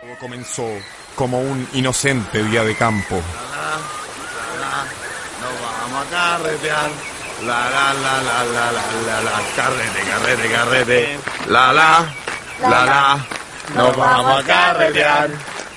Todo 0.00 0.16
comenzó 0.20 0.64
como 1.16 1.40
un 1.40 1.66
inocente 1.72 2.42
día 2.44 2.62
de 2.62 2.76
campo. 2.76 3.16
Nos 5.40 5.60
vamos 5.90 6.06
a 6.06 6.10
carretear. 6.10 6.90
La 7.44 7.68
la 7.68 7.92
la 7.94 8.22
la 8.22 8.44
la 8.44 8.72
la 8.72 8.82
la 9.06 9.20
la 9.22 9.42
carrete, 9.56 10.00
carrete, 10.08 10.48
carrete. 10.52 11.18
La 11.48 11.72
la 11.72 12.06
la 12.62 12.84
la. 12.84 13.26
Nos 13.74 13.96
vamos 13.96 14.38
a 14.40 14.46
carretear. 14.46 15.30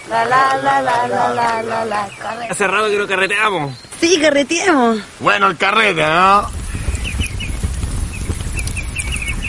La 0.07 0.23
la 0.25 0.57
la 0.57 0.81
la 0.81 1.07
la 1.07 1.29
la 1.33 1.63
la 1.63 1.85
la 1.85 2.07
carre- 2.21 2.47
Hace 2.49 2.67
rato 2.67 2.89
que 2.89 2.97
no 2.97 3.07
carreteamos. 3.07 3.75
Sí, 3.99 4.19
carreteamos. 4.21 4.99
Bueno, 5.19 5.47
el 5.47 5.57
carrete, 5.57 6.03
¿no? 6.05 6.49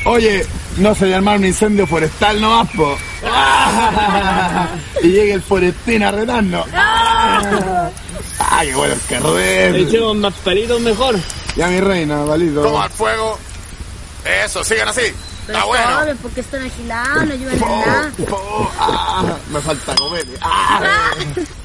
Oye, 0.07 0.47
no 0.79 0.95
se 0.95 1.09
llama 1.09 1.35
un 1.35 1.45
incendio 1.45 1.87
forestal 1.87 2.41
nomás, 2.41 2.69
po. 2.71 2.97
y 5.03 5.09
llega 5.09 5.35
el 5.35 5.43
forestín 5.43 6.03
a 6.03 6.11
retarnos. 6.11 6.67
¡Ah, 6.73 7.91
qué 8.63 8.75
bueno 8.75 8.95
el 8.95 9.01
carrete! 9.03 9.81
Echemos 9.83 10.17
más 10.17 10.35
palitos 10.35 10.81
mejor. 10.81 11.19
Ya 11.57 11.69
mi 11.69 11.81
reina, 11.81 12.25
valito. 12.25 12.63
Toma 12.63 12.87
el 12.87 12.93
fuego. 12.93 13.39
Eso, 14.45 14.63
sigan 14.65 14.89
así. 14.89 15.13
Está 15.47 15.65
bueno. 15.65 15.89
Porque 16.23 16.41
están 16.41 16.63
agilados, 16.63 17.27
no 17.27 17.33
ayudan 17.33 17.55
en 17.55 17.61
nada. 17.61 18.13
Oh, 18.31 18.71
ah, 18.79 19.37
me 19.51 19.61
falta 19.61 19.95
comer. 19.97 20.27
Ah. 20.41 21.11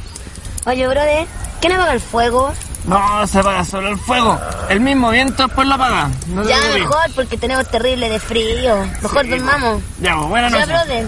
Oye, 0.66 0.88
brother, 0.88 1.28
¿quién 1.60 1.74
apaga 1.74 1.94
el 1.94 2.00
fuego? 2.00 2.54
No, 2.86 3.26
se 3.28 3.40
apaga 3.40 3.64
solo 3.64 3.90
el 3.90 3.98
fuego. 3.98 4.40
El 4.70 4.82
mismo 4.82 5.10
viento 5.10 5.44
después 5.48 5.68
lo 5.68 5.76
apaga. 5.76 6.10
No 6.28 6.44
Ya 6.44 6.58
mejor, 6.74 7.12
porque 7.16 7.38
tenemos 7.38 7.68
terrible 7.70 8.10
de 8.10 8.20
frío. 8.20 8.76
Mejor 9.02 9.28
dormamos. 9.30 9.82
Ya, 10.00 10.16
pues, 10.16 10.28
buenas 10.30 10.52
Ya, 10.52 10.60
noches. 10.66 10.74
brother. 10.86 11.08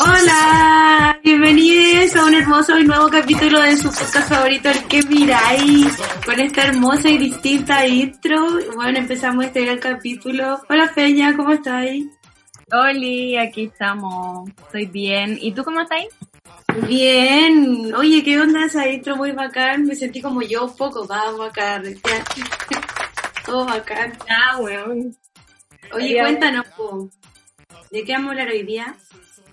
Hola, 0.00 0.67
bienvenidos 1.54 2.14
a 2.14 2.26
un 2.26 2.34
hermoso 2.34 2.78
y 2.78 2.84
nuevo 2.84 3.08
capítulo 3.08 3.62
de 3.62 3.78
su 3.78 3.88
podcast 3.88 4.28
favorito, 4.28 4.68
El 4.68 4.84
que 4.84 5.02
miráis, 5.04 5.96
con 6.26 6.38
esta 6.40 6.66
hermosa 6.66 7.08
y 7.08 7.16
distinta 7.16 7.86
intro. 7.86 8.58
Bueno, 8.74 8.98
empezamos 8.98 9.46
este 9.46 9.64
gran 9.64 9.78
capítulo. 9.78 10.60
Hola 10.68 10.88
Feña, 10.88 11.34
¿cómo 11.34 11.52
estáis? 11.52 12.04
Oli, 12.70 13.38
aquí 13.38 13.64
estamos. 13.64 14.50
Estoy 14.50 14.86
bien. 14.86 15.38
¿Y 15.40 15.52
tú 15.52 15.64
cómo 15.64 15.80
estás? 15.80 16.04
Bien, 16.86 17.94
oye, 17.94 18.22
¿qué 18.22 18.38
onda 18.38 18.66
esa 18.66 18.86
intro 18.86 19.16
muy 19.16 19.32
bacán? 19.32 19.86
Me 19.86 19.94
sentí 19.94 20.20
como 20.20 20.42
yo 20.42 20.66
un 20.66 20.76
poco, 20.76 21.06
vamos 21.06 21.48
acá, 21.48 21.82
todo 23.46 23.64
bacán. 23.64 24.12
Ah, 24.28 24.58
weón. 24.58 25.16
Oye, 25.94 26.20
cuéntanos, 26.20 26.66
po, 26.76 27.08
¿de 27.90 28.04
qué 28.04 28.12
vamos 28.12 28.28
a 28.28 28.30
hablar 28.32 28.48
hoy 28.48 28.64
día? 28.64 28.94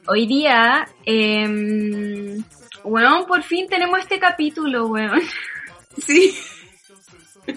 Hoy 0.08 0.28
día, 0.28 0.88
eh, 1.06 2.38
weón, 2.84 3.26
por 3.26 3.44
fin 3.44 3.68
tenemos 3.68 4.00
este 4.00 4.20
capítulo, 4.20 4.88
weón. 4.88 5.22
Sí. 5.98 6.36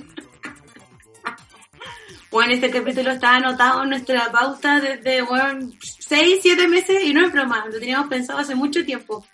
Bueno, 2.31 2.53
este 2.53 2.69
capítulo 2.69 3.13
está 3.13 3.37
anotado 3.37 3.83
en 3.83 3.89
nuestra 3.89 4.31
pauta 4.31 4.81
desde, 4.81 5.23
bueno, 5.23 5.71
6, 5.99 6.41
7 6.43 6.69
meses 6.69 7.03
y 7.03 7.15
no 7.15 7.25
es 7.25 7.33
broma, 7.33 7.65
lo 7.67 7.81
teníamos 7.81 8.09
pensado 8.09 8.39
hace 8.39 8.55
mucho 8.55 8.85
tiempo. 8.85 9.25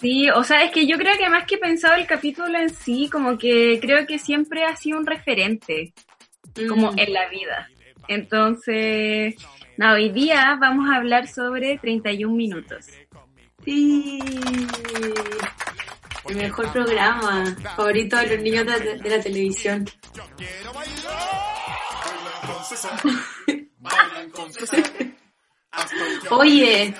Sí, 0.00 0.30
o 0.30 0.44
sea, 0.44 0.62
es 0.62 0.70
que 0.70 0.86
yo 0.86 0.96
creo 0.96 1.18
que 1.18 1.28
más 1.28 1.44
que 1.44 1.58
pensado 1.58 1.94
el 1.96 2.06
capítulo 2.06 2.56
en 2.56 2.70
sí, 2.70 3.08
como 3.10 3.36
que 3.36 3.80
creo 3.80 4.06
que 4.06 4.20
siempre 4.20 4.62
ha 4.64 4.76
sido 4.76 4.96
un 4.96 5.06
referente, 5.06 5.92
como 6.68 6.92
Mm. 6.92 6.98
en 7.00 7.12
la 7.12 7.28
vida. 7.28 7.68
Entonces, 8.06 9.34
nada, 9.76 9.94
hoy 9.94 10.10
día 10.10 10.56
vamos 10.60 10.88
a 10.90 10.96
hablar 10.96 11.28
sobre 11.28 11.78
31 11.78 12.34
minutos. 12.34 12.86
Sí. 13.64 14.18
El 16.28 16.36
mejor 16.36 16.72
programa 16.72 17.56
favorito 17.76 18.16
de 18.16 18.36
los 18.36 18.40
niños 18.40 18.66
de, 18.66 18.98
de 18.98 19.10
la 19.10 19.22
televisión. 19.22 19.84
Oye, 26.30 26.94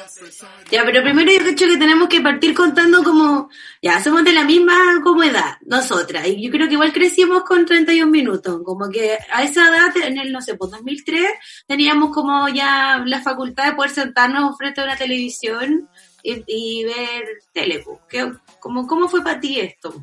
ya, 0.70 0.84
pero 0.84 1.02
primero 1.02 1.30
yo 1.32 1.38
creo 1.38 1.54
que 1.56 1.76
tenemos 1.78 2.08
que 2.08 2.20
partir 2.20 2.54
contando 2.54 3.02
como, 3.02 3.48
ya, 3.82 4.02
somos 4.02 4.24
de 4.24 4.32
la 4.32 4.44
misma 4.44 4.74
como 5.02 5.22
edad, 5.22 5.56
nosotras, 5.66 6.26
y 6.26 6.42
yo 6.44 6.50
creo 6.50 6.66
que 6.68 6.74
igual 6.74 6.92
crecimos 6.92 7.42
con 7.44 7.64
31 7.66 8.10
minutos, 8.10 8.60
como 8.64 8.88
que 8.90 9.16
a 9.32 9.42
esa 9.42 9.68
edad, 9.68 9.96
en 9.96 10.18
el, 10.18 10.32
no 10.32 10.40
sé, 10.40 10.54
pues 10.56 10.70
2003, 10.72 11.22
teníamos 11.66 12.12
como 12.14 12.48
ya 12.48 13.02
la 13.04 13.20
facultad 13.22 13.66
de 13.66 13.72
poder 13.74 13.90
sentarnos 13.90 14.56
frente 14.56 14.80
a 14.80 14.84
una 14.84 14.96
televisión 14.96 15.88
y, 16.22 16.84
ver 16.84 17.24
tele, 17.52 17.82
pues. 17.84 17.98
¿Qué- 18.08 18.32
como, 18.58 18.86
¿Cómo 18.86 19.08
fue 19.08 19.22
para 19.22 19.38
ti 19.38 19.60
esto? 19.60 19.94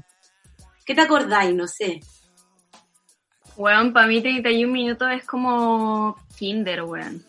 ¿Qué 0.85 0.95
te 0.95 1.01
acordáis? 1.01 1.53
No 1.53 1.67
sé. 1.67 2.00
Weón, 3.57 3.91
para 3.94 4.07
mí 4.07 4.22
31 4.22 4.72
minutos 4.72 5.09
es 5.11 5.25
como 5.25 6.16
kinder, 6.38 6.84
weón. 6.84 7.25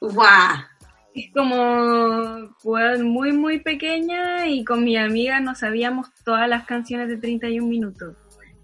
¡Guau! 0.00 0.58
Es 1.14 1.32
como, 1.32 2.54
weón, 2.62 3.02
muy, 3.08 3.32
muy 3.32 3.58
pequeña 3.58 4.46
y 4.46 4.64
con 4.64 4.84
mi 4.84 4.96
amiga 4.96 5.40
no 5.40 5.56
sabíamos 5.56 6.08
todas 6.24 6.48
las 6.48 6.64
canciones 6.64 7.08
de 7.08 7.16
31 7.16 7.66
minutos. 7.66 8.16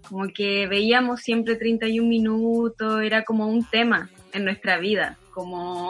Como 0.07 0.27
que 0.27 0.67
veíamos 0.67 1.21
siempre 1.21 1.55
31 1.55 2.07
minutos, 2.07 3.01
era 3.01 3.25
como 3.25 3.47
un 3.47 3.65
tema 3.65 4.09
en 4.31 4.45
nuestra 4.45 4.77
vida. 4.77 5.17
Como 5.33 5.89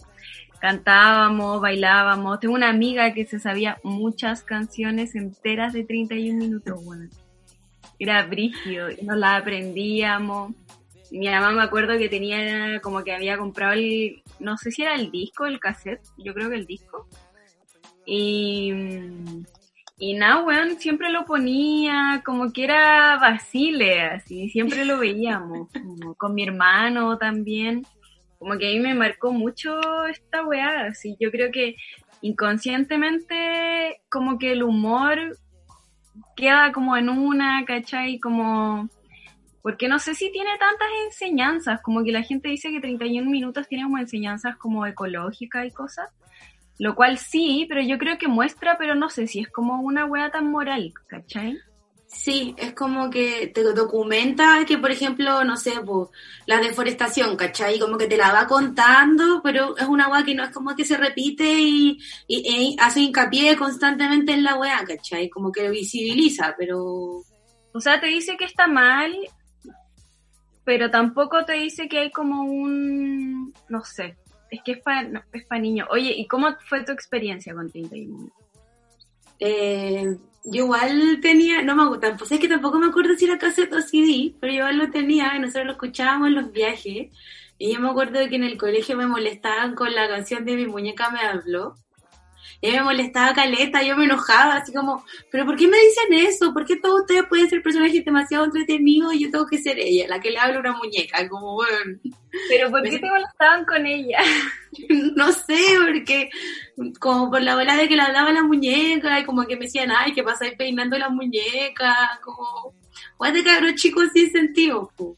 cantábamos, 0.60 1.60
bailábamos. 1.60 2.38
Tengo 2.38 2.54
una 2.54 2.68
amiga 2.68 3.12
que 3.12 3.26
se 3.26 3.40
sabía 3.40 3.78
muchas 3.82 4.42
canciones 4.44 5.16
enteras 5.16 5.72
de 5.72 5.84
31 5.84 6.38
minutos, 6.38 6.80
weón. 6.84 7.10
Era 7.98 8.24
brigio 8.26 8.90
y 8.90 9.02
nos 9.04 9.16
las 9.16 9.40
aprendíamos. 9.40 10.54
Mi 11.16 11.28
mamá 11.28 11.52
me 11.52 11.62
acuerdo 11.62 11.96
que 11.98 12.08
tenía 12.08 12.80
como 12.80 13.02
que 13.02 13.14
había 13.14 13.38
comprado 13.38 13.72
el, 13.72 14.22
no 14.38 14.56
sé 14.56 14.70
si 14.70 14.82
era 14.82 14.94
el 14.94 15.10
disco, 15.10 15.46
el 15.46 15.60
cassette, 15.60 16.06
yo 16.18 16.34
creo 16.34 16.50
que 16.50 16.56
el 16.56 16.66
disco. 16.66 17.08
Y, 18.04 18.72
y 19.98 20.14
nada, 20.14 20.42
weón, 20.44 20.78
siempre 20.78 21.10
lo 21.10 21.24
ponía 21.24 22.22
como 22.24 22.52
que 22.52 22.64
era 22.64 23.18
Basile, 23.18 24.02
así, 24.02 24.50
siempre 24.50 24.84
lo 24.84 24.98
veíamos, 24.98 25.68
como 25.72 26.14
con 26.14 26.34
mi 26.34 26.44
hermano 26.44 27.16
también. 27.18 27.86
Como 28.38 28.58
que 28.58 28.68
a 28.68 28.72
mí 28.72 28.80
me 28.80 28.94
marcó 28.94 29.32
mucho 29.32 29.80
esta 30.06 30.44
weá, 30.44 30.86
así, 30.88 31.16
yo 31.18 31.30
creo 31.30 31.50
que 31.50 31.76
inconscientemente 32.20 34.02
como 34.10 34.38
que 34.38 34.52
el 34.52 34.62
humor 34.62 35.38
queda 36.36 36.72
como 36.72 36.96
en 36.96 37.08
una, 37.08 37.64
¿cachai? 37.64 38.18
Como 38.20 38.88
porque 39.66 39.88
no 39.88 39.98
sé 39.98 40.14
si 40.14 40.30
tiene 40.30 40.50
tantas 40.60 40.86
enseñanzas, 41.06 41.80
como 41.82 42.04
que 42.04 42.12
la 42.12 42.22
gente 42.22 42.48
dice 42.50 42.70
que 42.70 42.78
31 42.80 43.28
minutos 43.28 43.66
tiene 43.66 43.82
como 43.82 43.98
enseñanzas 43.98 44.56
como 44.58 44.86
ecológicas 44.86 45.66
y 45.66 45.72
cosas, 45.72 46.08
lo 46.78 46.94
cual 46.94 47.18
sí, 47.18 47.66
pero 47.68 47.80
yo 47.82 47.98
creo 47.98 48.16
que 48.16 48.28
muestra, 48.28 48.78
pero 48.78 48.94
no 48.94 49.08
sé 49.10 49.26
si 49.26 49.40
es 49.40 49.48
como 49.50 49.80
una 49.80 50.04
wea 50.04 50.30
tan 50.30 50.52
moral, 50.52 50.92
¿cachai? 51.08 51.58
Sí, 52.06 52.54
es 52.58 52.74
como 52.74 53.10
que 53.10 53.48
te 53.48 53.64
documenta 53.64 54.64
que, 54.68 54.78
por 54.78 54.92
ejemplo, 54.92 55.42
no 55.42 55.56
sé, 55.56 55.72
la 56.46 56.58
deforestación, 56.60 57.34
¿cachai? 57.36 57.80
Como 57.80 57.98
que 57.98 58.06
te 58.06 58.16
la 58.16 58.30
va 58.32 58.46
contando, 58.46 59.40
pero 59.42 59.76
es 59.76 59.88
una 59.88 60.06
weá 60.06 60.22
que 60.24 60.36
no 60.36 60.44
es 60.44 60.50
como 60.50 60.76
que 60.76 60.84
se 60.84 60.96
repite 60.96 61.44
y, 61.44 61.98
y- 62.28 62.56
y 62.56 62.76
hace 62.78 63.00
hincapié 63.00 63.56
constantemente 63.56 64.32
en 64.32 64.44
la 64.44 64.54
weá, 64.54 64.84
¿cachai? 64.86 65.28
Como 65.28 65.50
que 65.50 65.64
lo 65.64 65.72
visibiliza, 65.72 66.54
pero... 66.56 66.84
O 67.72 67.80
sea, 67.80 68.00
te 68.00 68.06
dice 68.06 68.36
que 68.38 68.44
está 68.44 68.68
mal, 68.68 69.12
pero 70.66 70.90
tampoco 70.90 71.44
te 71.44 71.52
dice 71.52 71.88
que 71.88 72.00
hay 72.00 72.10
como 72.10 72.42
un, 72.42 73.54
no 73.68 73.84
sé, 73.84 74.16
es 74.50 74.60
que 74.64 74.72
es 74.72 74.82
para 74.82 75.24
es 75.32 75.44
pa 75.44 75.60
niños. 75.60 75.86
Oye, 75.92 76.12
¿y 76.16 76.26
cómo 76.26 76.48
fue 76.68 76.82
tu 76.82 76.90
experiencia 76.90 77.54
con 77.54 77.70
31 77.70 78.12
minutos? 78.12 78.44
Eh, 79.38 80.16
yo 80.44 80.64
igual 80.64 81.20
tenía, 81.22 81.62
no 81.62 81.76
me 81.76 81.84
acuerdo, 81.84 82.00
tampoco, 82.00 82.34
es 82.34 82.40
que 82.40 82.48
tampoco 82.48 82.80
me 82.80 82.88
acuerdo 82.88 83.14
si 83.14 83.26
era 83.26 83.38
cassette 83.38 83.72
o 83.74 83.80
CD, 83.80 84.34
pero 84.40 84.52
yo 84.52 84.58
igual 84.58 84.78
lo 84.78 84.90
tenía 84.90 85.36
y 85.36 85.38
nosotros 85.38 85.66
lo 85.66 85.72
escuchábamos 85.72 86.28
en 86.28 86.34
los 86.34 86.50
viajes. 86.50 87.10
Y 87.58 87.72
yo 87.72 87.80
me 87.80 87.88
acuerdo 87.88 88.18
de 88.18 88.28
que 88.28 88.36
en 88.36 88.44
el 88.44 88.58
colegio 88.58 88.96
me 88.96 89.06
molestaban 89.06 89.76
con 89.76 89.94
la 89.94 90.08
canción 90.08 90.44
de 90.44 90.56
Mi 90.56 90.66
muñeca 90.66 91.10
me 91.10 91.20
habló. 91.20 91.76
Y 92.60 92.70
me 92.70 92.82
molestaba 92.82 93.34
caleta, 93.34 93.82
yo 93.82 93.96
me 93.96 94.04
enojaba, 94.04 94.56
así 94.56 94.72
como, 94.72 95.04
pero 95.30 95.44
¿por 95.44 95.56
qué 95.56 95.68
me 95.68 95.76
dicen 95.76 96.28
eso? 96.28 96.52
¿Por 96.52 96.64
qué 96.64 96.76
todos 96.76 97.02
ustedes 97.02 97.24
pueden 97.28 97.48
ser 97.48 97.62
personajes 97.62 98.04
demasiado 98.04 98.44
entretenidos 98.44 99.14
y 99.14 99.24
yo 99.24 99.30
tengo 99.30 99.46
que 99.46 99.58
ser 99.58 99.78
ella, 99.78 100.06
la 100.08 100.20
que 100.20 100.30
le 100.30 100.38
habla 100.38 100.56
a 100.56 100.60
una 100.60 100.72
muñeca? 100.72 101.28
Como, 101.28 101.54
bueno, 101.54 101.98
Pero 102.48 102.70
¿por 102.70 102.82
qué 102.82 102.98
te 102.98 103.10
molestaban 103.10 103.64
con 103.64 103.86
ella? 103.86 104.18
no 105.16 105.32
sé, 105.32 105.58
porque 105.84 106.30
como 106.98 107.30
por 107.30 107.42
la 107.42 107.56
bola 107.56 107.76
de 107.76 107.88
que 107.88 107.96
le 107.96 108.02
hablaba 108.02 108.32
la 108.32 108.42
muñeca 108.42 109.20
y 109.20 109.24
como 109.24 109.46
que 109.46 109.56
me 109.56 109.66
decían, 109.66 109.90
ay, 109.96 110.12
¿qué 110.12 110.22
pasa 110.22 110.46
ahí 110.46 110.56
peinando 110.56 110.98
la 110.98 111.08
muñeca? 111.08 112.20
Como, 112.22 112.74
guate 113.18 113.44
cabrón 113.44 113.74
chicos 113.74 114.08
sin 114.14 114.30
sentido, 114.30 114.90
po. 114.96 115.16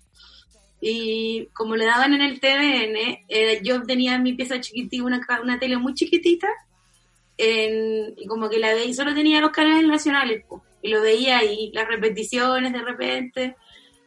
Y 0.80 1.48
como 1.54 1.74
le 1.76 1.86
daban 1.86 2.14
en 2.14 2.22
el 2.22 2.40
TVN, 2.40 3.24
eh, 3.28 3.60
yo 3.64 3.82
tenía 3.82 4.14
en 4.14 4.22
mi 4.22 4.34
pieza 4.34 4.60
chiquitita, 4.60 5.04
una, 5.04 5.20
una 5.42 5.58
tele 5.58 5.76
muy 5.76 5.94
chiquitita, 5.94 6.46
en- 7.38 8.14
y 8.16 8.26
como 8.26 8.48
que 8.50 8.58
la 8.58 8.74
veía, 8.74 8.84
y 8.86 8.94
solo 8.94 9.14
tenía 9.14 9.40
los 9.40 9.50
canales 9.50 9.86
nacionales, 9.86 10.44
po. 10.46 10.62
y 10.82 10.88
lo 10.90 11.00
veía 11.02 11.38
ahí, 11.38 11.70
las 11.72 11.88
repeticiones 11.88 12.72
de 12.72 12.82
repente, 12.82 13.56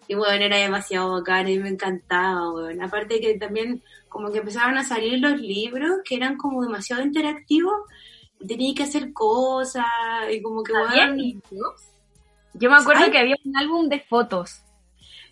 y 0.08 0.16
bueno, 0.16 0.46
era 0.46 0.58
demasiado 0.58 1.12
bacán, 1.14 1.48
y 1.50 1.58
me 1.60 1.70
encantaba, 1.70 2.50
bueno. 2.52 2.86
Aparte 2.86 3.20
que 3.20 3.38
también 3.38 3.82
como 4.08 4.32
que 4.32 4.40
empezaron 4.40 4.78
a 4.78 4.84
salir 4.84 5.20
los 5.20 5.40
libros, 5.40 6.00
que 6.06 6.16
eran 6.16 6.38
como 6.38 6.62
demasiado 6.64 7.02
interactivos, 7.02 7.74
y 8.40 8.48
tenía 8.48 8.74
que 8.74 8.84
hacer 8.84 9.12
cosas, 9.14 9.86
y 10.32 10.42
como 10.42 10.64
que, 10.64 10.74
¿Había 10.76 11.08
bueno? 11.08 11.24
Yo 12.54 12.70
me 12.70 12.76
acuerdo 12.78 13.04
Ay. 13.06 13.12
que 13.12 13.18
había 13.20 13.36
un 13.46 13.58
álbum 13.58 13.88
de 13.90 14.00
fotos, 14.02 14.62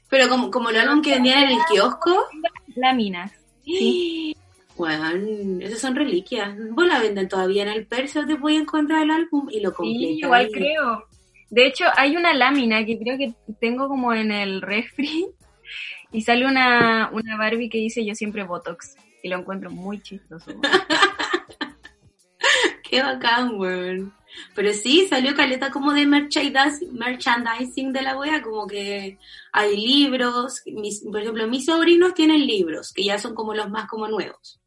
pero 0.10 0.30
como, 0.30 0.50
como 0.52 0.70
el 0.70 0.78
álbum 0.78 1.02
que 1.02 1.12
vendían 1.12 1.44
en 1.44 1.52
el 1.52 1.66
kiosco, 1.72 2.28
láminas. 2.76 3.32
Sí. 3.66 4.36
Bueno, 4.80 5.60
esas 5.60 5.80
son 5.80 5.94
reliquias. 5.94 6.56
Vos 6.72 6.88
la 6.88 7.02
venden 7.02 7.28
todavía 7.28 7.64
en 7.64 7.68
el 7.68 7.86
Persa, 7.86 8.26
te 8.26 8.36
voy 8.36 8.56
a 8.56 8.62
encontrar 8.62 9.04
el 9.04 9.12
álbum 9.12 9.50
y 9.52 9.60
lo 9.60 9.72
Sí, 9.72 9.76
completas. 9.76 10.18
igual 10.24 10.50
creo. 10.54 11.04
De 11.50 11.68
hecho, 11.68 11.84
hay 11.98 12.16
una 12.16 12.34
lámina 12.34 12.86
que 12.86 12.98
creo 12.98 13.18
que 13.18 13.34
tengo 13.60 13.90
como 13.90 14.14
en 14.14 14.32
el 14.32 14.62
refri 14.62 15.28
y 16.14 16.22
sale 16.22 16.46
una, 16.46 17.10
una 17.12 17.36
Barbie 17.36 17.70
que 17.70 17.80
dice 17.80 18.06
yo 18.06 18.16
siempre 18.16 18.46
Botox 18.46 18.96
y 19.22 19.28
lo 19.28 19.40
encuentro 19.40 19.70
muy 19.70 20.02
chistoso. 20.02 20.50
Qué 22.90 23.02
bacán, 23.02 23.60
weón. 23.60 24.14
Pero 24.56 24.72
sí, 24.72 25.08
salió 25.10 25.36
caleta 25.36 25.72
como 25.72 25.92
de 25.92 26.06
merchandising, 26.06 26.94
merchandising 26.94 27.92
de 27.92 28.02
la 28.02 28.18
wea, 28.18 28.42
como 28.42 28.66
que 28.66 29.18
hay 29.52 29.76
libros, 29.76 30.62
mis, 30.68 31.02
por 31.02 31.20
ejemplo, 31.20 31.50
mis 31.50 31.66
sobrinos 31.66 32.14
tienen 32.14 32.48
libros, 32.48 32.94
que 32.94 33.04
ya 33.04 33.18
son 33.18 33.36
como 33.36 33.54
los 33.54 33.70
más 33.70 33.90
como 33.90 34.08
nuevos. 34.08 34.59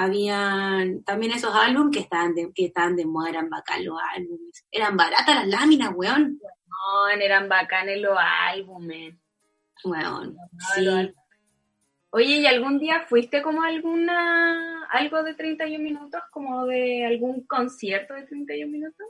Habían 0.00 1.02
también 1.02 1.32
esos 1.32 1.52
álbumes 1.52 1.92
que 1.92 2.04
estaban 2.04 2.32
de, 2.32 2.52
que 2.54 2.66
estaban 2.66 2.94
de 2.94 3.04
moda, 3.04 3.30
eran 3.30 3.50
bacán 3.50 3.84
los 3.84 3.98
álbumes. 4.14 4.64
Eran 4.70 4.96
baratas 4.96 5.34
las 5.34 5.48
láminas, 5.48 5.90
weón. 5.92 6.38
No, 6.68 7.08
eran 7.08 7.48
bacanes 7.48 8.00
los 8.00 8.16
álbumes. 8.16 9.16
Weón. 9.82 10.36
Sí. 10.76 10.86
Oye, 12.10 12.36
¿y 12.36 12.46
algún 12.46 12.78
día 12.78 13.06
fuiste 13.08 13.42
como 13.42 13.64
a 13.64 13.66
alguna, 13.66 14.84
algo 14.84 15.24
de 15.24 15.34
31 15.34 15.82
minutos, 15.82 16.20
como 16.30 16.64
de 16.66 17.04
algún 17.04 17.44
concierto 17.48 18.14
de 18.14 18.22
31 18.22 18.70
minutos? 18.70 19.04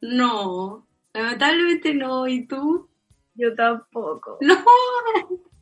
No, 0.00 0.88
lamentablemente 1.12 1.92
no. 1.92 2.26
¿Y 2.26 2.46
tú? 2.46 2.88
Yo 3.34 3.54
tampoco. 3.54 4.38
No. 4.40 4.56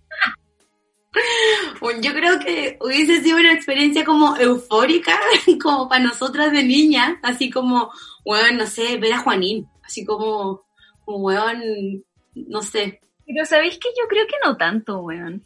Yo 2.01 2.13
creo 2.13 2.39
que 2.39 2.79
hubiese 2.81 3.21
sido 3.23 3.39
una 3.39 3.53
experiencia 3.53 4.05
como 4.05 4.37
eufórica, 4.37 5.19
como 5.63 5.89
para 5.89 6.05
nosotras 6.05 6.53
de 6.53 6.65
niñas, 6.65 7.17
así 7.23 7.51
como, 7.51 7.91
weón, 8.25 8.57
no 8.57 8.67
sé, 8.67 8.97
ver 8.97 9.13
a 9.13 9.19
Juanín, 9.19 9.69
así 9.85 10.05
como, 10.05 10.65
como 11.05 11.19
weón, 11.19 12.05
no 12.35 12.63
sé, 12.63 13.01
Pero 13.27 13.45
¿sabéis 13.45 13.79
que 13.79 13.89
yo 13.99 14.09
creo 14.09 14.27
que 14.27 14.37
no 14.45 14.57
tanto, 14.57 15.01
weón? 15.01 15.45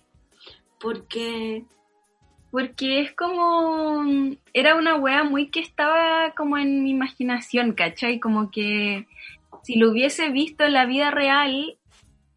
porque, 0.78 1.64
Porque 2.50 3.00
es 3.00 3.12
como. 3.12 4.04
Era 4.52 4.76
una 4.76 4.96
wea 4.96 5.24
muy 5.24 5.48
que 5.50 5.60
estaba 5.60 6.32
como 6.36 6.58
en 6.58 6.84
mi 6.84 6.90
imaginación, 6.90 7.72
¿cachai? 7.72 8.20
Como 8.20 8.50
que 8.50 9.06
si 9.62 9.76
lo 9.76 9.90
hubiese 9.90 10.30
visto 10.30 10.64
en 10.64 10.74
la 10.74 10.86
vida 10.86 11.10
real, 11.10 11.76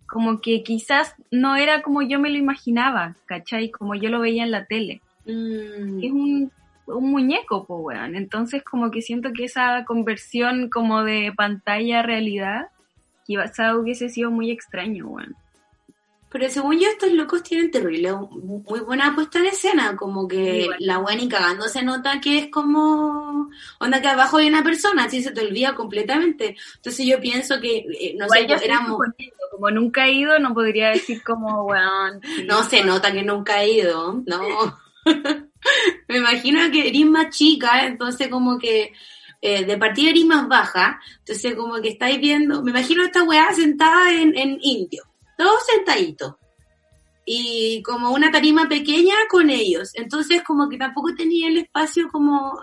como 0.10 0.42
que 0.42 0.64
quizás 0.64 1.16
no 1.32 1.56
era 1.56 1.82
como 1.82 2.02
yo 2.02 2.20
me 2.20 2.30
lo 2.30 2.38
imaginaba, 2.38 3.16
¿cachai? 3.26 3.70
Como 3.70 3.96
yo 3.96 4.10
lo 4.10 4.20
veía 4.20 4.44
en 4.44 4.52
la 4.52 4.66
tele. 4.66 5.02
mm, 5.26 6.04
Es 6.04 6.12
un, 6.12 6.52
un 6.88 7.12
muñeco, 7.12 7.66
po, 7.66 7.78
weón. 7.78 8.16
Entonces, 8.16 8.64
como 8.64 8.90
que 8.92 9.02
siento 9.02 9.32
que 9.34 9.46
esa 9.46 9.86
conversión 9.86 10.70
como 10.70 11.04
de 11.04 11.32
pantalla 11.36 12.00
a 12.00 12.04
realidad, 12.04 12.68
quizás 13.26 13.76
hubiese 13.76 14.10
sido 14.10 14.32
muy 14.32 14.50
extraño, 14.52 15.08
weón. 15.08 15.36
Pero 16.30 16.50
según 16.50 16.80
yo 16.80 16.88
estos 16.88 17.12
locos 17.12 17.42
tienen 17.42 17.72
terrible, 17.72 18.14
muy 18.14 18.80
buena 18.82 19.16
puesta 19.16 19.40
en 19.40 19.48
escena, 19.48 19.96
como 19.96 20.28
que 20.28 20.68
la 20.80 21.00
weón 21.00 21.22
y 21.22 21.28
cagando 21.28 21.68
se 21.68 21.82
nota 21.82 22.22
que 22.22 22.38
es 22.38 22.48
como, 22.52 23.50
onda 23.80 24.02
que 24.02 24.08
abajo 24.08 24.38
hay 24.38 24.48
una 24.48 24.64
persona, 24.64 25.06
así 25.06 25.24
se 25.24 25.32
te 25.32 25.42
olvida 25.42 25.74
completamente. 25.74 26.56
Entonces 26.76 27.06
yo 27.06 27.20
pienso 27.20 27.60
que, 27.60 27.78
eh, 27.78 28.16
no 28.18 28.30
sé, 28.30 28.46
éramos... 28.64 29.00
como 29.52 29.72
nunca 29.72 30.06
he 30.06 30.14
ido, 30.14 30.38
no 30.38 30.54
podría 30.54 30.90
decir 30.90 31.24
como, 31.24 31.64
weón. 31.64 32.22
No 32.46 32.64
se 32.64 32.84
nota 32.84 33.12
que 33.12 33.24
nunca 33.24 33.64
he 33.64 33.74
ido, 33.74 34.24
no. 34.26 34.80
Me 36.08 36.18
imagino 36.18 36.72
que 36.72 36.88
eres 36.88 37.06
más 37.06 37.36
chica, 37.36 37.86
entonces 37.86 38.28
como 38.30 38.58
que 38.58 38.94
eh, 39.42 39.66
de 39.66 39.78
partida 39.78 40.12
eres 40.12 40.26
más 40.26 40.48
baja, 40.48 41.00
entonces 41.20 41.56
como 41.56 41.82
que 41.82 41.90
estáis 41.90 42.20
viendo, 42.20 42.62
me 42.62 42.72
imagino 42.72 43.04
esta 43.04 43.24
weá 43.24 43.54
sentada 43.54 44.12
en, 44.12 44.38
en 44.38 44.58
indio, 44.62 45.04
todos 45.40 45.66
sentaditos. 45.66 46.36
Y 47.26 47.82
como 47.84 48.12
una 48.12 48.30
tarima 48.30 48.68
pequeña 48.68 49.16
con 49.30 49.50
ellos, 49.50 49.92
entonces 49.94 50.44
como 50.44 50.68
que 50.68 50.78
tampoco 50.78 51.16
tenía 51.16 51.48
el 51.48 51.60
espacio 51.60 52.10
como, 52.10 52.60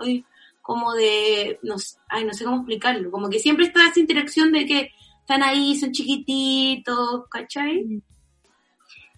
como 0.61 0.93
de, 0.93 1.57
no, 1.63 1.75
ay, 2.07 2.25
no 2.25 2.33
sé 2.33 2.43
cómo 2.45 2.57
explicarlo, 2.57 3.09
como 3.09 3.29
que 3.29 3.39
siempre 3.39 3.65
está 3.65 3.87
esa 3.87 3.99
interacción 3.99 4.51
de 4.51 4.65
que 4.67 4.91
están 5.21 5.41
ahí, 5.41 5.75
son 5.75 5.91
chiquititos, 5.91 7.27
¿cachai? 7.31 8.03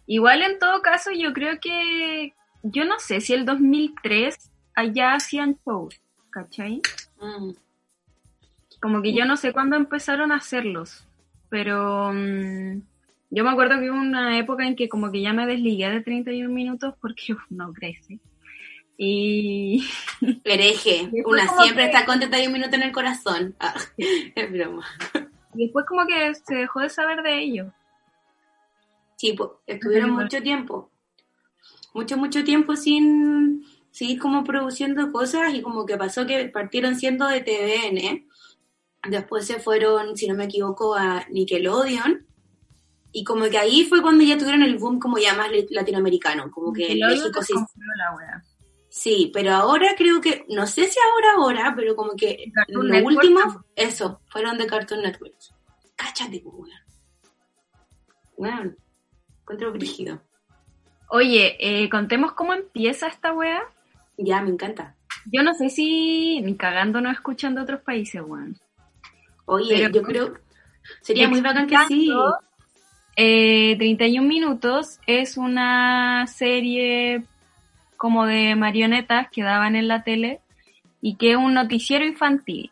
Igual 0.05 0.41
en 0.43 0.57
todo 0.57 0.81
caso, 0.81 1.11
yo 1.11 1.33
creo 1.33 1.59
que, 1.59 2.33
yo 2.63 2.85
no 2.85 2.97
sé 2.99 3.19
si 3.19 3.33
el 3.33 3.45
2003 3.45 4.51
allá 4.73 5.15
hacían 5.15 5.59
shows, 5.65 5.99
¿cachai? 6.29 6.81
Mm. 7.19 7.51
Como 8.81 9.01
que 9.01 9.13
yo 9.13 9.25
no 9.25 9.35
sé 9.35 9.51
cuándo 9.51 9.75
empezaron 9.75 10.31
a 10.31 10.37
hacerlos, 10.37 11.05
pero 11.49 12.13
mm, 12.13 12.81
yo 13.29 13.43
me 13.43 13.49
acuerdo 13.51 13.79
que 13.79 13.89
hubo 13.89 13.99
una 13.99 14.37
época 14.37 14.65
en 14.65 14.75
que 14.75 14.89
como 14.89 15.11
que 15.11 15.21
ya 15.21 15.33
me 15.33 15.45
desligué 15.45 15.89
de 15.89 16.01
31 16.01 16.49
minutos 16.53 16.95
porque 17.01 17.33
uf, 17.33 17.41
no 17.49 17.73
crece. 17.73 18.19
Y 18.97 19.83
Después 20.43 21.13
una 21.25 21.47
siempre 21.61 21.83
que- 21.83 21.91
está 21.91 22.05
contenta 22.05 22.41
y 22.41 22.47
un 22.47 22.53
minuto 22.53 22.75
en 22.75 22.83
el 22.83 22.91
corazón. 22.91 23.55
Ah, 23.59 23.73
es 23.97 24.51
broma. 24.51 24.85
y 25.53 25.63
después 25.65 25.85
como 25.87 26.05
que 26.05 26.33
se 26.35 26.55
dejó 26.55 26.81
de 26.81 26.89
saber 26.89 27.21
de 27.23 27.39
ellos. 27.39 27.67
Sí, 29.15 29.33
pues, 29.33 29.49
estuvieron 29.67 30.11
mucho 30.11 30.41
tiempo. 30.41 30.91
Mucho, 31.93 32.17
mucho 32.17 32.43
tiempo 32.43 32.75
sin 32.75 33.65
seguir 33.91 34.19
como 34.19 34.43
produciendo 34.43 35.11
cosas 35.11 35.53
y 35.53 35.61
como 35.61 35.85
que 35.85 35.97
pasó 35.97 36.25
que 36.25 36.45
partieron 36.49 36.95
siendo 36.95 37.27
de 37.27 37.41
TVN. 37.41 38.27
Después 39.09 39.45
se 39.47 39.59
fueron, 39.59 40.15
si 40.15 40.27
no 40.27 40.35
me 40.35 40.45
equivoco, 40.45 40.95
a 40.95 41.25
Nickelodeon. 41.29 42.25
Y 43.11 43.23
como 43.23 43.45
que 43.45 43.57
ahí 43.57 43.85
fue 43.85 44.01
cuando 44.01 44.23
ya 44.23 44.37
tuvieron 44.37 44.61
el 44.61 44.77
boom 44.77 44.99
como 44.99 45.17
ya 45.17 45.33
más 45.33 45.49
latinoamericano. 45.69 46.51
Como 46.51 46.71
que 46.71 46.83
en 46.83 46.93
Nickelodeon 46.93 47.19
México 47.19 47.39
les 47.39 47.47
sí. 47.47 47.53
la 47.97 49.31
pero 49.33 49.53
ahora 49.53 49.93
creo 49.97 50.19
que, 50.19 50.45
no 50.49 50.65
sé 50.65 50.87
si 50.87 50.97
ahora, 50.99 51.33
ahora, 51.37 51.73
pero 51.75 51.95
como 51.95 52.15
que 52.15 52.51
lo 52.67 52.83
Network 52.83 53.17
último, 53.17 53.65
eso, 53.75 54.21
fueron 54.29 54.57
de 54.57 54.67
Cartoon 54.67 55.01
Network. 55.01 55.35
Cáchate, 55.95 56.41
pues, 56.41 56.55
weón. 56.55 56.79
Weón, 58.37 58.77
encuentro 59.41 59.71
brígido. 59.71 60.21
Oye, 61.09 61.57
eh, 61.59 61.89
contemos 61.89 62.33
cómo 62.33 62.53
empieza 62.53 63.07
esta 63.07 63.33
wea. 63.33 63.61
Ya, 64.17 64.41
me 64.41 64.49
encanta. 64.49 64.95
Yo 65.31 65.43
no 65.43 65.53
sé 65.53 65.69
si 65.69 66.41
ni 66.41 66.55
cagando 66.55 67.01
no 67.01 67.11
escuchan 67.11 67.55
de 67.55 67.61
otros 67.61 67.81
países, 67.81 68.21
weón. 68.25 68.57
Oye, 69.45 69.75
Pero- 69.77 69.89
yo 69.89 70.03
creo, 70.03 70.33
sería 71.01 71.27
muy 71.27 71.41
bacán 71.41 71.67
que 71.67 71.77
sí. 71.87 72.11
Eh, 73.21 73.75
31 73.77 74.25
minutos 74.25 74.97
es 75.05 75.35
una 75.35 76.25
serie 76.27 77.25
como 77.97 78.25
de 78.25 78.55
marionetas 78.55 79.27
que 79.29 79.43
daban 79.43 79.75
en 79.75 79.89
la 79.89 80.05
tele 80.05 80.39
y 81.01 81.15
que 81.15 81.31
es 81.31 81.35
un 81.35 81.53
noticiero 81.53 82.05
infantil. 82.05 82.71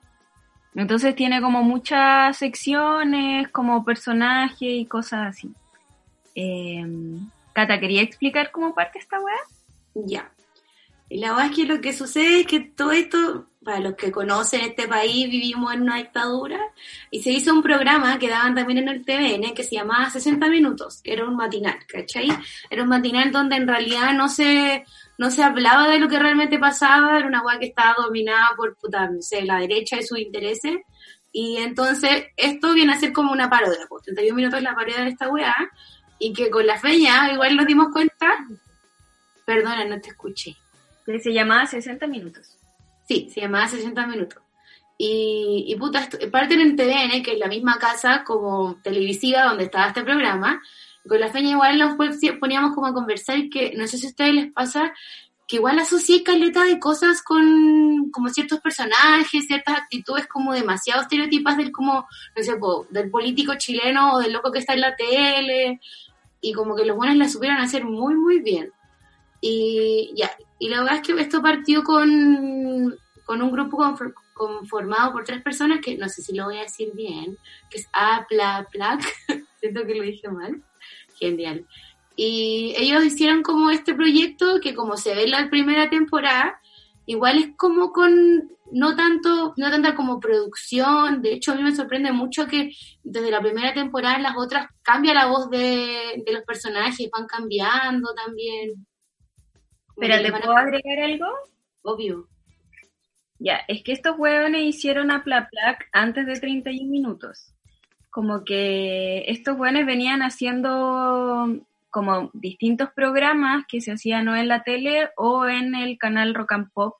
Entonces 0.73 1.17
tiene 1.17 1.41
como 1.41 1.63
muchas 1.63 2.37
secciones, 2.37 3.49
como 3.49 3.83
personajes 3.83 4.61
y 4.61 4.85
cosas 4.85 5.35
así. 5.35 5.51
Eh, 6.33 6.85
Cata, 7.51 7.77
¿quería 7.81 8.01
explicar 8.01 8.49
cómo 8.51 8.73
parte 8.73 8.99
esta 8.99 9.19
weá? 9.19 9.35
Ya. 9.95 10.31
Y 11.09 11.19
la 11.19 11.31
verdad 11.31 11.47
es 11.47 11.57
que 11.57 11.65
lo 11.65 11.81
que 11.81 11.91
sucede 11.91 12.39
es 12.39 12.47
que 12.47 12.61
todo 12.61 12.93
esto 12.93 13.46
para 13.67 13.81
los 13.81 13.95
que 13.95 14.13
conocen 14.13 14.61
este 14.61 14.87
país, 14.87 15.29
vivimos 15.29 15.73
en 15.73 15.81
una 15.81 15.97
dictadura, 15.97 16.57
y 17.11 17.21
se 17.21 17.31
hizo 17.31 17.53
un 17.53 17.61
programa 17.61 18.17
que 18.17 18.29
daban 18.29 18.55
también 18.55 18.77
en 18.77 18.87
el 18.87 19.03
TVN 19.03 19.53
que 19.53 19.65
se 19.65 19.75
llamaba 19.75 20.09
60 20.09 20.47
Minutos, 20.47 21.01
que 21.03 21.11
era 21.11 21.25
un 21.25 21.35
matinal, 21.35 21.77
¿cachai? 21.85 22.29
Era 22.69 22.83
un 22.83 22.87
matinal 22.87 23.29
donde 23.29 23.57
en 23.57 23.67
realidad 23.67 24.13
no 24.13 24.29
se, 24.29 24.85
no 25.17 25.29
se 25.31 25.43
hablaba 25.43 25.89
de 25.89 25.99
lo 25.99 26.07
que 26.07 26.17
realmente 26.17 26.57
pasaba, 26.57 27.17
era 27.17 27.27
una 27.27 27.41
weá 27.41 27.59
que 27.59 27.65
estaba 27.65 27.95
dominada 28.01 28.51
por, 28.55 28.77
puta, 28.77 29.09
no 29.09 29.21
sé, 29.21 29.41
la 29.41 29.59
derecha 29.59 29.97
y 29.97 30.03
sus 30.03 30.19
intereses, 30.19 30.77
y 31.33 31.57
entonces 31.57 32.27
esto 32.37 32.73
viene 32.73 32.93
a 32.93 32.99
ser 33.01 33.11
como 33.11 33.33
una 33.33 33.49
parodia, 33.49 33.85
pues 33.89 34.01
31 34.05 34.33
minutos 34.33 34.61
la 34.61 34.75
parodia 34.75 35.03
de 35.03 35.09
esta 35.09 35.27
weá, 35.27 35.53
y 36.19 36.31
que 36.31 36.49
con 36.49 36.65
la 36.65 36.79
feña 36.79 37.33
igual 37.33 37.57
nos 37.57 37.67
dimos 37.67 37.87
cuenta, 37.91 38.33
perdona, 39.45 39.83
no 39.83 39.99
te 39.99 40.11
escuché. 40.11 40.55
Se 41.05 41.33
llamaba 41.33 41.65
60 41.65 42.07
minutos. 42.07 42.56
Sí, 43.07 43.29
se 43.33 43.41
llamaba 43.41 43.67
60 43.67 44.05
minutos. 44.07 44.39
Y, 44.99 45.75
puta, 45.79 46.09
parten 46.31 46.59
en 46.59 46.75
TVN, 46.75 47.21
que 47.23 47.33
es 47.33 47.39
la 47.39 47.47
misma 47.47 47.77
casa 47.77 48.23
como 48.23 48.79
televisiva 48.81 49.43
donde 49.43 49.65
estaba 49.65 49.87
este 49.87 50.03
programa. 50.03 50.61
Con 51.07 51.19
la 51.19 51.29
feña 51.29 51.51
igual 51.51 51.77
nos 51.77 51.95
pon- 51.95 52.17
poníamos 52.39 52.73
como 52.73 52.87
a 52.87 52.93
conversar 52.93 53.37
y 53.37 53.49
que 53.49 53.73
no 53.77 53.85
sé 53.87 53.97
si 53.97 54.07
a 54.07 54.09
ustedes 54.09 54.33
les 54.33 54.51
pasa 54.51 54.93
que 55.47 55.57
igual 55.57 55.79
asocié 55.79 56.23
caleta 56.23 56.65
de 56.65 56.77
cosas 56.79 57.21
con 57.21 58.09
como 58.11 58.27
ciertos 58.29 58.59
personajes, 58.59 59.45
ciertas 59.47 59.77
actitudes 59.77 60.27
como 60.27 60.51
demasiado 60.53 61.03
estereotipas 61.03 61.55
del 61.55 61.71
como, 61.71 62.05
no 62.35 62.43
sé, 62.43 62.53
del 62.89 63.09
político 63.09 63.53
chileno 63.57 64.15
o 64.15 64.19
del 64.19 64.33
loco 64.33 64.51
que 64.51 64.59
está 64.59 64.73
en 64.73 64.81
la 64.81 64.95
tele 64.97 65.79
y 66.41 66.51
como 66.51 66.75
que 66.75 66.83
los 66.85 66.97
buenos 66.97 67.15
la 67.15 67.29
supieron 67.29 67.59
hacer 67.59 67.85
muy 67.85 68.15
muy 68.15 68.39
bien. 68.41 68.73
Y 69.41 70.13
ya, 70.15 70.31
y 70.59 70.69
la 70.69 70.79
verdad 70.81 70.95
es 70.95 71.07
que 71.07 71.21
esto 71.21 71.41
partió 71.41 71.83
con, 71.83 72.97
con 73.25 73.41
un 73.41 73.51
grupo 73.51 73.77
confor- 73.77 74.13
conformado 74.33 75.11
por 75.13 75.23
tres 75.23 75.41
personas 75.41 75.79
que 75.81 75.97
no 75.97 76.09
sé 76.09 76.21
si 76.21 76.35
lo 76.35 76.45
voy 76.45 76.57
a 76.57 76.61
decir 76.63 76.91
bien, 76.93 77.37
que 77.69 77.79
es 77.79 77.87
Aplaplac, 77.93 79.01
siento 79.59 79.85
que 79.85 79.95
lo 79.95 80.03
dije 80.03 80.29
mal, 80.29 80.61
genial. 81.19 81.65
Y 82.15 82.73
ellos 82.77 83.03
hicieron 83.05 83.43
como 83.43 83.69
este 83.69 83.93
proyecto 83.93 84.59
que 84.59 84.73
como 84.73 84.97
se 84.97 85.13
ve 85.13 85.25
en 85.25 85.31
la 85.31 85.49
primera 85.49 85.89
temporada, 85.89 86.59
igual 87.05 87.37
es 87.37 87.49
como 87.57 87.91
con 87.91 88.51
no 88.71 88.95
tanto, 88.95 89.53
no 89.55 89.69
tanta 89.69 89.95
como 89.95 90.19
producción, 90.19 91.21
de 91.21 91.33
hecho 91.33 91.51
a 91.51 91.55
mí 91.55 91.63
me 91.63 91.75
sorprende 91.75 92.11
mucho 92.11 92.47
que 92.47 92.71
desde 93.03 93.31
la 93.31 93.39
primera 93.39 93.73
temporada 93.73 94.17
las 94.19 94.35
otras 94.35 94.67
cambia 94.81 95.13
la 95.13 95.27
voz 95.27 95.49
de, 95.49 96.21
de 96.25 96.33
los 96.33 96.41
personajes, 96.43 97.09
van 97.11 97.27
cambiando 97.27 98.13
también. 98.15 98.85
Pero 99.99 100.21
¿te 100.21 100.27
a- 100.27 100.39
puedo 100.39 100.57
agregar 100.57 100.99
algo? 100.99 101.27
Obvio. 101.83 102.27
Ya, 103.39 103.61
es 103.67 103.83
que 103.83 103.91
estos 103.91 104.17
hueones 104.17 104.63
hicieron 104.63 105.11
a 105.11 105.23
Plaplac 105.23 105.87
antes 105.91 106.25
de 106.25 106.39
31 106.39 106.89
minutos. 106.89 107.53
Como 108.09 108.43
que 108.43 109.25
estos 109.27 109.57
hueones 109.57 109.85
venían 109.85 110.21
haciendo 110.21 111.47
como 111.89 112.29
distintos 112.33 112.89
programas 112.95 113.65
que 113.67 113.79
se 113.81 113.91
hacían 113.91 114.27
o 114.27 114.35
en 114.35 114.47
la 114.47 114.63
tele 114.63 115.09
o 115.15 115.45
en 115.47 115.75
el 115.75 115.97
canal 115.97 116.33
Rock 116.33 116.51
and 116.53 116.71
Pop, 116.73 116.95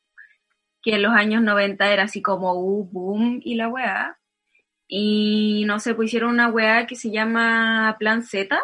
que 0.82 0.96
en 0.96 1.02
los 1.02 1.12
años 1.14 1.42
90 1.42 1.92
era 1.92 2.04
así 2.04 2.22
como 2.22 2.54
uh, 2.54 2.84
boom 2.92 3.42
y 3.44 3.56
la 3.56 3.68
weá. 3.68 4.18
Y 4.88 5.64
no 5.66 5.80
sé, 5.80 5.96
pues 5.96 6.08
hicieron 6.08 6.32
una 6.32 6.50
weá 6.50 6.86
que 6.88 6.96
se 6.96 7.12
llama 7.12 7.96
Plan 8.00 8.22
Z. 8.24 8.58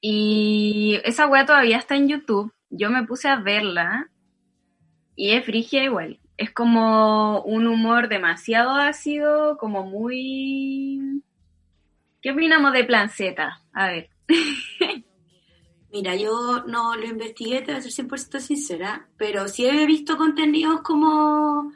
Y 0.00 0.98
esa 1.04 1.26
weá 1.26 1.44
todavía 1.44 1.78
está 1.78 1.96
en 1.96 2.08
YouTube. 2.08 2.52
Yo 2.70 2.90
me 2.90 3.04
puse 3.04 3.28
a 3.28 3.36
verla 3.36 4.10
y 5.16 5.32
es 5.32 5.44
frigia 5.44 5.84
igual. 5.84 6.18
Es 6.36 6.50
como 6.52 7.42
un 7.42 7.66
humor 7.66 8.08
demasiado 8.08 8.70
ácido, 8.70 9.58
como 9.58 9.84
muy... 9.84 11.22
¿Qué 12.22 12.30
opinamos 12.30 12.72
de 12.72 12.84
Plan 12.84 13.10
Z? 13.10 13.60
A 13.72 13.86
ver. 13.88 14.10
Mira, 15.92 16.14
yo 16.14 16.64
no 16.66 16.94
lo 16.94 17.04
investigué, 17.04 17.62
te 17.62 17.72
voy 17.72 17.80
a 17.80 17.82
ser 17.82 18.06
100% 18.06 18.38
sincera, 18.38 19.08
pero 19.16 19.48
sí 19.48 19.66
he 19.66 19.86
visto 19.86 20.16
contenidos 20.16 20.82
como, 20.82 21.72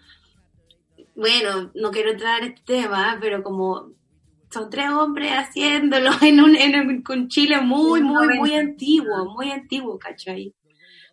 bueno, 1.16 1.72
no 1.74 1.90
quiero 1.90 2.12
entrar 2.12 2.42
en 2.42 2.52
este 2.52 2.62
tema, 2.64 3.18
pero 3.20 3.42
como 3.42 3.90
son 4.54 4.70
tres 4.70 4.88
hombres 4.90 5.32
haciéndolo 5.32 6.10
en 6.22 6.40
un, 6.40 6.56
en 6.56 6.74
un 6.76 7.02
con 7.02 7.28
Chile 7.28 7.60
muy, 7.60 8.00
muy, 8.02 8.38
muy 8.38 8.54
antiguo, 8.54 9.34
muy 9.34 9.50
antiguo, 9.50 9.98
¿cachai? 9.98 10.54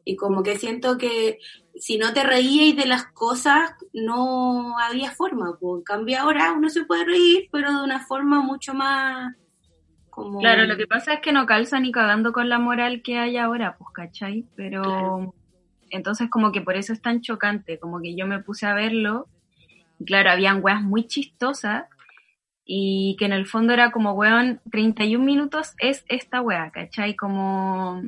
Y 0.05 0.15
como 0.15 0.41
que 0.41 0.57
siento 0.57 0.98
que 0.98 1.39
si 1.75 1.98
no 1.98 2.13
te 2.13 2.24
reíais 2.24 2.75
de 2.75 2.86
las 2.86 3.05
cosas, 3.07 3.71
no 3.93 4.77
había 4.79 5.12
forma. 5.12 5.57
Pues. 5.60 5.79
En 5.79 5.83
cambio 5.83 6.19
ahora 6.19 6.53
uno 6.53 6.69
se 6.69 6.86
puede 6.86 7.05
reír, 7.05 7.50
pero 7.51 7.71
de 7.71 7.83
una 7.83 8.05
forma 8.05 8.41
mucho 8.41 8.74
más 8.74 9.36
como... 10.10 10.39
Claro, 10.39 10.65
lo 10.65 10.77
que 10.77 10.88
pasa 10.88 11.13
es 11.13 11.21
que 11.21 11.31
no 11.31 11.45
calza 11.45 11.79
ni 11.79 11.91
cagando 11.91 12.31
con 12.33 12.50
la 12.50 12.60
moral 12.60 13.01
que 13.01 13.17
hay 13.17 13.38
ahora, 13.38 13.77
pues, 13.77 13.89
¿cachai? 13.93 14.45
Pero 14.55 14.81
Claro. 14.83 15.36
entonces 15.89 16.29
como 16.29 16.51
que 16.51 16.62
por 16.62 16.75
eso 16.75 16.93
es 16.93 17.01
tan 17.01 17.21
chocante, 17.21 17.79
como 17.79 18.01
que 18.01 18.15
yo 18.15 18.27
me 18.27 18.39
puse 18.39 18.65
a 18.65 18.74
verlo, 18.74 19.27
y 20.00 20.05
claro, 20.05 20.31
habían 20.31 20.63
weas 20.63 20.81
muy 20.81 21.07
chistosas, 21.07 21.86
y 22.73 23.17
que 23.19 23.25
en 23.25 23.33
el 23.33 23.47
fondo 23.47 23.73
era 23.73 23.91
como, 23.91 24.13
weón, 24.13 24.61
31 24.71 25.25
minutos 25.25 25.73
es 25.77 26.05
esta 26.07 26.41
wea, 26.41 26.71
¿cachai? 26.71 27.17
Como 27.17 28.01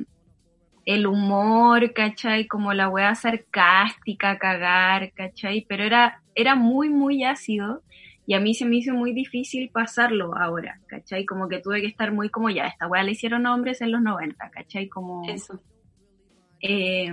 el 0.86 1.06
humor, 1.06 1.92
¿cachai? 1.92 2.46
Como 2.46 2.72
la 2.72 2.88
wea 2.88 3.14
sarcástica, 3.14 4.38
cagar, 4.38 5.12
¿cachai? 5.12 5.66
Pero 5.68 5.84
era, 5.84 6.22
era 6.34 6.54
muy, 6.54 6.88
muy 6.88 7.24
ácido 7.24 7.82
y 8.26 8.32
a 8.32 8.40
mí 8.40 8.54
se 8.54 8.64
me 8.64 8.76
hizo 8.76 8.94
muy 8.94 9.12
difícil 9.12 9.68
pasarlo 9.68 10.34
ahora, 10.34 10.80
¿cachai? 10.86 11.26
Como 11.26 11.46
que 11.46 11.58
tuve 11.60 11.82
que 11.82 11.86
estar 11.88 12.10
muy 12.10 12.30
como 12.30 12.48
ya, 12.48 12.66
esta 12.66 12.86
wea 12.86 13.02
la 13.02 13.10
hicieron 13.10 13.44
hombres 13.44 13.82
en 13.82 13.92
los 13.92 14.00
90, 14.00 14.48
¿cachai? 14.48 14.88
Como... 14.88 15.28
Eso. 15.28 15.60
Eh, 16.62 17.12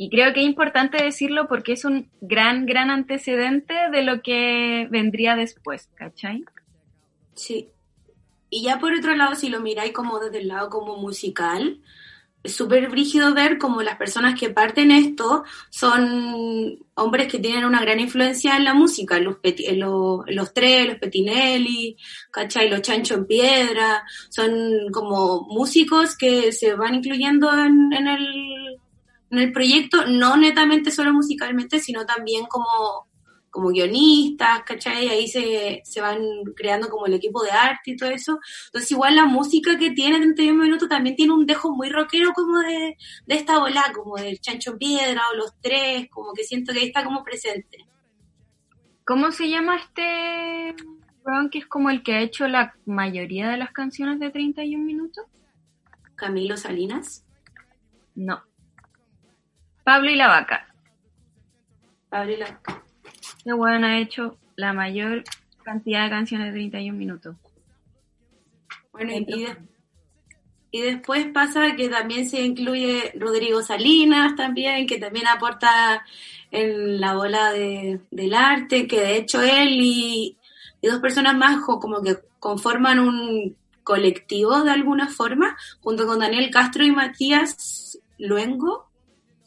y 0.00 0.10
creo 0.10 0.32
que 0.32 0.40
es 0.40 0.46
importante 0.46 1.02
decirlo 1.02 1.48
porque 1.48 1.72
es 1.72 1.84
un 1.84 2.08
gran, 2.20 2.66
gran 2.66 2.88
antecedente 2.88 3.74
de 3.90 4.02
lo 4.04 4.22
que 4.22 4.86
vendría 4.90 5.34
después, 5.34 5.90
¿cachai? 5.96 6.44
Sí. 7.34 7.68
Y 8.48 8.62
ya 8.62 8.78
por 8.78 8.94
otro 8.94 9.16
lado, 9.16 9.34
si 9.34 9.48
lo 9.48 9.60
miráis 9.60 9.92
como 9.92 10.20
desde 10.20 10.38
el 10.38 10.48
lado 10.48 10.70
como 10.70 10.96
musical, 10.96 11.80
es 12.44 12.54
súper 12.54 12.88
brígido 12.88 13.34
ver 13.34 13.58
como 13.58 13.82
las 13.82 13.96
personas 13.96 14.38
que 14.38 14.50
parten 14.50 14.92
esto 14.92 15.42
son 15.68 16.78
hombres 16.94 17.26
que 17.26 17.40
tienen 17.40 17.64
una 17.64 17.80
gran 17.80 17.98
influencia 17.98 18.56
en 18.56 18.64
la 18.64 18.74
música, 18.74 19.18
los, 19.18 19.38
los, 19.72 20.20
los 20.28 20.54
tres, 20.54 20.86
los 20.86 20.98
Petinelli, 20.98 21.96
¿cachai? 22.30 22.70
Los 22.70 22.82
Chancho 22.82 23.14
en 23.14 23.26
Piedra, 23.26 24.04
son 24.28 24.92
como 24.92 25.42
músicos 25.48 26.16
que 26.16 26.52
se 26.52 26.74
van 26.74 26.94
incluyendo 26.94 27.52
en, 27.52 27.92
en 27.92 28.06
el, 28.06 28.67
en 29.30 29.38
el 29.38 29.52
proyecto, 29.52 30.06
no 30.06 30.36
netamente 30.36 30.90
solo 30.90 31.12
musicalmente, 31.12 31.80
sino 31.80 32.06
también 32.06 32.46
como 32.46 33.08
como 33.50 33.70
guionistas, 33.70 34.62
¿cachai? 34.64 35.08
Ahí 35.08 35.26
se, 35.26 35.80
se 35.84 36.00
van 36.00 36.20
creando 36.54 36.88
como 36.88 37.06
el 37.06 37.14
equipo 37.14 37.42
de 37.42 37.50
arte 37.50 37.92
y 37.92 37.96
todo 37.96 38.10
eso. 38.10 38.38
Entonces 38.66 38.90
igual 38.92 39.16
la 39.16 39.24
música 39.24 39.78
que 39.78 39.90
tiene 39.90 40.18
31 40.18 40.62
minutos 40.62 40.88
también 40.88 41.16
tiene 41.16 41.32
un 41.32 41.46
dejo 41.46 41.74
muy 41.74 41.88
rockero 41.88 42.32
como 42.34 42.58
de, 42.58 42.96
de 43.26 43.34
esta 43.34 43.58
bola, 43.58 43.84
como 43.94 44.16
del 44.16 44.38
Chancho 44.40 44.76
Piedra 44.78 45.22
o 45.32 45.36
los 45.36 45.54
tres, 45.60 46.08
como 46.10 46.32
que 46.34 46.44
siento 46.44 46.72
que 46.72 46.80
ahí 46.80 46.86
está 46.86 47.04
como 47.04 47.24
presente. 47.24 47.86
¿Cómo 49.04 49.32
se 49.32 49.48
llama 49.48 49.76
este 49.76 50.74
weón 51.24 51.50
que 51.50 51.58
es 51.58 51.66
como 51.66 51.90
el 51.90 52.02
que 52.02 52.14
ha 52.14 52.20
hecho 52.20 52.46
la 52.46 52.74
mayoría 52.84 53.48
de 53.48 53.56
las 53.56 53.72
canciones 53.72 54.20
de 54.20 54.30
31 54.30 54.84
minutos? 54.84 55.24
Camilo 56.14 56.56
Salinas, 56.56 57.24
No. 58.14 58.47
Pablo 59.88 60.10
y 60.10 60.16
la 60.16 60.28
vaca. 60.28 60.66
Pablo 62.10 62.32
y 62.32 62.36
la- 62.36 62.60
Este 63.38 63.54
weón 63.54 63.84
ha 63.84 63.98
hecho 63.98 64.36
la 64.54 64.74
mayor 64.74 65.24
cantidad 65.62 66.04
de 66.04 66.10
canciones 66.10 66.48
de 66.48 66.52
31 66.52 66.98
minutos. 66.98 67.36
Bueno, 68.92 69.12
y, 69.14 69.24
de- 69.24 69.56
y 70.72 70.82
después 70.82 71.26
pasa 71.32 71.74
que 71.74 71.88
también 71.88 72.28
se 72.28 72.42
incluye 72.42 73.12
Rodrigo 73.18 73.62
Salinas 73.62 74.36
también, 74.36 74.86
que 74.86 74.98
también 74.98 75.26
aporta 75.26 76.04
en 76.50 77.00
la 77.00 77.14
bola 77.14 77.52
de, 77.52 78.00
del 78.10 78.34
arte, 78.34 78.86
que 78.86 79.00
de 79.00 79.16
hecho 79.16 79.40
él 79.40 79.70
y, 79.80 80.36
y 80.82 80.86
dos 80.86 81.00
personas 81.00 81.34
más 81.34 81.62
como 81.64 82.02
que 82.02 82.18
conforman 82.40 82.98
un 82.98 83.56
colectivo 83.84 84.62
de 84.64 84.70
alguna 84.70 85.08
forma, 85.08 85.56
junto 85.80 86.06
con 86.06 86.18
Daniel 86.18 86.50
Castro 86.50 86.84
y 86.84 86.90
Matías 86.90 87.98
Luengo, 88.18 88.87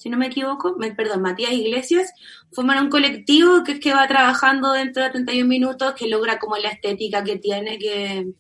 si 0.02 0.10
no 0.10 0.18
me 0.18 0.26
equivoco, 0.26 0.76
me- 0.80 0.96
perdón, 0.96 1.22
Matías 1.22 1.52
Iglesias, 1.52 2.12
forman 2.52 2.86
un 2.86 2.90
colectivo 2.90 3.64
que 3.64 3.74
es 3.74 3.80
que 3.80 3.94
va 3.94 4.08
trabajando 4.08 4.72
dentro 4.72 5.04
de 5.04 5.12
31 5.12 5.48
minutos, 5.48 5.94
que 5.94 6.10
logra 6.10 6.40
como 6.40 6.58
la 6.58 6.70
estética 6.70 7.24
que 7.24 7.38
tiene, 7.38 7.78
que, 7.78 8.34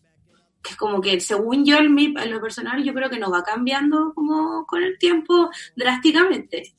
es 0.68 0.76
como 0.76 1.00
que 1.02 1.20
según 1.20 1.64
yo 1.64 1.78
en, 1.78 1.94
mi, 1.94 2.06
en 2.06 2.32
lo 2.32 2.42
personal 2.42 2.84
yo 2.84 2.96
creo 2.96 3.12
que 3.12 3.20
no 3.20 3.30
va 3.30 3.44
cambiando 3.44 4.12
como 4.16 4.66
con 4.66 4.82
el 4.82 4.98
tiempo 4.98 5.52
drásticamente. 5.76 6.74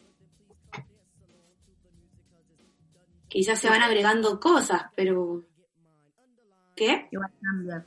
Quizás 3.28 3.60
se 3.60 3.68
van 3.70 3.82
agregando 3.82 4.40
cosas, 4.40 4.82
pero... 4.96 5.44
¿Qué? 6.74 7.06
Igual 7.12 7.30
cambia. 7.40 7.86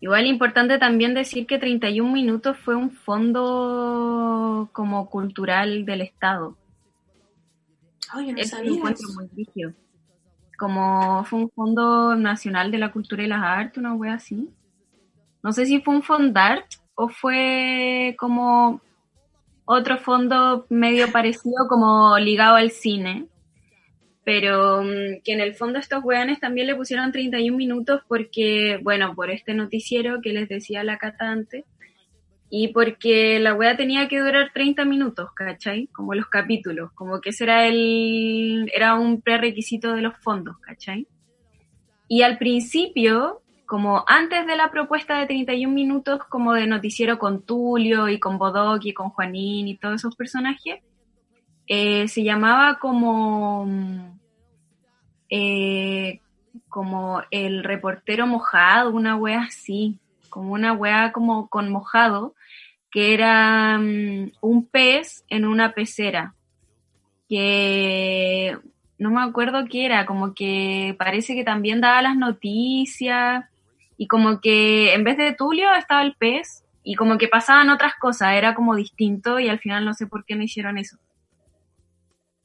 Igual 0.00 0.26
importante 0.26 0.78
también 0.78 1.12
decir 1.12 1.46
que 1.46 1.58
31 1.58 2.10
minutos 2.10 2.56
fue 2.56 2.74
un 2.74 2.90
fondo 2.90 4.70
como 4.72 5.10
cultural 5.10 5.84
del 5.84 6.00
Estado. 6.00 6.56
Ay, 8.10 8.28
yo 8.28 8.32
no 8.32 8.38
lo 8.38 8.44
sabía 8.44 8.72
encuentro 8.72 9.08
eso. 9.08 9.14
muy 9.14 9.26
brígido. 9.26 9.72
Como 10.58 11.24
fue 11.24 11.40
un 11.40 11.50
fondo 11.50 12.16
nacional 12.16 12.70
de 12.70 12.78
la 12.78 12.92
cultura 12.92 13.22
y 13.22 13.26
las 13.26 13.42
artes, 13.42 13.76
una 13.76 13.94
wea 13.94 14.14
así. 14.14 14.48
No 15.42 15.52
sé 15.52 15.66
si 15.66 15.80
fue 15.80 15.94
un 15.94 16.02
fondart 16.02 16.66
o 16.94 17.08
fue 17.08 18.16
como 18.18 18.80
otro 19.66 19.98
fondo 19.98 20.66
medio 20.70 21.12
parecido 21.12 21.68
como 21.68 22.18
ligado 22.18 22.56
al 22.56 22.70
cine. 22.70 23.26
Pero 24.30 24.84
mm, 24.84 25.22
que 25.24 25.32
en 25.32 25.40
el 25.40 25.56
fondo 25.56 25.80
estos 25.80 26.04
weones 26.04 26.38
también 26.38 26.68
le 26.68 26.76
pusieron 26.76 27.10
31 27.10 27.56
minutos 27.56 28.02
porque, 28.06 28.78
bueno, 28.80 29.12
por 29.16 29.28
este 29.28 29.54
noticiero 29.54 30.20
que 30.22 30.32
les 30.32 30.48
decía 30.48 30.84
la 30.84 30.98
Cata 30.98 31.32
antes, 31.32 31.64
y 32.48 32.68
porque 32.68 33.40
la 33.40 33.54
wea 33.54 33.76
tenía 33.76 34.06
que 34.06 34.20
durar 34.20 34.52
30 34.54 34.84
minutos, 34.84 35.30
¿cachai? 35.34 35.88
Como 35.88 36.14
los 36.14 36.26
capítulos, 36.26 36.92
como 36.92 37.20
que 37.20 37.30
ese 37.30 37.42
era 37.42 37.66
el, 37.66 38.70
era 38.72 38.94
un 38.94 39.20
prerequisito 39.20 39.94
de 39.94 40.02
los 40.02 40.16
fondos, 40.18 40.58
¿cachai? 40.60 41.08
Y 42.06 42.22
al 42.22 42.38
principio, 42.38 43.42
como 43.66 44.04
antes 44.06 44.46
de 44.46 44.54
la 44.54 44.70
propuesta 44.70 45.18
de 45.18 45.26
31 45.26 45.74
minutos, 45.74 46.20
como 46.28 46.54
de 46.54 46.68
noticiero 46.68 47.18
con 47.18 47.44
Tulio 47.44 48.08
y 48.08 48.20
con 48.20 48.38
Bodoc 48.38 48.84
y 48.84 48.94
con 48.94 49.10
Juanín 49.10 49.66
y 49.66 49.76
todos 49.76 49.96
esos 49.96 50.14
personajes, 50.14 50.84
eh, 51.66 52.06
se 52.06 52.22
llamaba 52.22 52.78
como, 52.78 53.66
mm, 53.66 54.19
eh, 55.30 56.20
como 56.68 57.22
el 57.30 57.64
reportero 57.64 58.26
mojado, 58.26 58.90
una 58.90 59.16
wea 59.16 59.42
así, 59.42 59.98
como 60.28 60.52
una 60.52 60.72
wea 60.72 61.12
como 61.12 61.48
con 61.48 61.70
mojado, 61.70 62.34
que 62.90 63.14
era 63.14 63.78
mm, 63.78 64.32
un 64.40 64.66
pez 64.66 65.24
en 65.28 65.44
una 65.44 65.72
pecera, 65.72 66.34
que 67.28 68.58
no 68.98 69.10
me 69.10 69.22
acuerdo 69.22 69.66
qué 69.66 69.86
era, 69.86 70.04
como 70.04 70.34
que 70.34 70.94
parece 70.98 71.34
que 71.34 71.44
también 71.44 71.80
daba 71.80 72.02
las 72.02 72.16
noticias 72.16 73.44
y 73.96 74.08
como 74.08 74.40
que 74.40 74.92
en 74.94 75.04
vez 75.04 75.16
de 75.16 75.32
Tulio 75.32 75.72
estaba 75.74 76.02
el 76.02 76.14
pez 76.16 76.64
y 76.82 76.94
como 76.94 77.18
que 77.18 77.28
pasaban 77.28 77.70
otras 77.70 77.94
cosas, 77.94 78.32
era 78.34 78.54
como 78.54 78.74
distinto 78.74 79.38
y 79.38 79.48
al 79.48 79.58
final 79.58 79.84
no 79.84 79.94
sé 79.94 80.06
por 80.06 80.24
qué 80.24 80.34
no 80.34 80.42
hicieron 80.42 80.78
eso. 80.78 80.98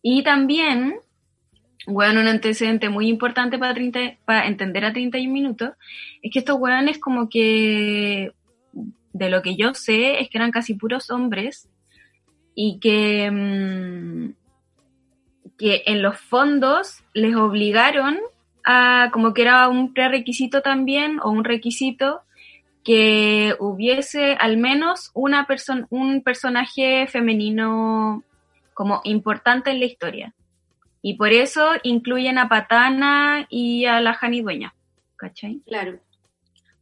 Y 0.02 0.24
también, 0.24 0.96
bueno, 1.88 2.22
un 2.22 2.28
antecedente 2.28 2.90
muy 2.90 3.08
importante 3.08 3.58
para, 3.58 3.74
30 3.74 4.18
para 4.26 4.48
entender 4.48 4.86
a 4.86 4.94
31 4.94 5.32
minutos, 5.32 5.72
es 6.22 6.32
que 6.32 6.40
estos 6.40 6.58
weones 6.60 7.00
como 7.00 7.30
que, 7.30 8.34
de 9.14 9.30
lo 9.30 9.42
que 9.42 9.56
yo 9.56 9.74
sé, 9.74 10.20
es 10.22 10.30
que 10.30 10.38
eran 10.38 10.52
casi 10.52 10.74
puros 10.74 11.12
hombres 11.12 11.70
y 12.56 12.80
que, 12.80 13.30
mm, 13.32 14.34
que 15.58 15.84
en 15.86 16.02
los 16.02 16.20
fondos 16.20 17.04
les 17.14 17.36
obligaron 17.36 18.18
a, 18.66 19.10
como 19.14 19.34
que 19.34 19.44
era 19.44 19.68
un 19.70 19.94
prerequisito 19.94 20.62
también, 20.62 21.20
o 21.22 21.30
un 21.30 21.44
requisito, 21.44 22.22
que 22.84 23.56
hubiese 23.60 24.34
al 24.40 24.58
menos 24.58 25.12
una 25.14 25.48
persona, 25.48 25.88
un 25.90 26.22
personaje 26.22 27.08
femenino 27.08 28.24
como 28.74 29.02
importante 29.04 29.72
en 29.72 29.80
la 29.80 29.86
historia. 29.86 30.34
Y 31.08 31.14
por 31.14 31.32
eso 31.32 31.70
incluyen 31.84 32.40
a 32.40 32.50
Patana 32.50 33.46
y 33.52 33.86
a 33.86 34.02
la 34.02 34.16
Jani 34.16 34.42
Dueña. 34.42 34.74
¿Cachai? 35.16 35.62
Claro. 35.68 36.00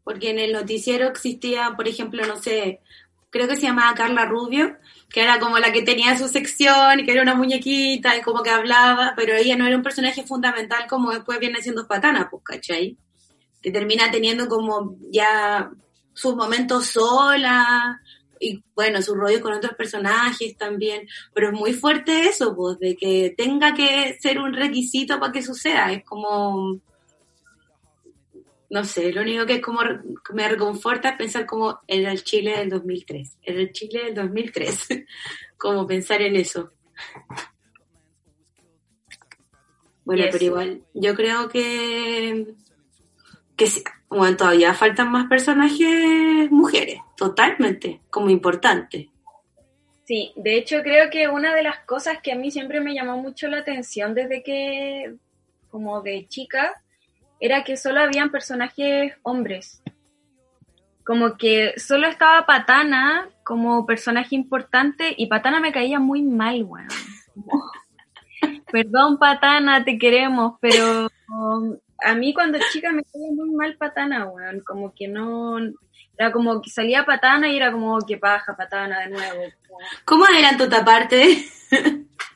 Porque 0.05 0.29
en 0.29 0.39
el 0.39 0.53
noticiero 0.53 1.09
existía, 1.09 1.73
por 1.75 1.89
ejemplo, 1.89 2.25
no 2.25 2.37
sé, 2.37 2.79
creo 3.31 3.49
que 3.49 3.57
se 3.57 3.63
llamaba 3.63 3.93
Carla 3.95 4.23
Rubio, 4.23 4.77
que 5.09 5.23
era 5.23 5.41
como 5.41 5.59
la 5.59 5.73
que 5.73 5.81
tenía 5.81 6.17
su 6.17 6.29
sección, 6.29 7.01
y 7.01 7.05
que 7.05 7.11
era 7.11 7.21
una 7.21 7.35
muñequita 7.35 8.15
y 8.15 8.21
como 8.21 8.43
que 8.43 8.49
hablaba, 8.49 9.11
pero 9.17 9.33
ella 9.33 9.57
no 9.57 9.67
era 9.67 9.75
un 9.75 9.83
personaje 9.83 10.23
fundamental 10.23 10.87
como 10.87 11.11
después 11.11 11.37
viene 11.39 11.61
siendo 11.61 11.85
Patana, 11.85 12.29
pues, 12.31 12.43
¿cachai? 12.45 12.95
Que 13.61 13.71
termina 13.71 14.09
teniendo 14.09 14.47
como 14.47 14.95
ya 15.11 15.69
sus 16.13 16.33
momentos 16.33 16.87
sola 16.87 18.01
y 18.43 18.63
bueno, 18.75 19.01
su 19.01 19.15
rollo 19.15 19.41
con 19.41 19.53
otros 19.53 19.73
personajes 19.75 20.57
también, 20.57 21.07
pero 21.33 21.47
es 21.49 21.53
muy 21.53 21.73
fuerte 21.73 22.27
eso, 22.27 22.55
pues, 22.55 22.77
de 22.79 22.95
que 22.95 23.33
tenga 23.37 23.73
que 23.73 24.17
ser 24.19 24.39
un 24.39 24.53
requisito 24.53 25.19
para 25.19 25.31
que 25.31 25.41
suceda, 25.41 25.91
es 25.91 26.03
como 26.03 26.79
no 28.73 28.83
sé, 28.83 29.13
lo 29.13 29.21
único 29.21 29.45
que 29.45 29.53
es 29.55 29.61
como 29.61 29.81
me 30.33 30.49
reconforta 30.49 31.09
es 31.09 31.17
pensar 31.17 31.45
como 31.45 31.79
en 31.85 32.07
el 32.07 32.23
Chile 32.23 32.57
del 32.57 32.71
2003, 32.71 33.37
en 33.43 33.59
el 33.59 33.71
Chile 33.71 34.05
del 34.05 34.15
2003, 34.15 34.87
como 35.57 35.85
pensar 35.85 36.23
en 36.23 36.35
eso. 36.35 36.71
Bueno, 40.03 40.23
Yes. 40.23 40.31
pero 40.31 40.45
igual, 40.45 40.81
yo 40.95 41.13
creo 41.13 41.49
que, 41.49 42.55
que 43.55 43.67
sí, 43.67 43.83
bueno, 44.13 44.37
todavía 44.37 44.73
faltan 44.73 45.11
más 45.11 45.27
personajes 45.27 46.51
mujeres, 46.51 46.99
totalmente, 47.17 48.01
como 48.09 48.29
importante. 48.29 49.09
Sí, 50.05 50.33
de 50.35 50.57
hecho 50.57 50.81
creo 50.83 51.09
que 51.09 51.27
una 51.27 51.55
de 51.55 51.63
las 51.63 51.79
cosas 51.85 52.17
que 52.21 52.31
a 52.31 52.35
mí 52.35 52.51
siempre 52.51 52.81
me 52.81 52.93
llamó 52.93 53.17
mucho 53.17 53.47
la 53.47 53.59
atención 53.59 54.13
desde 54.13 54.43
que, 54.43 55.15
como 55.69 56.01
de 56.01 56.27
chica, 56.27 56.73
era 57.39 57.63
que 57.63 57.77
solo 57.77 58.01
habían 58.01 58.29
personajes 58.31 59.13
hombres. 59.23 59.81
Como 61.05 61.37
que 61.37 61.73
solo 61.77 62.07
estaba 62.07 62.45
Patana 62.45 63.29
como 63.43 63.85
personaje 63.85 64.35
importante 64.35 65.13
y 65.17 65.27
Patana 65.27 65.59
me 65.59 65.73
caía 65.73 65.99
muy 65.99 66.21
mal, 66.21 66.63
weón. 66.63 66.87
Como, 67.33 67.71
Perdón, 68.71 69.17
Patana, 69.17 69.83
te 69.83 69.97
queremos, 69.97 70.55
pero 70.59 71.07
um, 71.29 71.77
a 72.03 72.15
mí 72.15 72.33
cuando 72.33 72.59
chica 72.71 72.91
me 72.91 73.03
caía 73.03 73.31
muy 73.31 73.49
mal 73.51 73.75
Patana, 73.77 74.25
weón. 74.25 74.61
Como 74.61 74.93
que 74.93 75.07
no... 75.07 75.57
Era 76.17 76.31
como 76.31 76.61
que 76.61 76.69
salía 76.69 77.05
Patana 77.05 77.49
y 77.49 77.57
era 77.57 77.71
como 77.71 77.97
que 78.05 78.17
paja 78.17 78.55
Patana 78.55 78.99
de 79.01 79.09
nuevo. 79.09 79.41
como- 79.67 79.79
¿Cómo 80.05 80.25
adelanto 80.25 80.65
otra 80.65 80.85
parte? 80.85 81.37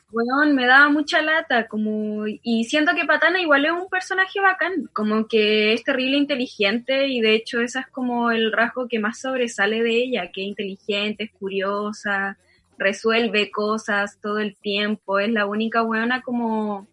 Weón, 0.10 0.56
me 0.56 0.66
daba 0.66 0.88
mucha 0.90 1.22
lata, 1.22 1.68
como, 1.68 2.26
y 2.28 2.64
siento 2.64 2.96
que 2.96 3.04
Patana 3.06 3.42
igual 3.42 3.66
es 3.66 3.72
un 3.74 3.90
personaje 3.90 4.40
bacán, 4.40 4.90
como 4.94 5.28
que 5.28 5.74
es 5.74 5.84
terrible 5.84 6.16
inteligente, 6.16 7.08
y 7.10 7.20
de 7.20 7.36
hecho 7.36 7.60
ese 7.60 7.80
es 7.80 7.88
como 7.88 8.32
el 8.32 8.54
rasgo 8.54 8.88
que 8.88 9.00
más 9.00 9.20
sobresale 9.20 9.84
de 9.84 9.92
ella, 9.92 10.32
que 10.32 10.42
es 10.44 10.48
inteligente, 10.48 11.26
es 11.26 11.32
curiosa, 11.34 12.38
resuelve 12.78 13.52
cosas 13.52 14.18
todo 14.22 14.40
el 14.40 14.56
tiempo, 14.56 15.20
es 15.20 15.30
la 15.30 15.46
única 15.46 15.84
weona 15.84 16.22
como 16.22 16.88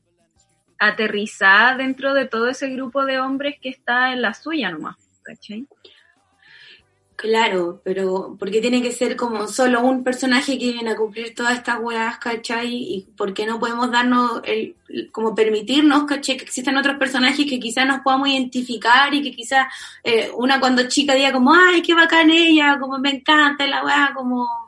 aterrizada 0.78 1.76
dentro 1.76 2.14
de 2.14 2.26
todo 2.26 2.48
ese 2.48 2.68
grupo 2.70 3.04
de 3.04 3.20
hombres 3.20 3.56
que 3.60 3.68
está 3.68 4.12
en 4.12 4.22
la 4.22 4.34
suya 4.34 4.70
nomás, 4.70 4.96
¿cachai? 5.22 5.66
Claro, 7.16 7.80
pero 7.84 8.36
porque 8.38 8.60
tiene 8.60 8.82
que 8.82 8.90
ser 8.90 9.16
como 9.16 9.46
solo 9.46 9.80
un 9.82 10.02
personaje 10.02 10.58
que 10.58 10.72
viene 10.72 10.90
a 10.90 10.96
cumplir 10.96 11.32
todas 11.34 11.54
estas 11.56 11.78
weas, 11.80 12.18
¿cachai? 12.18 12.68
Y 12.74 13.08
por 13.16 13.32
qué 13.32 13.46
no 13.46 13.60
podemos 13.60 13.90
darnos, 13.90 14.42
el, 14.44 14.76
como 15.12 15.34
permitirnos, 15.34 16.04
¿cachai? 16.04 16.36
Que 16.36 16.44
existan 16.44 16.76
otros 16.76 16.98
personajes 16.98 17.46
que 17.48 17.60
quizás 17.60 17.86
nos 17.86 18.00
podamos 18.00 18.28
identificar 18.28 19.14
y 19.14 19.22
que 19.22 19.30
quizás 19.30 19.66
eh, 20.02 20.30
una 20.36 20.58
cuando 20.58 20.88
chica 20.88 21.14
diga 21.14 21.32
como, 21.32 21.54
ay, 21.54 21.82
qué 21.82 21.94
bacán 21.94 22.30
ella, 22.30 22.78
como 22.80 22.98
me 22.98 23.10
encanta 23.10 23.66
la 23.66 23.84
wea, 23.84 24.12
como, 24.14 24.63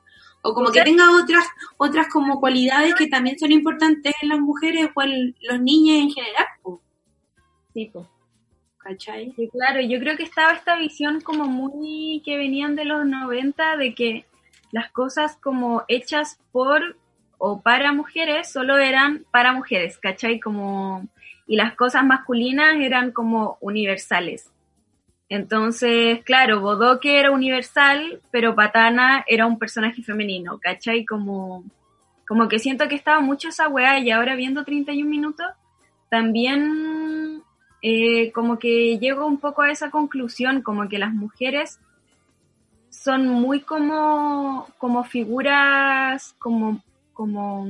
o 0.47 0.55
como 0.55 0.71
que 0.71 0.83
tenga 0.83 1.11
otras, 1.11 1.45
otras 1.77 2.09
como 2.09 2.41
cualidades 2.41 2.95
que 2.95 3.09
también 3.09 3.39
son 3.39 3.53
importantes 3.53 4.15
en 4.23 4.29
las 4.31 4.39
mujeres 4.39 4.89
o 4.95 5.03
en 5.03 5.35
los 5.41 5.61
niños 5.61 6.03
en 6.03 6.11
general, 6.11 6.47
po, 6.63 6.81
Tipo. 7.73 8.09
¿cachai? 8.87 9.33
Sí, 9.35 9.49
claro, 9.49 9.81
yo 9.81 9.99
creo 9.99 10.17
que 10.17 10.23
estaba 10.23 10.53
esta 10.53 10.77
visión 10.77 11.21
como 11.21 11.47
muy 11.47 12.23
que 12.25 12.37
venían 12.37 12.77
de 12.77 12.85
los 12.85 13.05
90 13.05 13.77
de 13.77 13.95
que 13.95 14.27
las 14.71 14.91
cosas 14.93 15.37
como 15.37 15.83
hechas 15.89 16.39
por 16.53 16.97
o 17.39 17.61
para 17.61 17.93
mujeres 17.93 18.51
solo 18.51 18.79
eran 18.79 19.27
para 19.31 19.53
mujeres, 19.53 19.99
¿cachai? 19.99 20.41
Como, 20.41 21.07
y 21.47 21.57
las 21.57 21.75
cosas 21.75 22.05
masculinas 22.05 22.77
eran 22.77 23.11
como 23.11 23.59
universales. 23.61 24.51
Entonces, 25.29 26.23
claro, 26.23 26.61
Bodoque 26.61 27.19
era 27.19 27.33
universal, 27.33 28.21
pero 28.31 28.55
Patana 28.55 29.25
era 29.27 29.47
un 29.47 29.59
personaje 29.59 30.03
femenino, 30.03 30.59
¿cachai? 30.59 31.05
Como, 31.05 31.65
como 32.29 32.49
que 32.49 32.61
siento 32.61 32.87
que 32.87 32.95
estaba 32.95 33.21
mucho 33.21 33.49
esa 33.49 33.69
weá 33.69 33.99
y 33.99 34.11
ahora 34.11 34.37
viendo 34.37 34.65
31 34.65 35.11
minutos, 35.11 35.47
también 36.09 37.43
eh, 37.83 38.31
como 38.33 38.59
que 38.59 38.99
llego 38.99 39.27
un 39.27 39.39
poco 39.39 39.63
a 39.63 39.71
esa 39.71 39.91
conclusión, 39.91 40.63
como 40.63 40.89
que 40.89 40.99
las 40.99 41.13
mujeres 41.13 41.81
son 42.91 43.29
muy 43.29 43.61
como, 43.61 44.69
como 44.79 45.03
figuras, 45.05 46.35
como, 46.39 46.83
como, 47.13 47.67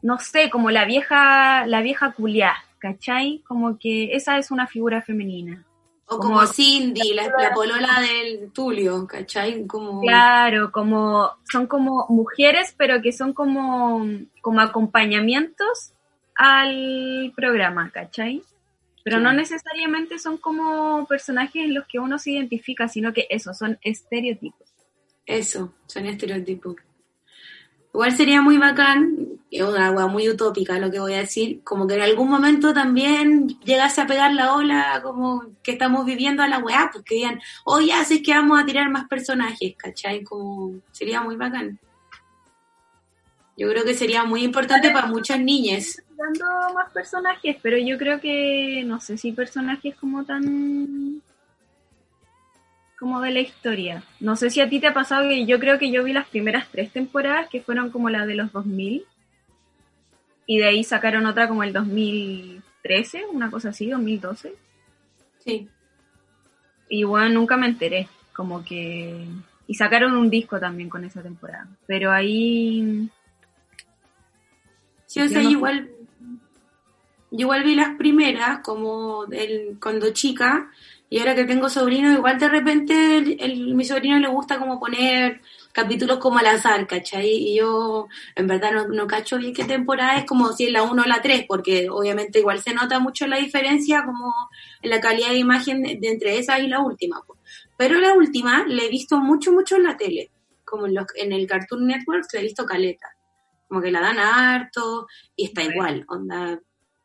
no 0.00 0.18
sé, 0.18 0.48
como 0.48 0.70
la 0.70 0.86
vieja, 0.86 1.66
la 1.66 1.82
vieja 1.82 2.12
culiá, 2.12 2.54
¿cachai? 2.78 3.42
Como 3.46 3.78
que 3.78 4.14
esa 4.14 4.38
es 4.38 4.50
una 4.50 4.66
figura 4.66 5.02
femenina. 5.02 5.64
O 6.06 6.18
como, 6.18 6.34
Como- 6.34 6.46
Cindy, 6.46 7.14
la, 7.14 7.24
la 7.38 7.52
polola 7.54 8.00
del 8.00 8.52
Tulio, 8.52 9.06
¿cachai? 9.06 9.66
Como... 9.66 10.00
Claro, 10.00 10.70
como 10.70 11.30
son 11.50 11.66
como 11.66 12.06
mujeres, 12.08 12.74
pero 12.76 13.00
que 13.00 13.12
son 13.12 13.32
como, 13.32 14.04
como 14.40 14.60
acompañamientos 14.60 15.92
al 16.34 17.32
programa, 17.34 17.90
¿cachai? 17.90 18.42
Pero 19.04 19.18
no 19.18 19.32
necesariamente 19.32 20.18
son 20.18 20.36
como 20.36 21.06
personajes 21.06 21.64
en 21.64 21.74
los 21.74 21.86
que 21.86 21.98
uno 21.98 22.18
se 22.18 22.32
identifica, 22.32 22.86
sino 22.86 23.12
que 23.12 23.26
eso, 23.30 23.52
son 23.52 23.78
estereotipos. 23.82 24.68
Eso, 25.26 25.74
son 25.86 26.06
estereotipos. 26.06 26.76
Igual 27.94 28.12
sería 28.12 28.40
muy 28.40 28.56
bacán, 28.56 29.32
es 29.50 29.62
una 29.62 29.88
agua 29.88 30.06
muy 30.06 30.28
utópica 30.28 30.78
lo 30.78 30.90
que 30.90 30.98
voy 30.98 31.12
a 31.12 31.18
decir, 31.18 31.60
como 31.62 31.86
que 31.86 31.94
en 31.94 32.00
algún 32.00 32.30
momento 32.30 32.72
también 32.72 33.48
llegase 33.64 34.00
a 34.00 34.06
pegar 34.06 34.32
la 34.32 34.54
ola 34.54 35.00
como 35.02 35.44
que 35.62 35.72
estamos 35.72 36.06
viviendo 36.06 36.42
a 36.42 36.48
la 36.48 36.58
weá, 36.58 36.88
pues 36.90 37.04
que 37.04 37.16
digan, 37.16 37.40
oh 37.64 37.80
ya 37.80 38.02
sé 38.04 38.22
que 38.22 38.32
vamos 38.32 38.58
a 38.60 38.64
tirar 38.64 38.88
más 38.90 39.06
personajes, 39.08 39.74
¿cachai? 39.76 40.24
Como 40.24 40.80
sería 40.90 41.20
muy 41.20 41.36
bacán. 41.36 41.78
Yo 43.58 43.68
creo 43.68 43.84
que 43.84 43.92
sería 43.92 44.24
muy 44.24 44.42
importante 44.42 44.90
para 44.90 45.06
muchas 45.06 45.38
niñas. 45.38 46.02
Dando 46.16 46.74
más 46.74 46.90
personajes, 46.92 47.56
pero 47.60 47.76
yo 47.76 47.98
creo 47.98 48.18
que 48.20 48.82
no 48.86 49.00
sé 49.00 49.18
si 49.18 49.32
personajes 49.32 49.94
como 49.96 50.24
tan 50.24 51.20
como 53.02 53.20
de 53.20 53.32
la 53.32 53.40
historia. 53.40 54.04
No 54.20 54.36
sé 54.36 54.48
si 54.48 54.60
a 54.60 54.68
ti 54.68 54.78
te 54.78 54.86
ha 54.86 54.94
pasado 54.94 55.28
que 55.28 55.44
yo 55.44 55.58
creo 55.58 55.76
que 55.76 55.90
yo 55.90 56.04
vi 56.04 56.12
las 56.12 56.28
primeras 56.28 56.68
tres 56.70 56.92
temporadas 56.92 57.48
que 57.48 57.60
fueron 57.60 57.90
como 57.90 58.08
la 58.10 58.26
de 58.26 58.36
los 58.36 58.52
2000 58.52 59.04
y 60.46 60.58
de 60.58 60.64
ahí 60.66 60.84
sacaron 60.84 61.26
otra 61.26 61.48
como 61.48 61.64
el 61.64 61.72
2013, 61.72 63.24
una 63.32 63.50
cosa 63.50 63.70
así, 63.70 63.90
2012. 63.90 64.54
Sí. 65.44 65.68
Y 66.88 67.02
bueno, 67.02 67.28
nunca 67.30 67.56
me 67.56 67.66
enteré, 67.66 68.06
como 68.36 68.64
que... 68.64 69.26
Y 69.66 69.74
sacaron 69.74 70.16
un 70.16 70.30
disco 70.30 70.60
también 70.60 70.88
con 70.88 71.04
esa 71.04 71.22
temporada. 71.22 71.66
Pero 71.88 72.12
ahí... 72.12 73.08
Sí, 75.06 75.20
o 75.20 75.28
sea, 75.28 75.38
Yo 75.42 75.44
no- 75.44 75.50
yo 75.50 75.56
igual, 75.56 75.90
yo 77.32 77.40
igual 77.40 77.64
vi 77.64 77.74
las 77.74 77.96
primeras 77.96 78.60
como 78.60 79.24
el, 79.32 79.76
cuando 79.82 80.12
chica 80.12 80.70
y 81.12 81.18
ahora 81.18 81.34
que 81.34 81.44
tengo 81.44 81.68
sobrino, 81.68 82.10
igual 82.12 82.38
de 82.38 82.48
repente 82.48 83.18
el, 83.18 83.36
el- 83.40 83.74
mi 83.74 83.84
sobrino 83.84 84.18
le 84.18 84.28
gusta 84.28 84.58
como 84.58 84.80
poner 84.80 85.40
capítulos 85.72 86.18
como 86.18 86.38
al 86.38 86.46
azar, 86.46 86.86
¿cachai? 86.86 87.28
Y 87.30 87.56
yo 87.58 88.08
en 88.36 88.46
verdad 88.46 88.72
no, 88.72 88.88
no 88.88 89.06
cacho 89.06 89.36
bien 89.38 89.54
qué 89.54 89.64
temporada 89.64 90.16
es 90.18 90.24
como 90.26 90.52
si 90.52 90.66
es 90.66 90.72
la 90.72 90.82
1 90.82 91.02
o 91.02 91.06
la 91.06 91.20
3, 91.22 91.44
porque 91.48 91.88
obviamente 91.90 92.38
igual 92.40 92.60
se 92.60 92.74
nota 92.74 92.98
mucho 92.98 93.26
la 93.26 93.36
diferencia 93.38 94.04
como 94.04 94.32
en 94.82 94.90
la 94.90 95.00
calidad 95.00 95.28
de 95.30 95.38
imagen 95.38 95.82
de, 95.82 95.96
de 96.00 96.08
entre 96.08 96.38
esas 96.38 96.60
y 96.60 96.66
la 96.68 96.80
última. 96.80 97.20
Pero 97.76 97.98
la 98.00 98.12
última 98.14 98.64
la 98.66 98.82
he 98.84 98.88
visto 98.88 99.18
mucho, 99.18 99.52
mucho 99.52 99.76
en 99.76 99.84
la 99.84 99.96
tele, 99.96 100.30
como 100.64 100.86
en, 100.86 100.94
los, 100.94 101.06
en 101.16 101.32
el 101.32 101.46
Cartoon 101.46 101.86
Network 101.86 102.24
la 102.32 102.40
he 102.40 102.42
visto 102.44 102.64
caleta 102.66 103.08
como 103.68 103.80
que 103.82 103.90
la 103.90 104.00
dan 104.02 104.18
harto 104.18 105.06
y 105.34 105.46
está 105.46 105.62
igual, 105.62 106.04
onda, 106.08 106.60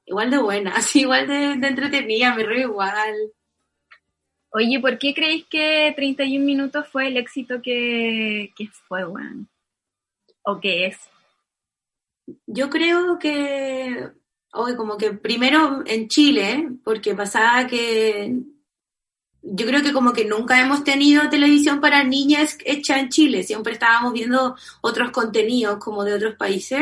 igual 0.06 0.30
de 0.32 0.38
buena, 0.38 0.72
así 0.76 1.02
igual 1.02 1.28
de, 1.28 1.56
de 1.58 1.68
entretenida, 1.68 2.36
me 2.36 2.44
río 2.44 2.68
igual. 2.70 3.16
Oye, 4.52 4.80
¿por 4.80 4.98
qué 4.98 5.14
creéis 5.14 5.46
que 5.46 5.94
31 5.96 6.44
minutos 6.46 6.88
fue 6.88 7.08
el 7.08 7.18
éxito 7.18 7.62
que, 7.62 8.52
fue, 8.88 9.06
weón? 9.06 9.50
¿O 10.44 10.60
que 10.60 10.88
es? 10.88 10.98
Yo 12.46 12.70
creo 12.70 13.20
que, 13.20 14.10
hoy 14.54 14.76
como 14.76 14.98
que 14.98 15.12
primero 15.12 15.84
en 15.86 16.08
Chile, 16.08 16.70
porque 16.84 17.14
pasaba 17.14 17.68
que 17.68 18.36
yo 19.42 19.66
creo 19.66 19.82
que 19.82 19.94
como 19.94 20.14
que 20.14 20.26
nunca 20.26 20.60
hemos 20.62 20.84
tenido 20.84 21.30
televisión 21.30 21.80
para 21.80 22.04
niñas 22.04 22.58
hecha 22.66 23.00
en 23.00 23.10
Chile, 23.10 23.44
siempre 23.44 23.74
estábamos 23.74 24.14
viendo 24.14 24.56
otros 24.82 25.12
contenidos 25.12 25.78
como 25.78 26.04
de 26.04 26.14
otros 26.14 26.36
países 26.36 26.82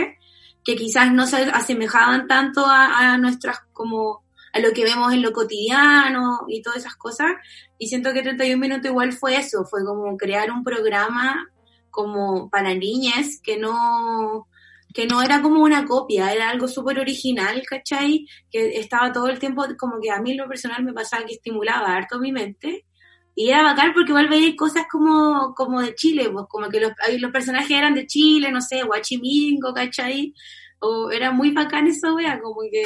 que 0.63 0.75
quizás 0.75 1.11
no 1.13 1.27
se 1.27 1.37
asemejaban 1.37 2.27
tanto 2.27 2.65
a 2.65 3.17
nuestras 3.19 3.59
como 3.71 4.24
a 4.55 4.59
lo 4.59 4.71
que 4.71 4.85
vemos 4.85 5.13
en 5.13 5.21
lo 5.21 5.33
cotidiano 5.33 6.45
y 6.47 6.61
todas 6.61 6.79
esas 6.79 6.95
cosas 6.95 7.33
y 7.77 7.87
siento 7.87 8.13
que 8.13 8.21
31 8.21 8.57
minutos 8.57 8.85
igual 8.85 9.11
fue 9.11 9.35
eso, 9.35 9.65
fue 9.65 9.83
como 9.83 10.15
crear 10.15 10.49
un 10.49 10.63
programa 10.63 11.49
como 11.91 12.49
para 12.49 12.73
niñas 12.73 13.41
que 13.43 13.57
no 13.57 14.47
que 14.93 15.07
no 15.07 15.21
era 15.21 15.41
como 15.41 15.61
una 15.61 15.85
copia, 15.85 16.31
era 16.31 16.49
algo 16.49 16.69
súper 16.69 16.99
original, 16.99 17.61
¿cachai? 17.69 18.25
Que 18.49 18.79
estaba 18.79 19.11
todo 19.11 19.27
el 19.27 19.39
tiempo, 19.39 19.65
como 19.77 19.99
que 20.01 20.09
a 20.09 20.21
mí 20.21 20.35
lo 20.35 20.47
personal 20.47 20.85
me 20.85 20.93
pasaba 20.93 21.25
que 21.25 21.33
estimulaba 21.33 21.93
harto 21.93 22.17
mi 22.17 22.31
mente. 22.31 22.85
Y 23.35 23.49
era 23.49 23.61
bacán 23.61 23.91
porque 23.93 24.11
igual 24.11 24.29
veía 24.29 24.55
cosas 24.55 24.85
como, 24.89 25.53
como 25.53 25.81
de 25.81 25.95
Chile, 25.95 26.29
pues 26.31 26.45
como 26.47 26.69
que 26.69 26.79
los, 26.79 26.93
los 27.19 27.31
personajes 27.31 27.71
eran 27.71 27.93
de 27.93 28.07
Chile, 28.07 28.53
no 28.53 28.61
sé, 28.61 28.85
Huachimingo, 28.85 29.73
¿cachai? 29.73 30.33
O 30.79 31.11
era 31.11 31.31
muy 31.33 31.51
bacán 31.51 31.87
eso, 31.87 32.15
wea, 32.15 32.39
como 32.39 32.61
que... 32.71 32.85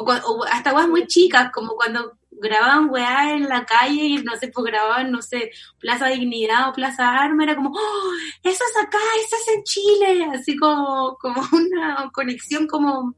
O, 0.00 0.04
cua- 0.04 0.22
o 0.24 0.44
hasta 0.44 0.72
weas 0.74 0.88
muy 0.88 1.06
chicas, 1.06 1.50
como 1.52 1.74
cuando 1.74 2.16
grababan 2.30 2.88
weá 2.90 3.34
en 3.34 3.48
la 3.50 3.66
calle 3.66 4.02
y 4.06 4.16
no 4.22 4.34
sé, 4.36 4.48
pues 4.48 4.64
grababan, 4.64 5.10
no 5.10 5.20
sé, 5.20 5.50
Plaza 5.78 6.06
Dignidad 6.08 6.70
o 6.70 6.72
Plaza 6.72 7.10
Arma, 7.22 7.44
era 7.44 7.54
como, 7.54 7.70
¡oh! 7.70 8.12
Eso 8.42 8.64
es 8.70 8.82
acá, 8.82 8.98
eso 9.26 9.36
es 9.36 9.56
en 9.56 9.62
Chile, 9.64 10.24
así 10.32 10.56
como, 10.56 11.16
como 11.20 11.42
una 11.52 12.10
conexión 12.14 12.66
como, 12.66 13.14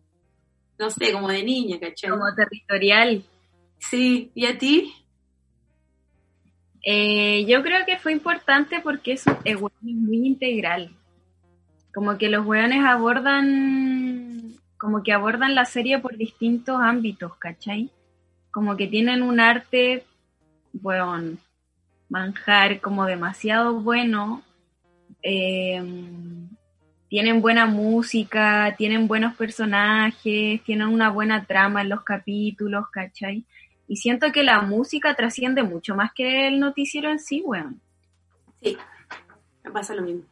no 0.79 0.91
sé, 0.91 1.13
como 1.13 1.29
de 1.29 1.45
niña, 1.45 1.79
¿cachai? 1.79 2.11
Como 2.11 2.25
territorial. 2.35 3.23
Sí, 3.79 4.33
¿y 4.35 4.47
a 4.47 4.59
ti? 4.59 4.93
Eh, 6.85 7.45
yo 7.47 7.63
creo 7.63 7.87
que 7.87 7.99
fue 7.99 8.11
importante 8.13 8.81
porque 8.81 9.13
es, 9.13 9.25
es 9.45 9.61
muy 9.61 10.27
integral. 10.27 10.97
Como 11.95 12.19
que 12.19 12.29
los 12.29 12.45
weones 12.45 12.85
abordan, 12.85 14.55
como 14.83 15.05
que 15.05 15.13
abordan 15.13 15.55
la 15.55 15.65
serie 15.65 16.01
por 16.01 16.17
distintos 16.17 16.81
ámbitos, 16.81 17.37
¿cachai? 17.37 17.89
Como 18.51 18.77
que 18.77 18.89
tienen 18.89 19.23
un 19.23 19.39
arte, 19.39 20.05
weón, 20.83 21.39
manjar 22.09 22.81
como 22.81 23.07
demasiado 23.07 23.81
bueno. 23.81 24.43
eh, 25.23 25.81
tienen 27.09 27.41
buena 27.41 27.67
música, 27.67 28.75
tienen 28.77 29.07
buenos 29.07 29.37
personajes, 29.37 30.61
tienen 30.65 30.89
una 30.89 31.11
buena 31.11 31.45
trama 31.45 31.83
en 31.83 31.89
los 31.89 32.03
capítulos, 32.03 32.87
¿cachai? 32.91 33.45
Y 33.87 33.99
siento 33.99 34.33
que 34.33 34.43
la 34.43 34.63
música 34.63 35.15
trasciende 35.15 35.63
mucho 35.63 35.95
más 35.95 36.11
que 36.13 36.49
el 36.49 36.59
noticiero 36.59 37.09
en 37.09 37.21
sí, 37.21 37.41
weón. 37.45 37.81
Sí, 38.61 38.77
me 39.63 39.71
pasa 39.71 39.95
lo 39.95 40.03
mismo. 40.03 40.25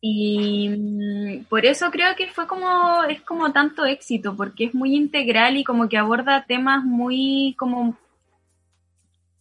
Y 0.00 0.68
mm, 0.68 1.44
por 1.44 1.66
eso 1.66 1.90
creo 1.90 2.16
que 2.16 2.28
fue 2.28 2.46
como, 2.46 3.04
es 3.04 3.20
como 3.22 3.52
tanto 3.52 3.84
éxito, 3.84 4.34
porque 4.36 4.66
es 4.66 4.74
muy 4.74 4.96
integral 4.96 5.56
y 5.56 5.64
como 5.64 5.88
que 5.88 5.98
aborda 5.98 6.44
temas 6.46 6.84
muy 6.84 7.54
como, 7.58 7.98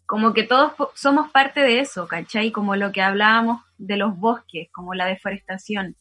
como 0.05 0.33
que 0.33 0.43
todos 0.43 0.73
somos 0.95 1.31
parte 1.31 1.61
de 1.61 1.79
eso, 1.79 2.07
¿cachai? 2.07 2.51
Como 2.51 2.75
lo 2.75 2.91
que 2.91 3.01
hablábamos 3.01 3.61
de 3.77 3.97
los 3.97 4.17
bosques, 4.17 4.69
como 4.71 4.93
la 4.93 5.05
deforestación. 5.05 5.95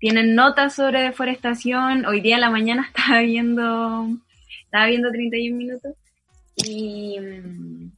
Tienen 0.00 0.34
notas 0.34 0.74
sobre 0.74 1.02
deforestación. 1.02 2.06
Hoy 2.06 2.20
día 2.20 2.36
en 2.36 2.40
la 2.40 2.50
mañana 2.50 2.90
estaba 2.94 3.20
viendo, 3.20 4.08
estaba 4.64 4.86
viendo 4.86 5.10
31 5.10 5.56
minutos 5.56 5.92
y 6.56 7.18
mm, 7.20 7.92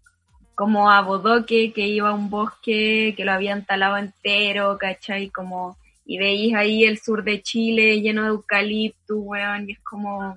como 0.61 0.91
a 0.91 1.01
Bodoque 1.01 1.73
que 1.73 1.89
iba 1.89 2.11
a 2.11 2.15
un 2.15 2.29
bosque 2.29 3.15
que 3.17 3.25
lo 3.25 3.33
habían 3.33 3.65
talado 3.65 3.97
entero, 3.97 4.77
¿cachai? 4.77 5.31
Como, 5.31 5.79
y 6.05 6.19
veis 6.19 6.55
ahí 6.55 6.85
el 6.85 6.99
sur 6.99 7.25
de 7.25 7.41
Chile 7.41 8.03
lleno 8.03 8.25
de 8.25 8.29
eucaliptus, 8.29 9.17
weón, 9.19 9.71
y 9.71 9.73
es 9.73 9.79
como, 9.79 10.37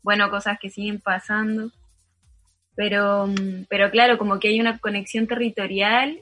bueno, 0.00 0.30
cosas 0.30 0.60
que 0.60 0.70
siguen 0.70 1.00
pasando. 1.00 1.72
Pero, 2.76 3.28
pero 3.68 3.90
claro, 3.90 4.16
como 4.16 4.38
que 4.38 4.46
hay 4.46 4.60
una 4.60 4.78
conexión 4.78 5.26
territorial 5.26 6.20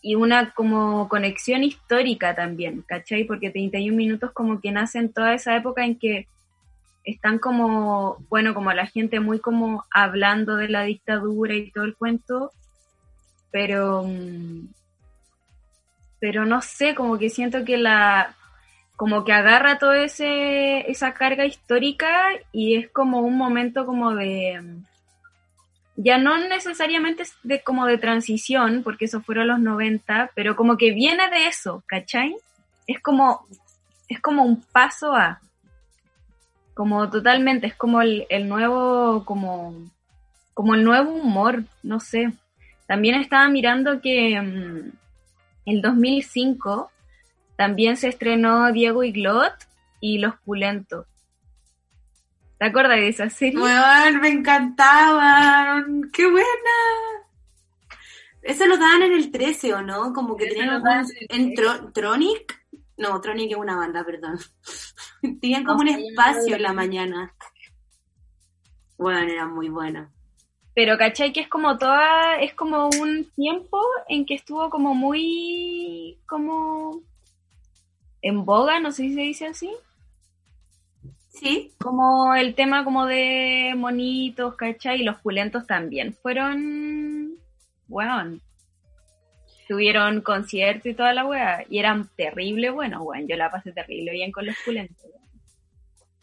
y 0.00 0.14
una 0.14 0.54
como 0.54 1.10
conexión 1.10 1.64
histórica 1.64 2.34
también, 2.34 2.80
¿cachai? 2.80 3.24
Porque 3.24 3.50
31 3.50 3.94
minutos 3.94 4.30
como 4.32 4.58
que 4.58 4.72
nace 4.72 5.00
en 5.00 5.12
toda 5.12 5.34
esa 5.34 5.54
época 5.54 5.84
en 5.84 5.98
que 5.98 6.28
están 7.04 7.38
como, 7.38 8.24
bueno, 8.28 8.54
como 8.54 8.72
la 8.72 8.86
gente 8.86 9.20
muy 9.20 9.40
como 9.40 9.84
hablando 9.90 10.56
de 10.56 10.68
la 10.68 10.82
dictadura 10.82 11.54
y 11.54 11.70
todo 11.70 11.84
el 11.84 11.96
cuento, 11.96 12.52
pero, 13.50 14.04
mm, 14.04 14.68
pero 16.20 16.44
no 16.46 16.62
sé, 16.62 16.94
como 16.94 17.18
que 17.18 17.28
siento 17.30 17.64
que 17.64 17.76
la, 17.76 18.36
como 18.96 19.24
que 19.24 19.32
agarra 19.32 19.78
ese, 19.96 20.90
esa 20.90 21.12
carga 21.14 21.44
histórica 21.44 22.30
y 22.52 22.76
es 22.76 22.88
como 22.90 23.20
un 23.20 23.36
momento 23.36 23.84
como 23.84 24.14
de, 24.14 24.60
mm, 24.62 24.84
ya 25.96 26.18
no 26.18 26.38
necesariamente 26.38 27.24
es 27.24 27.34
de 27.42 27.62
como 27.62 27.86
de 27.86 27.98
transición, 27.98 28.82
porque 28.82 29.06
eso 29.06 29.20
fueron 29.20 29.48
los 29.48 29.60
90, 29.60 30.30
pero 30.34 30.56
como 30.56 30.76
que 30.76 30.92
viene 30.92 31.28
de 31.30 31.46
eso, 31.48 31.82
¿cachai? 31.86 32.36
Es 32.86 33.00
como, 33.00 33.46
es 34.08 34.20
como 34.20 34.44
un 34.44 34.62
paso 34.62 35.14
a, 35.14 35.40
como 36.74 37.10
totalmente, 37.10 37.66
es 37.66 37.74
como 37.74 38.00
el, 38.02 38.26
el 38.30 38.48
nuevo, 38.48 39.24
como, 39.24 39.74
como 40.54 40.74
el 40.74 40.84
nuevo 40.84 41.12
humor, 41.12 41.64
no 41.82 42.00
sé. 42.00 42.32
También 42.86 43.16
estaba 43.16 43.48
mirando 43.48 44.00
que 44.00 44.40
mm, 44.40 44.92
el 45.66 45.82
2005 45.82 46.90
también 47.56 47.96
se 47.96 48.08
estrenó 48.08 48.72
Diego 48.72 49.04
y 49.04 49.12
Glot 49.12 49.52
y 50.00 50.18
Los 50.18 50.34
Pulentos. 50.44 51.06
¿Te 52.58 52.66
acuerdas 52.66 52.96
de 52.96 53.08
esa 53.08 53.28
serie? 53.28 53.60
Weón, 53.60 54.20
me 54.20 54.28
encantaban. 54.28 56.10
¡Qué 56.12 56.28
buena! 56.30 56.46
Eso 58.42 58.66
lo 58.66 58.76
daban 58.76 59.02
en 59.02 59.12
el 59.12 59.30
13, 59.30 59.74
¿o 59.74 59.82
no? 59.82 60.12
Como 60.12 60.36
que 60.36 60.46
tenían 60.46 60.82
el 60.86 61.26
¿En 61.28 61.54
Tro- 61.54 61.92
Tronic? 61.92 62.61
No, 63.02 63.20
Tronic 63.20 63.50
es 63.50 63.56
una 63.56 63.76
banda, 63.76 64.04
perdón. 64.04 64.38
Tenían 65.40 65.64
como 65.64 65.82
No, 65.82 65.90
un 65.90 65.98
espacio 65.98 66.54
en 66.54 66.62
la 66.62 66.72
mañana. 66.72 67.34
Bueno, 68.96 69.18
era 69.28 69.48
muy 69.48 69.68
buena. 69.68 70.08
Pero 70.72 70.96
¿cachai? 70.96 71.32
Que 71.32 71.40
es 71.40 71.48
como 71.48 71.76
toda, 71.78 72.36
es 72.40 72.54
como 72.54 72.88
un 73.00 73.28
tiempo 73.34 73.80
en 74.08 74.24
que 74.24 74.34
estuvo 74.34 74.70
como 74.70 74.94
muy, 74.94 76.16
como 76.26 77.02
en 78.22 78.44
boga, 78.44 78.78
no 78.78 78.92
sé 78.92 79.02
si 79.02 79.14
se 79.14 79.20
dice 79.20 79.46
así. 79.48 79.70
¿Sí? 81.28 81.72
Como 81.78 82.36
el 82.36 82.54
tema 82.54 82.84
como 82.84 83.06
de 83.06 83.74
monitos, 83.76 84.54
¿cachai? 84.54 85.00
Y 85.00 85.04
los 85.04 85.18
pulentos 85.18 85.66
también 85.66 86.14
fueron, 86.14 87.32
bueno, 87.88 88.38
tuvieron 89.72 90.20
concierto 90.20 90.90
y 90.90 90.94
toda 90.94 91.14
la 91.14 91.24
wea, 91.24 91.64
y 91.70 91.78
eran 91.78 92.10
terrible 92.14 92.68
bueno, 92.68 93.02
weón, 93.02 93.26
yo 93.26 93.36
la 93.36 93.50
pasé 93.50 93.72
terrible 93.72 94.12
bien 94.12 94.30
con 94.30 94.44
los 94.44 94.54
pulentos. 94.66 95.02
weón. 95.02 95.22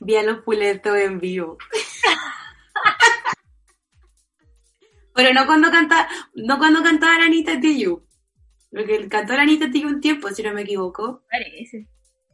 Vi 0.02 0.16
a 0.16 0.22
los 0.22 0.44
pulentos 0.44 0.96
en 0.96 1.20
vivo. 1.20 1.58
Pero 5.16 5.34
no 5.34 5.48
cuando 5.48 5.72
canta, 5.72 6.08
no 6.36 6.60
cuando 6.60 6.84
cantaba 6.84 7.18
la 7.18 7.26
Anita 7.26 7.60
Tijoux. 7.60 8.04
Porque 8.70 9.10
cantó 9.10 9.34
la 9.34 9.42
Anita 9.42 9.72
Tijoux 9.72 9.96
un 9.96 10.00
tiempo, 10.00 10.30
si 10.30 10.44
no 10.44 10.54
me 10.54 10.62
equivoco. 10.62 11.24
Parece. 11.30 11.88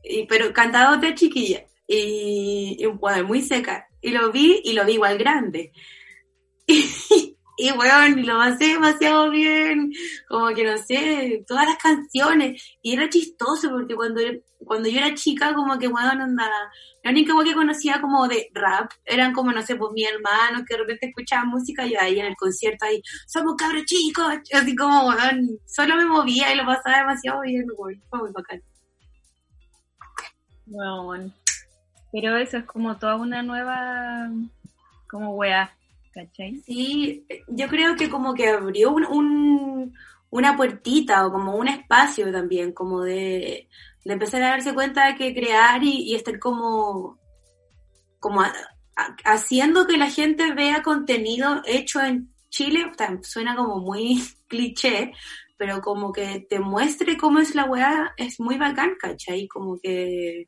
Y, 0.04 0.28
pero 0.28 0.51
cantaba 0.51 0.97
otra 0.97 1.15
chiquilla. 1.15 1.63
Y, 1.88 2.75
y 2.78 2.86
bueno, 2.88 3.25
muy 3.25 3.41
seca. 3.41 3.88
Y 4.01 4.12
lo 4.12 4.34
vi, 4.34 4.62
y 4.65 4.73
lo 4.73 4.86
vi 4.86 4.93
igual 4.93 5.17
grande. 5.17 5.71
Y, 6.67 7.24
y 7.57 7.69
y 7.69 8.23
lo 8.23 8.37
pasé 8.37 8.65
demasiado 8.67 9.29
bien. 9.29 9.91
Como 10.27 10.47
que 10.53 10.63
no 10.65 10.77
sé, 10.77 11.43
todas 11.47 11.65
las 11.65 11.77
canciones. 11.77 12.61
Y 12.81 12.93
era 12.93 13.09
chistoso 13.09 13.69
porque 13.69 13.95
cuando, 13.95 14.21
cuando 14.59 14.89
yo 14.89 14.99
era 14.99 15.13
chica, 15.13 15.53
como 15.53 15.77
que 15.79 15.87
weón 15.87 16.21
andaba. 16.21 16.71
La 17.03 17.11
única 17.11 17.33
que 17.43 17.53
conocía 17.53 18.01
como 18.01 18.27
de 18.27 18.49
rap 18.53 18.91
eran 19.05 19.31
como, 19.31 19.51
no 19.51 19.61
sé, 19.61 19.75
pues 19.75 19.91
mi 19.93 20.03
hermano 20.03 20.65
que 20.67 20.73
de 20.73 20.81
repente 20.81 21.07
escuchaba 21.07 21.45
música 21.45 21.85
y 21.85 21.93
yo 21.93 21.99
ahí 22.01 22.19
en 22.19 22.25
el 22.25 22.35
concierto 22.35 22.85
ahí, 22.85 23.01
somos 23.27 23.55
cabros 23.55 23.85
chicos. 23.85 24.33
Así 24.53 24.75
como, 24.75 25.07
weón, 25.07 25.59
solo 25.65 25.95
me 25.95 26.05
movía 26.05 26.51
y 26.53 26.57
lo 26.57 26.65
pasaba 26.65 26.99
demasiado 26.99 27.41
bien, 27.41 27.65
weón. 27.77 28.01
Fue 28.09 28.19
muy 28.19 28.31
bacán. 28.31 28.61
Weón. 30.67 31.33
Pero 32.11 32.37
eso 32.37 32.57
es 32.57 32.65
como 32.65 32.97
toda 32.97 33.15
una 33.17 33.43
nueva, 33.43 34.29
como 35.09 35.35
wea, 35.35 35.75
Sí, 36.65 37.25
yo 37.47 37.67
creo 37.67 37.95
que 37.95 38.10
como 38.10 38.34
que 38.34 38.47
abrió 38.49 38.91
un, 38.91 39.06
un- 39.06 39.93
una 40.30 40.56
puertita 40.58 41.25
o 41.25 41.32
como 41.32 41.56
un 41.56 41.67
espacio 41.67 42.32
también, 42.32 42.73
como 42.73 43.01
de, 43.04 43.69
de 44.06 44.13
empezar 44.13 44.41
a 44.43 44.49
darse 44.49 44.73
cuenta 44.73 45.08
de 45.08 45.15
que 45.15 45.34
crear 45.34 45.84
y, 45.84 46.15
estar 46.15 46.39
como, 46.39 47.19
como 48.19 48.43
haciendo 49.25 49.88
que 49.88 49.97
la 49.97 50.10
gente 50.10 50.54
vea 50.54 50.82
contenido 50.84 51.62
hecho 51.65 52.01
en 52.01 52.34
Chile, 52.49 52.86
o 52.91 52.93
sea, 52.97 53.17
suena 53.23 53.56
como 53.56 53.80
muy 53.80 54.21
cliché, 54.47 55.12
pero 55.58 55.82
como 55.82 56.12
que 56.13 56.45
te 56.49 56.60
muestre 56.60 57.17
cómo 57.17 57.39
es 57.39 57.56
la 57.56 57.65
weá, 57.65 58.13
es 58.17 58.39
muy 58.39 58.58
bacán, 58.58 58.95
¿cachai? 58.99 59.47
Como 59.47 59.78
que... 59.82 60.47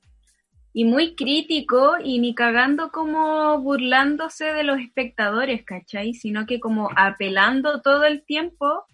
Y 0.74 0.86
muy 0.86 1.16
crítico 1.16 1.96
y 2.04 2.20
ni 2.20 2.36
cagando 2.36 2.92
como 2.92 3.60
burlándose 3.60 4.46
de 4.46 4.64
los 4.64 4.80
espectadores, 4.80 5.64
¿cachai? 5.64 6.14
Sino 6.14 6.46
que 6.46 6.60
como 6.60 6.90
apelando 6.96 7.82
todo 7.82 8.04
el 8.04 8.24
tiempo 8.24 8.86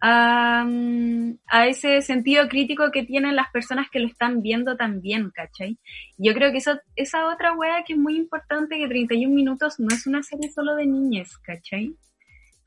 a, 0.00 0.64
mm, 0.66 1.38
a 1.46 1.66
ese 1.66 2.02
sentido 2.02 2.48
crítico 2.48 2.90
que 2.90 3.04
tienen 3.04 3.36
las 3.36 3.50
personas 3.50 3.88
que 3.90 4.00
lo 4.00 4.06
están 4.06 4.42
viendo 4.42 4.76
también, 4.76 5.30
¿cachai? 5.30 5.78
Yo 6.18 6.34
creo 6.34 6.52
que 6.52 6.58
eso, 6.58 6.78
esa 6.96 7.28
otra 7.28 7.52
wea 7.54 7.84
que 7.84 7.94
es 7.94 7.98
muy 7.98 8.16
importante, 8.16 8.78
que 8.78 8.88
31 8.88 9.34
minutos 9.34 9.78
no 9.78 9.88
es 9.94 10.06
una 10.06 10.22
serie 10.22 10.50
solo 10.50 10.74
de 10.76 10.86
niñes, 10.86 11.36
¿cachai? 11.38 11.94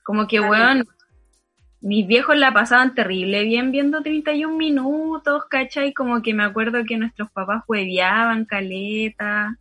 Como 0.04 0.28
que, 0.28 0.40
weón, 0.40 0.86
mis 1.82 2.06
viejos 2.08 2.38
la 2.38 2.54
pasaban 2.54 2.94
terrible 2.94 3.44
bien 3.44 3.72
viendo 3.72 4.02
31 4.02 4.56
minutos, 4.56 5.44
¿cachai? 5.50 5.94
Como 5.94 6.22
que 6.22 6.34
me 6.34 6.44
acuerdo 6.44 6.84
que 6.86 6.98
nuestros 6.98 7.32
papás 7.32 7.64
hueveaban 7.68 8.46
caleta, 8.46 9.58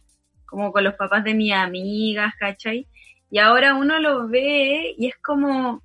como 0.46 0.72
con 0.72 0.84
los 0.84 0.94
papás 0.94 1.22
de 1.24 1.34
mis 1.34 1.52
amigas, 1.52 2.34
¿cachai? 2.38 2.88
Y 3.30 3.38
ahora 3.38 3.74
uno 3.74 4.00
lo 4.00 4.26
ve 4.28 4.94
y 4.96 5.06
es 5.06 5.16
como, 5.18 5.82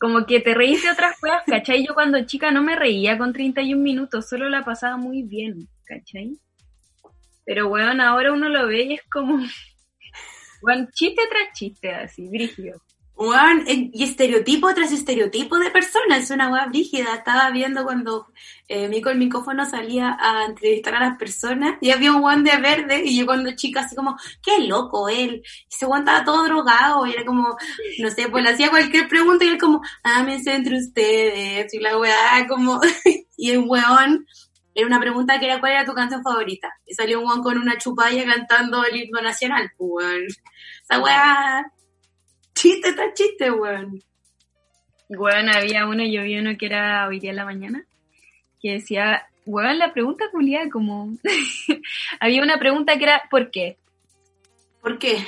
como 0.00 0.26
que 0.26 0.40
te 0.40 0.54
reís 0.54 0.82
de 0.82 0.90
otras 0.90 1.20
cosas, 1.20 1.42
¿cachai? 1.46 1.86
Yo 1.86 1.94
cuando 1.94 2.24
chica 2.24 2.50
no 2.50 2.62
me 2.62 2.74
reía 2.74 3.16
con 3.16 3.32
31 3.32 3.80
minutos, 3.80 4.28
solo 4.28 4.48
la 4.48 4.64
pasaba 4.64 4.96
muy 4.96 5.22
bien, 5.22 5.68
¿cachai? 5.84 6.36
Pero 7.44 7.68
weón, 7.68 8.00
ahora 8.00 8.32
uno 8.32 8.48
lo 8.48 8.66
ve 8.66 8.82
y 8.82 8.94
es 8.94 9.02
como, 9.12 9.38
weón, 10.62 10.88
chiste 10.92 11.22
tras 11.30 11.52
chiste, 11.52 11.92
así, 11.92 12.28
brígido. 12.28 12.80
En- 13.66 13.90
y 13.92 14.02
estereotipo 14.04 14.74
tras 14.74 14.90
estereotipo 14.92 15.58
de 15.58 15.70
personas, 15.70 16.24
es 16.24 16.30
una 16.30 16.48
weá 16.50 16.66
brígida. 16.66 17.14
Estaba 17.14 17.50
viendo 17.50 17.84
cuando 17.84 18.26
eh, 18.68 18.88
Mico 18.88 19.08
el 19.10 19.18
micrófono 19.18 19.64
salía 19.66 20.16
a 20.20 20.46
entrevistar 20.46 20.96
a 20.96 21.00
las 21.00 21.16
personas 21.18 21.76
y 21.80 21.90
había 21.90 22.12
un 22.12 22.22
weón 22.24 22.42
de 22.44 22.56
verde 22.56 23.02
y 23.04 23.16
yo 23.18 23.26
cuando 23.26 23.54
chica 23.54 23.80
así 23.80 23.94
como, 23.94 24.16
qué 24.42 24.58
loco 24.66 25.08
él. 25.08 25.42
Y 25.80 25.84
weón 25.84 26.00
estaba 26.00 26.24
todo 26.24 26.44
drogado 26.44 27.06
y 27.06 27.12
era 27.12 27.24
como, 27.24 27.56
no 28.00 28.10
sé, 28.10 28.28
pues 28.28 28.42
le 28.42 28.50
hacía 28.50 28.70
cualquier 28.70 29.08
pregunta 29.08 29.44
y 29.44 29.48
él 29.48 29.58
como, 29.58 29.80
ámense 30.02 30.54
entre 30.54 30.78
ustedes 30.78 31.72
y 31.72 31.78
la 31.78 31.96
weá 31.98 32.46
como, 32.48 32.80
y 33.36 33.50
el 33.50 33.58
weón 33.60 34.26
era 34.74 34.86
una 34.88 34.98
pregunta 34.98 35.38
que 35.38 35.46
era 35.46 35.60
cuál 35.60 35.72
era 35.72 35.84
tu 35.84 35.94
canción 35.94 36.22
favorita. 36.22 36.68
Y 36.84 36.94
salió 36.94 37.20
un 37.20 37.26
weón 37.28 37.42
con 37.44 37.58
una 37.58 37.78
chupalla 37.78 38.24
cantando 38.24 38.84
el 38.84 38.96
himno 38.96 39.20
nacional, 39.22 39.70
pues 39.76 40.04
weón. 40.04 40.26
Esa 40.82 40.98
weá 41.00 41.64
chiste 42.54 42.92
tras 42.92 43.14
chiste, 43.14 43.50
weón. 43.50 44.02
Weón, 45.08 45.48
había 45.50 45.86
uno, 45.86 46.04
yo 46.04 46.22
vi 46.22 46.38
uno 46.38 46.56
que 46.58 46.66
era 46.66 47.06
hoy 47.06 47.20
día 47.20 47.30
en 47.30 47.36
la 47.36 47.44
mañana, 47.44 47.84
que 48.60 48.72
decía, 48.72 49.26
weón, 49.44 49.78
la 49.78 49.92
pregunta 49.92 50.24
culiada, 50.30 50.70
como, 50.70 51.12
había 52.20 52.42
una 52.42 52.58
pregunta 52.58 52.96
que 52.96 53.04
era, 53.04 53.22
¿por 53.30 53.50
qué? 53.50 53.76
¿Por 54.80 54.98
qué? 54.98 55.26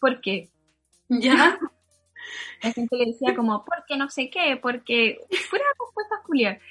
¿Por 0.00 0.20
qué? 0.20 0.48
¿Ya? 1.08 1.58
La 2.62 2.72
gente 2.72 2.96
le 2.96 3.06
decía 3.06 3.34
como, 3.34 3.64
¿por 3.64 3.84
qué 3.88 3.96
no 3.96 4.08
sé 4.08 4.30
qué? 4.30 4.56
Porque 4.60 5.18
fuera 5.50 5.64
respuestas 5.80 6.20
culiadas. 6.24 6.62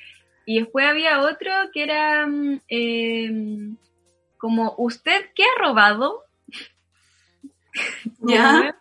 Y 0.46 0.60
después 0.60 0.86
había 0.86 1.20
otro 1.20 1.52
que 1.74 1.84
era 1.84 2.26
mm, 2.26 2.62
eh, 2.70 3.74
como, 4.38 4.74
¿usted 4.78 5.32
qué 5.36 5.44
ha 5.44 5.62
robado? 5.62 6.24
¿Ya? 8.20 8.81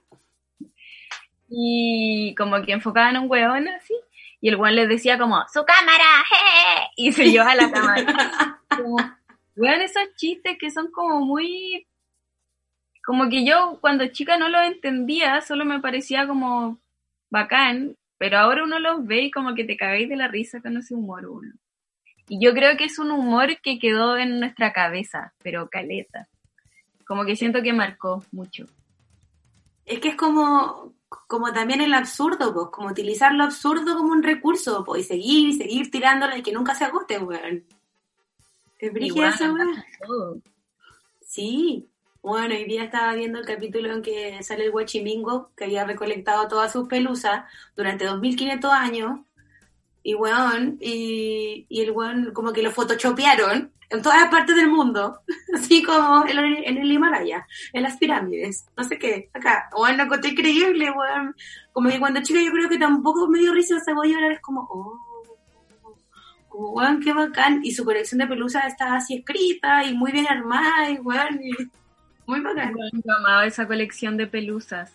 Y 1.50 2.34
como 2.36 2.62
que 2.62 2.72
enfocaban 2.72 3.16
a 3.16 3.20
un 3.20 3.30
weón 3.30 3.68
así, 3.68 3.94
y 4.40 4.48
el 4.48 4.56
weón 4.56 4.76
les 4.76 4.88
decía 4.88 5.18
como, 5.18 5.42
¡su 5.52 5.64
cámara! 5.64 6.24
Y 6.96 7.12
se 7.12 7.30
lleva 7.30 7.54
la 7.54 7.70
cámara. 7.72 8.60
Como, 8.68 8.96
weón, 9.56 9.80
esos 9.82 10.14
chistes 10.16 10.56
que 10.58 10.70
son 10.70 10.90
como 10.90 11.20
muy... 11.20 11.86
Como 13.04 13.28
que 13.28 13.44
yo 13.44 13.78
cuando 13.80 14.06
chica 14.08 14.36
no 14.36 14.48
los 14.48 14.64
entendía, 14.66 15.40
solo 15.40 15.64
me 15.64 15.80
parecía 15.80 16.26
como 16.26 16.78
bacán, 17.30 17.96
pero 18.18 18.38
ahora 18.38 18.62
uno 18.64 18.78
los 18.78 19.04
ve 19.06 19.22
y 19.22 19.30
como 19.30 19.54
que 19.54 19.64
te 19.64 19.76
cagáis 19.76 20.08
de 20.08 20.16
la 20.16 20.28
risa 20.28 20.60
con 20.60 20.76
ese 20.76 20.94
humor 20.94 21.26
uno. 21.26 21.52
Y 22.28 22.38
yo 22.38 22.52
creo 22.52 22.76
que 22.76 22.84
es 22.84 22.98
un 22.98 23.10
humor 23.10 23.60
que 23.60 23.78
quedó 23.78 24.16
en 24.16 24.38
nuestra 24.38 24.72
cabeza, 24.72 25.32
pero 25.42 25.68
caleta. 25.68 26.28
Como 27.04 27.24
que 27.24 27.34
siento 27.34 27.62
que 27.62 27.72
marcó 27.72 28.24
mucho. 28.30 28.66
Es 29.84 29.98
que 29.98 30.10
es 30.10 30.16
como, 30.16 30.92
como 31.26 31.52
también 31.52 31.80
el 31.80 31.92
absurdo, 31.92 32.54
pues, 32.54 32.68
como 32.70 32.88
utilizar 32.88 33.34
lo 33.34 33.44
absurdo 33.44 33.96
como 33.96 34.12
un 34.12 34.22
recurso, 34.22 34.84
pues, 34.84 35.04
y 35.04 35.08
seguir, 35.08 35.48
y 35.48 35.52
seguir 35.54 35.90
tirándole 35.90 36.38
y 36.38 36.42
que 36.42 36.52
nunca 36.52 36.74
se 36.74 36.84
agote, 36.84 37.18
weón. 37.18 37.64
Es 38.78 38.92
brígida 38.92 39.30
esa 39.30 39.52
todo. 40.06 40.40
Sí. 41.20 41.88
Bueno, 42.22 42.54
hoy 42.54 42.64
día 42.64 42.84
estaba 42.84 43.14
viendo 43.14 43.38
el 43.38 43.46
capítulo 43.46 43.92
en 43.92 44.02
que 44.02 44.42
sale 44.42 44.66
el 44.66 44.70
guachimingo, 44.70 45.50
que 45.56 45.64
había 45.64 45.84
recolectado 45.84 46.48
todas 46.48 46.72
sus 46.72 46.86
pelusas 46.86 47.44
durante 47.76 48.04
2500 48.04 48.72
años. 48.72 49.20
Y 50.02 50.14
weón, 50.14 50.78
y, 50.80 51.66
y 51.68 51.80
el 51.80 51.90
weón 51.90 52.32
como 52.32 52.52
que 52.52 52.62
lo 52.62 52.70
photoshopearon 52.70 53.72
en 53.90 54.02
todas 54.02 54.28
partes 54.28 54.54
del 54.54 54.68
mundo, 54.68 55.20
así 55.54 55.82
como 55.82 56.24
en, 56.26 56.38
el- 56.38 56.90
Himalaya, 56.92 57.46
en 57.72 57.82
las 57.82 57.96
pirámides, 57.96 58.66
no 58.76 58.84
sé 58.84 58.98
qué, 58.98 59.28
acá. 59.34 59.68
Bueno, 59.76 60.04
lo 60.06 60.28
increíble, 60.28 60.90
weón. 60.90 61.34
Como 61.72 61.88
que 61.88 61.98
cuando 61.98 62.22
chica 62.22 62.40
yo 62.40 62.52
creo 62.52 62.68
que 62.68 62.78
tampoco 62.78 63.28
me 63.28 63.40
dio 63.40 63.52
risa 63.52 63.76
esa 63.76 63.92
weá, 63.94 64.14
ahora 64.16 64.34
es 64.34 64.40
como, 64.40 64.66
oh, 64.70 64.98
como, 66.48 66.70
weón, 66.70 67.00
qué 67.00 67.12
bacán. 67.12 67.60
Y 67.64 67.72
su 67.72 67.84
colección 67.84 68.18
de 68.18 68.26
pelusas 68.26 68.66
está 68.66 68.94
así 68.94 69.16
escrita 69.16 69.84
y 69.84 69.94
muy 69.94 70.12
bien 70.12 70.26
armada, 70.28 70.90
y 70.90 70.98
weón, 70.98 71.40
y 71.42 71.50
muy 72.26 72.40
bacán. 72.40 72.74
Yo 72.92 73.14
amaba 73.16 73.46
esa 73.46 73.66
colección 73.66 74.16
de 74.16 74.26
pelusas. 74.28 74.92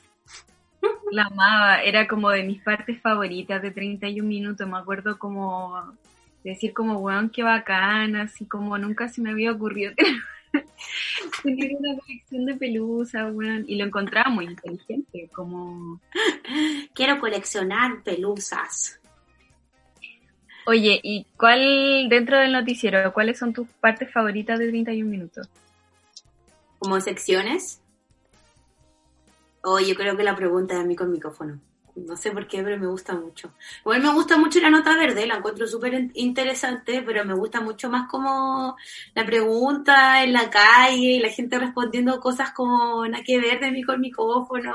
La 1.12 1.23
amaba, 1.25 1.81
era 1.81 2.08
como 2.08 2.29
de 2.29 2.43
mis 2.43 2.62
partes 2.62 3.01
favoritas 3.01 3.62
de 3.62 3.71
31 3.71 4.27
minutos. 4.27 4.67
Me 4.67 4.77
acuerdo 4.77 5.17
como 5.17 5.95
decir 6.49 6.73
como, 6.73 6.99
weón, 6.99 7.29
qué 7.29 7.43
bacán, 7.43 8.15
así 8.15 8.45
como 8.45 8.77
nunca 8.77 9.10
se 9.10 9.21
me 9.21 9.31
había 9.31 9.51
ocurrido 9.51 9.93
tener 11.43 11.75
una 11.77 11.97
colección 11.99 12.45
de 12.45 12.55
pelusas, 12.55 13.34
weón. 13.34 13.65
Y 13.67 13.75
lo 13.75 13.86
encontraba 13.86 14.29
muy 14.29 14.45
inteligente, 14.45 15.29
como... 15.34 15.99
Quiero 16.93 17.19
coleccionar 17.19 18.03
pelusas. 18.03 18.99
Oye, 20.67 20.99
¿y 21.03 21.27
cuál, 21.38 22.08
dentro 22.10 22.39
del 22.39 22.51
noticiero, 22.51 23.13
cuáles 23.13 23.38
son 23.38 23.53
tus 23.53 23.67
partes 23.79 24.12
favoritas 24.12 24.58
de 24.58 24.69
31 24.69 25.10
minutos? 25.10 25.47
como 26.86 27.01
secciones. 27.01 27.81
O 29.63 29.79
yo 29.79 29.95
creo 29.95 30.15
que 30.15 30.23
la 30.23 30.36
pregunta 30.36 30.75
es 30.75 30.81
a 30.81 30.84
mí 30.84 30.95
con 30.95 31.12
micrófono. 31.12 31.60
No 31.95 32.17
sé 32.17 32.31
por 32.31 32.45
qué, 32.47 32.62
pero 32.62 32.77
me 32.77 32.88
gusta 32.88 33.13
mucho. 33.13 33.53
Igual 33.81 34.01
me 34.01 34.13
gusta 34.13 34.38
mucho 34.38 34.60
la 34.60 34.69
nota 34.69 34.97
verde, 34.97 35.25
la 35.25 35.36
encuentro 35.38 35.65
súper 35.65 35.93
in- 35.93 36.12
interesante, 36.15 37.01
pero 37.05 37.23
me 37.23 37.34
gusta 37.34 37.62
mucho 37.62 37.89
más 37.89 38.10
como 38.10 38.75
la 39.13 39.25
pregunta 39.25 40.21
en 40.23 40.34
la 40.34 40.49
calle 40.49 40.97
y 41.15 41.19
la 41.19 41.29
gente 41.29 41.58
respondiendo 41.58 42.19
cosas 42.19 42.51
como 42.51 43.08
nada 43.08 43.23
que 43.23 43.39
ver 43.39 43.62
de 43.62 43.71
mí 43.71 43.81
con 43.84 44.01
micrófono. 44.01 44.73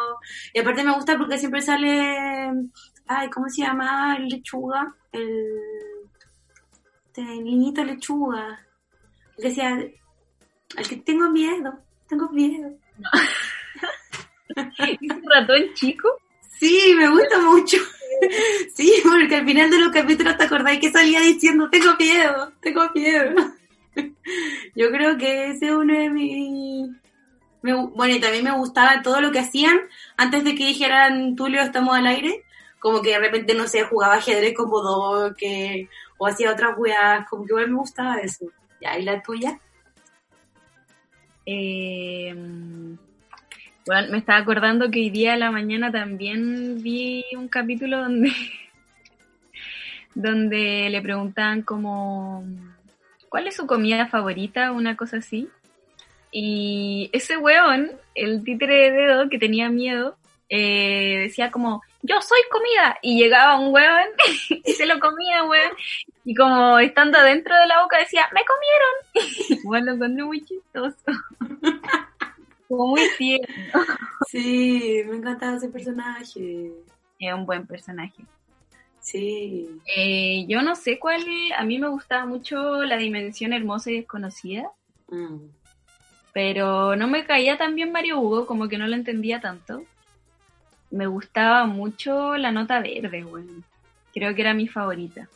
Y 0.55 0.61
aparte 0.61 0.83
me 0.83 0.95
gusta 0.95 1.19
porque 1.19 1.37
siempre 1.39 1.61
sale, 1.61 2.51
ay, 3.07 3.29
¿cómo 3.31 3.49
se 3.51 3.63
llama? 3.63 4.17
El 4.17 4.29
lechuga, 4.29 4.95
el, 5.13 5.59
este, 7.07 7.21
el 7.23 7.45
niñito 7.45 7.85
lechuga. 7.85 8.67
El 9.37 9.43
que 9.43 9.49
decía, 9.51 9.79
que 10.89 10.97
tengo 10.97 11.31
miedo, 11.31 11.79
tengo 12.09 12.29
miedo. 12.31 12.73
¿Ese 14.79 15.21
ratón 15.29 15.75
chico? 15.75 16.09
Sí, 16.61 16.95
me 16.97 17.09
gusta 17.09 17.41
mucho. 17.41 17.79
Sí, 18.75 18.93
porque 19.03 19.37
al 19.37 19.47
final 19.47 19.71
de 19.71 19.79
los 19.79 19.91
capítulos 19.93 20.37
te 20.37 20.45
acordáis 20.45 20.79
que 20.79 20.93
salía 20.93 21.21
diciendo, 21.21 21.71
tengo 21.71 21.97
miedo, 21.99 22.53
tengo 22.61 22.83
miedo. 22.95 23.35
Yo 24.77 24.91
creo 24.91 25.17
que 25.17 25.47
ese 25.47 25.69
es 25.69 25.73
uno 25.73 25.95
de 25.95 26.11
mis... 26.11 26.91
me 27.63 27.73
bueno, 27.73 28.15
y 28.15 28.21
también 28.21 28.45
me 28.45 28.53
gustaba 28.53 29.01
todo 29.01 29.23
lo 29.23 29.33
que 29.33 29.39
hacían 29.39 29.81
antes 30.19 30.45
de 30.45 30.55
que 30.55 30.67
dijeran, 30.67 31.35
Tulio, 31.35 31.63
estamos 31.63 31.95
al 31.95 32.07
aire. 32.07 32.45
Como 32.79 33.01
que 33.01 33.13
de 33.13 33.21
repente, 33.21 33.55
no 33.55 33.67
sé, 33.67 33.85
jugaba 33.85 34.17
ajedrez 34.17 34.53
como 34.55 34.83
dos, 34.83 35.33
que... 35.35 35.89
o 36.19 36.27
hacía 36.27 36.53
otras 36.53 36.77
weas, 36.77 37.27
como 37.31 37.47
que 37.47 37.53
igual 37.53 37.71
me 37.71 37.79
gustaba 37.79 38.19
eso. 38.19 38.51
Ya, 38.83 38.99
¿y 38.99 39.03
la 39.03 39.23
tuya? 39.23 39.59
Eh, 41.47 42.35
me 44.11 44.19
estaba 44.19 44.39
acordando 44.39 44.91
que 44.91 45.01
hoy 45.01 45.11
día 45.11 45.35
a 45.35 45.37
la 45.37 45.51
mañana 45.51 45.91
también 45.91 46.83
vi 46.83 47.25
un 47.37 47.49
capítulo 47.49 47.99
donde, 47.99 48.33
donde 50.15 50.89
le 50.91 51.03
preguntaban 51.03 51.63
como 51.63 52.45
¿cuál 53.31 53.47
es 53.47 53.57
su 53.57 53.67
comida 53.67 54.07
favorita? 54.09 54.73
Una 54.73 54.97
cosa 54.97 55.19
así. 55.19 55.49
Y 56.31 57.09
ese 57.13 57.39
weón, 57.39 57.93
el 58.15 58.45
títere 58.45 58.91
de 58.91 59.07
dedo 59.07 59.29
que 59.31 59.39
tenía 59.39 59.71
miedo, 59.71 60.17
eh, 60.49 61.21
decía 61.23 61.51
como, 61.51 61.83
yo 62.03 62.21
soy 62.21 62.41
comida. 62.51 62.99
Y 63.03 63.19
llegaba 63.19 63.59
un 63.59 63.73
weón 63.73 64.09
y 64.65 64.73
se 64.73 64.87
lo 64.87 65.01
comía, 65.01 65.45
weón. 65.45 65.73
Y 66.25 66.35
como 66.35 66.79
estando 66.79 67.19
adentro 67.19 67.57
de 67.57 67.67
la 67.67 67.83
boca 67.83 67.99
decía, 67.99 68.29
me 68.35 68.43
comieron. 68.45 69.65
Bueno, 69.65 69.87
lo 69.87 69.93
encontré 69.93 70.25
muy 70.25 70.45
chistoso. 70.45 70.97
Muy 72.71 73.03
tierno. 73.19 73.47
Sí, 74.29 75.03
me 75.09 75.17
encantaba 75.17 75.57
ese 75.57 75.69
personaje. 75.69 76.71
Es 77.19 77.35
un 77.35 77.45
buen 77.45 77.67
personaje. 77.67 78.25
Sí. 79.01 79.69
Eh, 79.97 80.47
yo 80.49 80.63
no 80.63 80.77
sé 80.77 80.99
cuál 80.99 81.23
a 81.57 81.65
mí 81.65 81.79
me 81.79 81.89
gustaba 81.89 82.27
mucho 82.27 82.83
la 82.85 82.97
dimensión 82.97 83.53
hermosa 83.53 83.91
y 83.91 83.97
desconocida, 83.97 84.71
Mm. 85.09 85.49
pero 86.33 86.95
no 86.95 87.09
me 87.09 87.25
caía 87.27 87.59
tan 87.59 87.75
bien 87.75 87.91
Mario 87.91 88.21
Hugo, 88.21 88.47
como 88.47 88.69
que 88.69 88.79
no 88.79 88.87
lo 88.87 88.95
entendía 88.95 89.41
tanto. 89.41 89.83
Me 90.93 91.09
gustaba 91.09 91.67
mucho 91.67 92.37
la 92.37 92.53
nota 92.53 92.79
verde, 92.81 93.25
weón. 93.25 93.65
Creo 94.15 94.35
que 94.35 94.43
era 94.43 94.55
mi 94.55 94.69
favorita. 94.69 95.29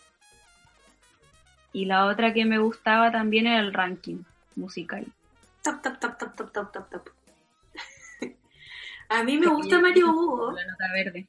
Y 1.73 1.87
la 1.87 2.07
otra 2.07 2.33
que 2.33 2.45
me 2.45 2.59
gustaba 2.59 3.11
también 3.11 3.49
era 3.49 3.59
el 3.61 3.73
ranking 3.75 4.19
musical. 4.55 5.05
Top, 5.65 5.83
top, 5.83 5.99
top, 5.99 6.19
top, 6.19 6.35
top, 6.37 6.53
top, 6.53 6.73
top, 6.73 6.91
top. 6.91 7.09
A 9.09 9.23
mí 9.23 9.39
me 9.39 9.47
gusta 9.49 9.81
Mario 9.81 10.11
Hugo, 10.13 10.53
La 10.53 10.65
nota 10.67 10.85
verde. 10.93 11.27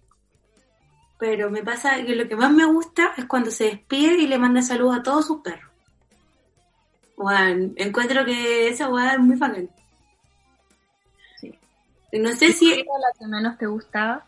pero 1.17 1.49
me 1.49 1.63
pasa 1.63 2.03
que 2.03 2.15
lo 2.15 2.27
que 2.27 2.35
más 2.35 2.51
me 2.51 2.65
gusta 2.65 3.13
es 3.17 3.25
cuando 3.25 3.51
se 3.51 3.65
despide 3.65 4.15
y 4.17 4.27
le 4.27 4.37
manda 4.37 4.61
saludos 4.61 4.97
a 4.99 5.03
todos 5.03 5.27
sus 5.27 5.41
perros. 5.41 5.71
Bueno, 7.17 7.71
encuentro 7.77 8.25
que 8.25 8.67
esa 8.67 8.89
weá 8.89 9.13
es 9.13 9.19
muy 9.19 9.37
bacán. 9.37 9.69
Sí. 11.39 11.57
No 12.13 12.31
sé 12.33 12.51
si... 12.51 12.65
¿Cuál 12.67 12.79
era 12.81 12.99
la 12.99 13.19
que 13.19 13.25
menos 13.27 13.57
te 13.57 13.67
gustaba? 13.67 14.25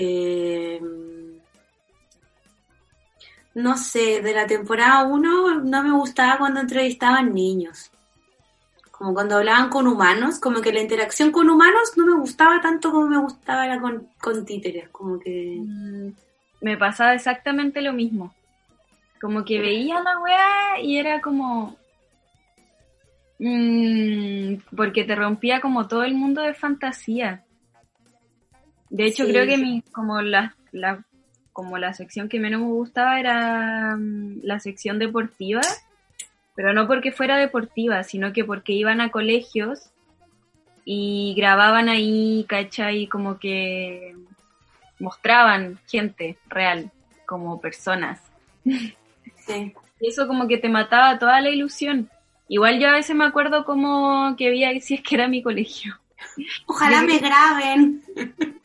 eh, 0.00 0.80
no 3.54 3.76
sé, 3.76 4.20
de 4.22 4.32
la 4.32 4.46
temporada 4.46 5.04
1 5.04 5.60
no 5.64 5.82
me 5.82 5.92
gustaba 5.92 6.38
cuando 6.38 6.60
entrevistaban 6.60 7.34
niños. 7.34 7.90
Como 8.98 9.14
cuando 9.14 9.36
hablaban 9.36 9.70
con 9.70 9.86
humanos, 9.86 10.40
como 10.40 10.60
que 10.60 10.72
la 10.72 10.80
interacción 10.80 11.30
con 11.30 11.48
humanos 11.48 11.92
no 11.96 12.04
me 12.04 12.18
gustaba 12.18 12.60
tanto 12.60 12.90
como 12.90 13.06
me 13.06 13.18
gustaba 13.18 13.66
la 13.68 13.80
con, 13.80 14.08
con 14.20 14.44
títeres. 14.44 14.88
Como 14.88 15.20
que... 15.20 15.56
Mm, 15.60 16.08
me 16.60 16.76
pasaba 16.76 17.14
exactamente 17.14 17.80
lo 17.80 17.92
mismo. 17.92 18.34
Como 19.20 19.44
que 19.44 19.60
veía 19.60 20.00
la 20.00 20.18
weá 20.18 20.80
y 20.82 20.98
era 20.98 21.20
como. 21.20 21.76
mm, 23.38 24.54
porque 24.76 25.04
te 25.04 25.14
rompía 25.14 25.60
como 25.60 25.86
todo 25.86 26.02
el 26.02 26.14
mundo 26.14 26.42
de 26.42 26.54
fantasía. 26.54 27.44
De 28.90 29.04
hecho, 29.04 29.24
Sí. 29.24 29.30
creo 29.30 29.46
que 29.46 29.58
mi, 29.58 29.82
como 29.92 30.20
la, 30.22 30.56
la, 30.72 31.04
como 31.52 31.78
la 31.78 31.92
sección 31.94 32.28
que 32.28 32.40
menos 32.40 32.60
me 32.62 32.66
gustaba 32.68 33.20
era 33.20 33.96
mm, 33.96 34.40
la 34.42 34.58
sección 34.60 34.98
deportiva, 34.98 35.60
pero 36.58 36.72
no 36.72 36.88
porque 36.88 37.12
fuera 37.12 37.36
deportiva, 37.36 38.02
sino 38.02 38.32
que 38.32 38.44
porque 38.44 38.72
iban 38.72 39.00
a 39.00 39.12
colegios 39.12 39.90
y 40.84 41.32
grababan 41.36 41.88
ahí, 41.88 42.44
¿cachai? 42.48 43.06
Como 43.06 43.38
que 43.38 44.16
mostraban 44.98 45.78
gente 45.86 46.36
real, 46.48 46.90
como 47.26 47.60
personas. 47.60 48.20
Sí. 48.64 49.72
Y 50.00 50.08
eso 50.08 50.26
como 50.26 50.48
que 50.48 50.58
te 50.58 50.68
mataba 50.68 51.20
toda 51.20 51.40
la 51.40 51.48
ilusión. 51.48 52.10
Igual 52.48 52.80
yo 52.80 52.88
a 52.88 52.94
veces 52.94 53.14
me 53.14 53.24
acuerdo 53.24 53.64
como 53.64 54.34
que 54.36 54.48
había 54.48 54.80
si 54.80 54.94
es 54.94 55.02
que 55.04 55.14
era 55.14 55.28
mi 55.28 55.44
colegio. 55.44 55.96
Ojalá 56.66 57.02
me 57.02 57.18
graben. 57.18 58.02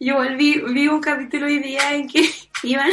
Yo 0.00 0.20
vi, 0.36 0.60
vi 0.60 0.86
un 0.86 1.00
capítulo 1.00 1.46
hoy 1.46 1.58
día 1.58 1.92
en 1.94 2.08
que 2.08 2.24
iban 2.62 2.90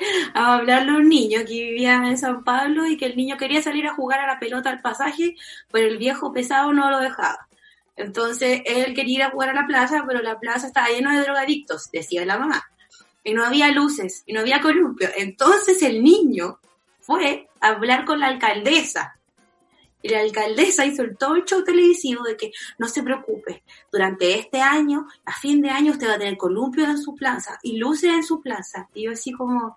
a 0.34 0.56
hablarle 0.56 0.92
a 0.92 0.96
un 0.96 1.08
niño 1.08 1.40
que 1.46 1.52
vivía 1.52 1.96
en 2.06 2.18
San 2.18 2.44
Pablo 2.44 2.86
y 2.86 2.96
que 2.96 3.06
el 3.06 3.16
niño 3.16 3.36
quería 3.36 3.62
salir 3.62 3.86
a 3.86 3.94
jugar 3.94 4.20
a 4.20 4.26
la 4.26 4.38
pelota 4.38 4.70
al 4.70 4.80
pasaje, 4.80 5.36
pero 5.70 5.86
el 5.86 5.98
viejo 5.98 6.32
pesado 6.32 6.72
no 6.72 6.90
lo 6.90 6.98
dejaba. 7.00 7.48
Entonces 7.96 8.62
él 8.64 8.94
quería 8.94 9.16
ir 9.16 9.22
a 9.24 9.30
jugar 9.30 9.50
a 9.50 9.54
la 9.54 9.66
plaza, 9.66 10.04
pero 10.06 10.22
la 10.22 10.38
plaza 10.38 10.66
estaba 10.66 10.88
llena 10.88 11.16
de 11.16 11.24
drogadictos, 11.24 11.90
decía 11.90 12.24
la 12.24 12.38
mamá. 12.38 12.64
Y 13.22 13.34
no 13.34 13.44
había 13.44 13.70
luces, 13.70 14.22
y 14.26 14.32
no 14.32 14.40
había 14.40 14.60
columpio. 14.60 15.10
Entonces 15.16 15.82
el 15.82 16.02
niño 16.02 16.58
fue 17.00 17.48
a 17.60 17.68
hablar 17.68 18.04
con 18.04 18.20
la 18.20 18.28
alcaldesa. 18.28 19.16
Y 20.02 20.08
la 20.08 20.20
alcaldesa 20.20 20.86
hizo 20.86 21.02
el 21.02 21.18
todo 21.18 21.34
el 21.34 21.44
show 21.44 21.62
televisivo 21.62 22.24
de 22.24 22.36
que 22.36 22.52
no 22.78 22.88
se 22.88 23.02
preocupe, 23.02 23.62
durante 23.92 24.38
este 24.38 24.62
año, 24.62 25.06
a 25.26 25.32
fin 25.32 25.60
de 25.60 25.68
año, 25.68 25.92
usted 25.92 26.08
va 26.08 26.14
a 26.14 26.18
tener 26.18 26.38
columpios 26.38 26.88
en 26.88 27.02
su 27.02 27.14
plaza 27.14 27.58
y 27.62 27.76
luces 27.76 28.10
en 28.10 28.22
su 28.22 28.40
plaza. 28.40 28.88
Y 28.94 29.04
yo 29.04 29.12
así 29.12 29.32
como, 29.32 29.76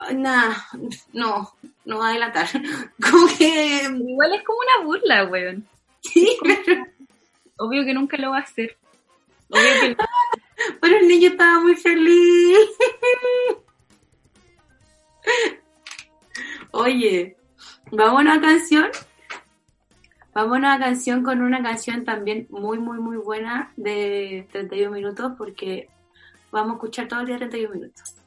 "Ay, 0.00 0.16
nada, 0.16 0.66
no, 1.12 1.52
no 1.84 1.98
va 1.98 2.06
a 2.06 2.10
adelantar. 2.10 2.48
Como 3.10 3.26
que, 3.38 3.82
Igual 3.84 4.34
es 4.34 4.42
como 4.42 4.58
una 4.58 4.86
burla, 4.86 5.24
weón. 5.26 5.66
sí, 6.00 6.38
pero, 6.42 6.84
Obvio 7.58 7.84
que 7.84 7.92
nunca 7.92 8.16
lo 8.16 8.30
va 8.30 8.38
a 8.38 8.40
hacer. 8.40 8.76
Obvio 9.50 9.80
que 9.80 9.96
pero 10.80 10.96
el 10.96 11.08
niño 11.08 11.28
estaba 11.30 11.60
muy 11.60 11.76
feliz. 11.76 12.68
Oye, 16.70 17.36
vámonos 17.90 18.38
a 18.38 18.40
canción. 18.40 18.88
Vámonos 20.32 20.70
a 20.70 20.78
canción 20.78 21.22
con 21.22 21.42
una 21.42 21.62
canción 21.62 22.04
también 22.04 22.46
muy, 22.48 22.78
muy, 22.78 22.98
muy 22.98 23.16
buena 23.18 23.72
de 23.76 24.46
31 24.52 24.90
minutos 24.92 25.32
porque 25.36 25.88
vamos 26.50 26.70
a 26.70 26.74
escuchar 26.74 27.08
todo 27.08 27.20
el 27.20 27.26
día 27.26 27.36
31 27.36 27.74
minutos. 27.74 28.19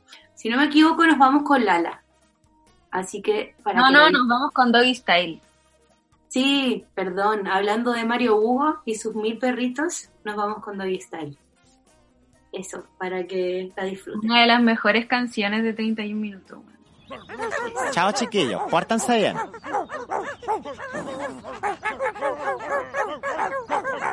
Si 0.43 0.49
no 0.49 0.57
me 0.57 0.65
equivoco, 0.65 1.05
nos 1.07 1.17
vamos 1.17 1.43
con 1.43 1.63
Lala. 1.63 2.03
Así 2.91 3.21
que 3.21 3.55
para 3.63 3.79
No, 3.79 3.87
que 3.87 3.93
no, 3.93 3.99
la- 4.01 4.09
nos 4.11 4.27
vamos 4.27 4.51
con 4.51 4.73
Doggy 4.73 4.93
Style. 4.93 5.41
Sí, 6.27 6.83
perdón, 6.93 7.47
hablando 7.47 7.93
de 7.93 8.03
Mario 8.03 8.35
Hugo 8.35 8.81
y 8.83 8.95
sus 8.95 9.15
mil 9.15 9.37
perritos, 9.37 10.09
nos 10.25 10.35
vamos 10.35 10.61
con 10.61 10.77
Doggy 10.77 10.99
Style. 10.99 11.37
Eso, 12.51 12.85
para 12.99 13.25
que 13.25 13.71
la 13.77 13.85
disfruten. 13.85 14.29
Una 14.29 14.41
de 14.41 14.47
las 14.47 14.61
mejores 14.61 15.05
canciones 15.05 15.63
de 15.63 15.71
31 15.71 16.19
minutos. 16.19 16.59
Chao 17.91 18.11
chiquillos, 18.11 18.61
pórtense 18.69 19.17
bien. 19.17 19.37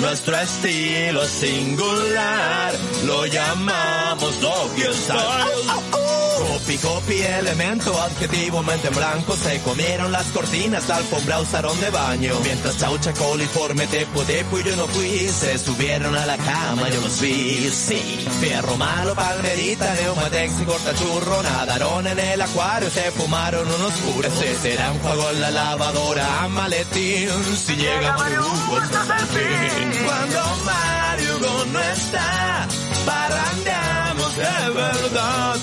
Nuestro 0.00 0.36
estilo 0.38 1.22
es 1.22 1.30
singular, 1.30 2.72
lo 3.04 3.26
llamamos 3.26 4.34
Style. 4.34 6.18
Copy, 6.38 6.76
copy, 6.78 7.20
elemento, 7.20 8.00
adjetivo, 8.00 8.62
mente 8.62 8.88
en 8.88 8.94
blanco. 8.94 9.36
Se 9.36 9.60
comieron 9.62 10.12
las 10.12 10.26
cortinas, 10.26 10.86
la 10.88 10.96
alfombra 10.96 11.40
usaron 11.40 11.80
de 11.80 11.90
baño. 11.90 12.34
Mientras 12.44 12.78
chaucha, 12.78 13.12
coliforme, 13.12 13.86
tepo, 13.88 14.22
tepo 14.22 14.58
y 14.58 14.62
yo 14.62 14.76
no 14.76 14.86
fui. 14.86 15.28
Se 15.28 15.58
subieron 15.58 16.14
a 16.16 16.26
la 16.26 16.36
cama, 16.36 16.88
yo 16.90 17.00
los 17.00 17.20
vi. 17.20 17.68
Sí, 17.70 18.26
fierro 18.40 18.76
malo, 18.76 19.14
palmerita, 19.16 19.92
neumatex 19.94 20.60
y 20.60 20.64
cortachurro. 20.64 21.42
Nadaron 21.42 22.06
en 22.06 22.18
el 22.20 22.40
acuario, 22.40 22.88
se 22.88 23.10
fumaron 23.10 23.66
unos 23.66 23.92
puros. 23.94 24.32
Ese 24.32 24.56
será 24.60 24.92
un 24.92 24.98
juego 25.00 25.30
en 25.30 25.40
la 25.40 25.50
lavadora, 25.50 26.48
maletín. 26.48 27.30
Si 27.56 27.74
llega 27.74 28.16
el 28.28 29.26
fin. 29.26 29.87
Cuando 30.04 30.40
Mario 30.64 31.38
no 31.72 31.80
está, 31.80 32.66
parrandeamos 33.06 34.36
de 34.36 34.70
verdad. 34.74 35.56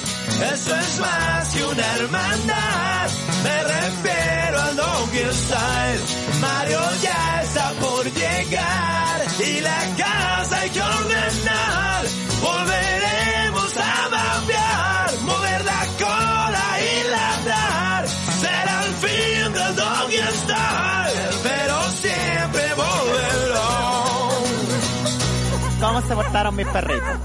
Eso 0.54 0.76
es 0.76 1.00
más 1.00 1.50
que 1.50 1.64
una 1.64 1.96
hermandad. 1.96 3.10
Me 3.44 3.64
refiero 3.64 4.62
al 4.62 4.76
Doggy 4.76 5.26
Style. 5.34 6.02
Mario 6.42 6.80
ya 7.02 7.42
está 7.44 7.72
por 7.80 8.04
llegar 8.06 9.26
y 9.40 9.60
la 9.62 9.80
casa 9.98 10.58
hay 10.60 10.70
que 10.70 10.82
ordenar. 10.82 12.06
Volveremos 12.42 13.78
a 13.78 14.10
babear, 14.10 15.22
mover 15.22 15.66
la 15.66 15.86
cola 16.00 16.68
y 16.82 17.10
ladrar. 17.10 18.08
Será 18.08 18.84
el 18.86 18.94
fin 18.96 19.54
del 19.54 19.76
Doggy 19.76 20.18
Style, 20.42 20.85
¿Cómo 25.96 26.08
se 26.08 26.14
portaron 26.14 26.56
mis 26.58 26.68
perritos? 26.68 27.20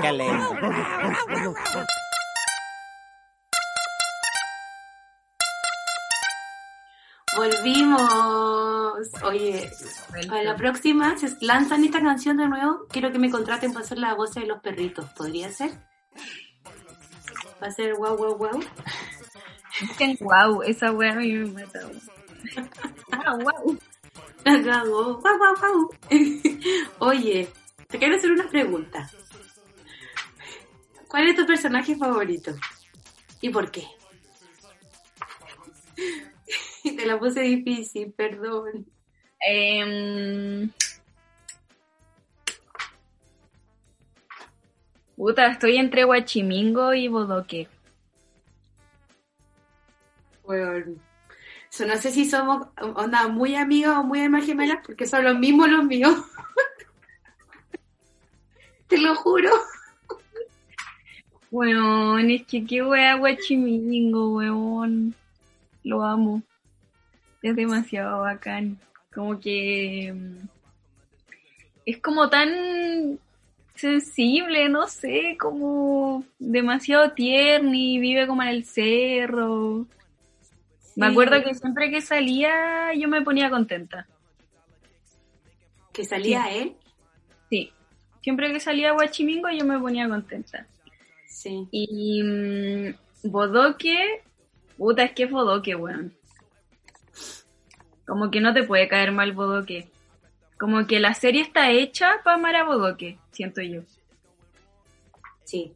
Qué 0.00 0.12
lindo. 0.12 0.56
Volvimos. 7.36 9.08
Oye, 9.24 9.72
para 10.28 10.44
la 10.44 10.54
próxima, 10.54 11.18
si 11.18 11.26
lanzan 11.44 11.82
esta 11.82 12.00
canción 12.00 12.36
de 12.36 12.46
nuevo, 12.46 12.86
quiero 12.90 13.10
que 13.10 13.18
me 13.18 13.28
contraten 13.28 13.72
para 13.72 13.84
hacer 13.84 13.98
la 13.98 14.14
voz 14.14 14.34
de 14.34 14.46
los 14.46 14.60
perritos. 14.60 15.04
¿Podría 15.16 15.50
ser? 15.50 15.72
¿Va 17.60 17.66
a 17.66 17.70
ser 17.72 17.96
guau, 17.96 18.16
guau, 18.16 18.36
guau? 18.36 18.60
Dicen 19.80 20.16
wow, 20.20 20.62
esa 20.62 20.92
wea 20.92 21.10
a 21.10 21.16
mí 21.16 21.32
me 21.32 21.64
mata. 21.64 21.80
Wow, 23.12 23.38
wow. 23.38 23.78
La 24.44 24.62
cago. 24.62 25.20
Guau, 25.20 25.38
guau, 25.38 25.54
guau. 25.56 25.90
Oye, 26.98 27.48
te 27.88 27.98
quiero 27.98 28.16
hacer 28.16 28.32
una 28.32 28.48
pregunta. 28.48 29.08
¿Cuál 31.08 31.28
es 31.28 31.36
tu 31.36 31.46
personaje 31.46 31.94
favorito? 31.96 32.54
¿Y 33.40 33.50
por 33.50 33.70
qué? 33.70 33.86
Te 36.82 37.06
la 37.06 37.18
puse 37.18 37.42
difícil, 37.42 38.12
perdón. 38.12 38.86
Em, 39.46 40.70
Puta, 45.16 45.46
estoy 45.46 45.76
entre 45.76 46.02
Guachimingo 46.02 46.94
y 46.94 47.06
Bodoque. 47.06 47.68
Bueno, 50.42 50.96
so, 51.72 51.86
no 51.86 51.96
sé 51.96 52.10
si 52.12 52.26
somos 52.26 52.66
onda 52.80 53.28
muy 53.28 53.56
amigas 53.56 53.96
o 53.98 54.04
muy 54.04 54.20
almas 54.20 54.44
gemelas 54.44 54.78
porque 54.84 55.06
son 55.06 55.24
los 55.24 55.38
mismos 55.38 55.70
los 55.70 55.84
míos. 55.84 56.14
Te 58.88 58.98
lo 58.98 59.14
juro. 59.14 59.50
Weón, 61.50 62.30
es 62.30 62.46
que 62.46 62.64
qué 62.64 62.82
wea 62.82 63.16
Guachimingo, 63.16 64.36
weón. 64.36 65.14
Lo 65.84 66.04
amo. 66.04 66.42
Es 67.42 67.56
demasiado 67.56 68.20
bacán. 68.20 68.78
Como 69.14 69.38
que... 69.40 70.12
mm, 70.14 70.48
Es 71.84 71.98
como 72.00 72.28
tan 72.30 73.18
sensible, 73.74 74.68
no 74.68 74.86
sé, 74.86 75.36
como 75.40 76.24
demasiado 76.38 77.12
tierno 77.12 77.72
y 77.74 77.98
vive 77.98 78.26
como 78.26 78.42
en 78.42 78.48
el 78.48 78.64
cerro. 78.64 79.86
Me 80.96 81.06
acuerdo 81.06 81.42
que 81.42 81.54
siempre 81.54 81.90
que 81.90 82.00
salía 82.00 82.92
yo 82.94 83.08
me 83.08 83.22
ponía 83.22 83.50
contenta. 83.50 84.06
Que 85.92 86.04
salía 86.04 86.50
él. 86.52 86.76
Sí. 87.50 87.72
Siempre 88.22 88.52
que 88.52 88.60
salía 88.60 88.92
Guachimingo 88.92 89.48
yo 89.50 89.64
me 89.64 89.78
ponía 89.78 90.08
contenta. 90.08 90.66
Sí. 91.26 91.66
Y 91.70 92.22
mm, 92.22 92.94
Bodoque, 93.30 94.22
puta, 94.76 95.04
es 95.04 95.12
que 95.12 95.24
es 95.24 95.30
Bodoque, 95.30 95.74
weón. 95.74 96.14
Como 98.06 98.30
que 98.30 98.40
no 98.40 98.52
te 98.52 98.64
puede 98.64 98.88
caer 98.88 99.12
mal 99.12 99.32
Bodoque. 99.32 99.88
Como 100.58 100.86
que 100.86 101.00
la 101.00 101.14
serie 101.14 101.42
está 101.42 101.70
hecha 101.70 102.20
para 102.22 102.36
amar 102.36 102.56
a 102.56 102.64
Bodoque, 102.64 103.18
siento 103.32 103.62
yo. 103.62 103.82
Sí. 105.44 105.72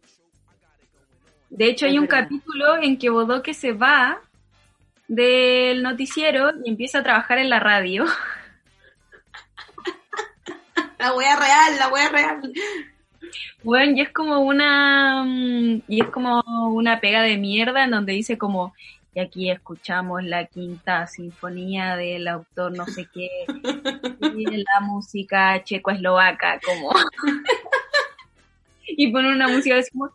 De 1.50 1.66
hecho, 1.66 1.86
Es 1.86 1.92
hay 1.92 1.98
un 1.98 2.06
verdad. 2.06 2.24
capítulo 2.24 2.76
en 2.82 2.98
que 2.98 3.10
Bodoque 3.10 3.54
se 3.54 3.72
va 3.72 4.20
del 5.08 5.82
noticiero 5.82 6.50
y 6.64 6.70
empieza 6.70 6.98
a 6.98 7.02
trabajar 7.02 7.38
en 7.38 7.50
la 7.50 7.60
radio. 7.60 8.04
La 10.98 11.14
wea 11.14 11.36
real, 11.36 11.78
la 11.78 11.88
wea 11.88 12.08
real. 12.08 12.52
Bueno, 13.62 13.92
y 13.96 14.00
es 14.00 14.10
como 14.12 14.40
una 14.40 15.24
mm, 15.24 15.82
y 15.88 16.00
es 16.00 16.08
como 16.08 16.42
una 16.72 17.00
pega 17.00 17.20
de 17.22 17.36
mierda 17.36 17.84
en 17.84 17.90
donde 17.90 18.14
dice 18.14 18.38
como 18.38 18.74
y 19.16 19.20
aquí 19.20 19.50
escuchamos 19.50 20.22
la 20.24 20.44
quinta 20.44 21.06
sinfonía 21.06 21.96
del 21.96 22.28
autor 22.28 22.76
no 22.76 22.84
sé 22.86 23.08
qué 23.12 23.30
y 24.36 24.44
la 24.44 24.80
música 24.82 25.64
checoslovaca 25.64 26.60
como 26.60 26.90
y 28.86 29.10
pone 29.10 29.32
una 29.32 29.48
música 29.48 29.78
así 29.78 29.90
como 29.90 30.10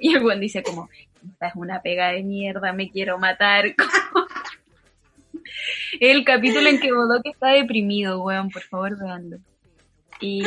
y 0.00 0.14
el 0.14 0.22
buen 0.22 0.40
dice 0.40 0.62
como 0.62 0.88
esta 1.32 1.48
es 1.48 1.54
una 1.54 1.82
pega 1.82 2.08
de 2.08 2.22
mierda 2.22 2.72
me 2.72 2.90
quiero 2.90 3.18
matar 3.18 3.74
el 6.00 6.24
capítulo 6.24 6.68
en 6.68 6.80
que 6.80 6.92
Bodoque 6.92 7.30
está 7.30 7.48
deprimido 7.48 8.22
weón 8.22 8.50
por 8.50 8.62
favor 8.62 8.98
veanlo 8.98 9.38
y 10.20 10.42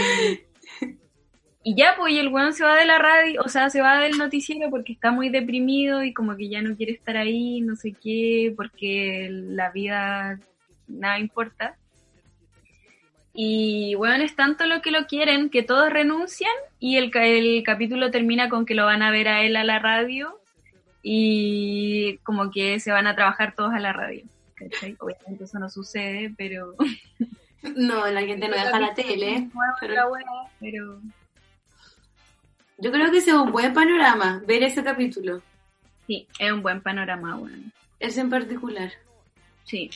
y 1.70 1.76
ya, 1.76 1.96
pues, 1.98 2.14
y 2.14 2.20
el 2.20 2.30
weón 2.30 2.54
se 2.54 2.64
va 2.64 2.78
de 2.78 2.86
la 2.86 2.98
radio, 2.98 3.42
o 3.44 3.50
sea, 3.50 3.70
se 3.70 3.82
va 3.82 4.00
del 4.00 4.18
noticiero 4.18 4.70
porque 4.70 4.94
está 4.94 5.12
muy 5.12 5.28
deprimido 5.28 6.02
y 6.02 6.14
como 6.14 6.38
que 6.38 6.48
ya 6.48 6.62
no 6.62 6.78
quiere 6.78 6.94
estar 6.94 7.18
ahí, 7.18 7.60
no 7.60 7.76
sé 7.76 7.92
qué, 7.92 8.54
porque 8.56 9.28
la 9.30 9.70
vida 9.72 10.40
nada 10.88 11.20
importa. 11.20 11.76
Y 13.34 13.96
bueno, 13.96 14.24
es 14.24 14.34
tanto 14.34 14.66
lo 14.66 14.82
que 14.82 14.92
lo 14.92 15.08
quieren 15.08 15.50
que 15.50 15.62
todos 15.62 15.90
renuncian 15.90 16.54
y 16.80 16.96
el, 16.96 17.12
el 17.14 17.64
capítulo 17.64 18.12
termina 18.12 18.48
con 18.48 18.66
que 18.66 18.74
lo 18.74 18.86
van 18.86 19.02
a 19.02 19.12
ver 19.12 19.28
a 19.28 19.44
él 19.44 19.58
a 19.58 19.66
la 19.66 19.80
radio 19.80 20.40
y 21.10 22.18
como 22.24 22.52
que 22.52 22.82
se 22.82 22.92
van 22.92 23.08
a 23.08 23.16
trabajar 23.16 23.56
todos 23.56 23.74
a 23.74 23.80
la 23.80 23.94
radio. 23.94 24.26
¿cachai? 24.56 24.98
Obviamente 25.00 25.46
eso 25.46 25.58
no 25.58 25.70
sucede, 25.70 26.34
pero... 26.38 26.76
No, 27.76 28.06
la 28.08 28.22
gente 28.22 28.48
no 28.48 28.54
deja 28.54 28.80
la 28.80 28.94
tele. 28.94 29.50
Pero 30.60 31.02
yo 32.78 32.92
creo 32.92 33.12
que 33.12 33.18
ese 33.18 33.32
es 33.32 33.36
un 33.36 33.52
buen 33.52 33.74
panorama, 33.74 34.42
ver 34.46 34.64
ese 34.64 34.84
capítulo. 34.84 35.42
Sí, 36.06 36.28
es 36.40 36.52
un 36.52 36.62
buen 36.62 36.82
panorama, 36.82 37.36
bueno. 37.36 37.72
Ese 38.00 38.22
en 38.22 38.30
particular. 38.30 38.92
Sí. 39.66 39.90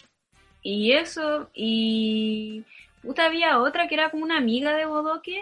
Y 0.64 0.93
eso, 0.93 1.49
y 1.53 2.66
puta, 3.03 3.26
había 3.26 3.59
otra 3.59 3.88
que 3.88 3.95
era 3.95 4.09
como 4.09 4.24
una 4.24 4.38
amiga 4.38 4.74
de 4.74 4.86
Bodoque, 4.86 5.41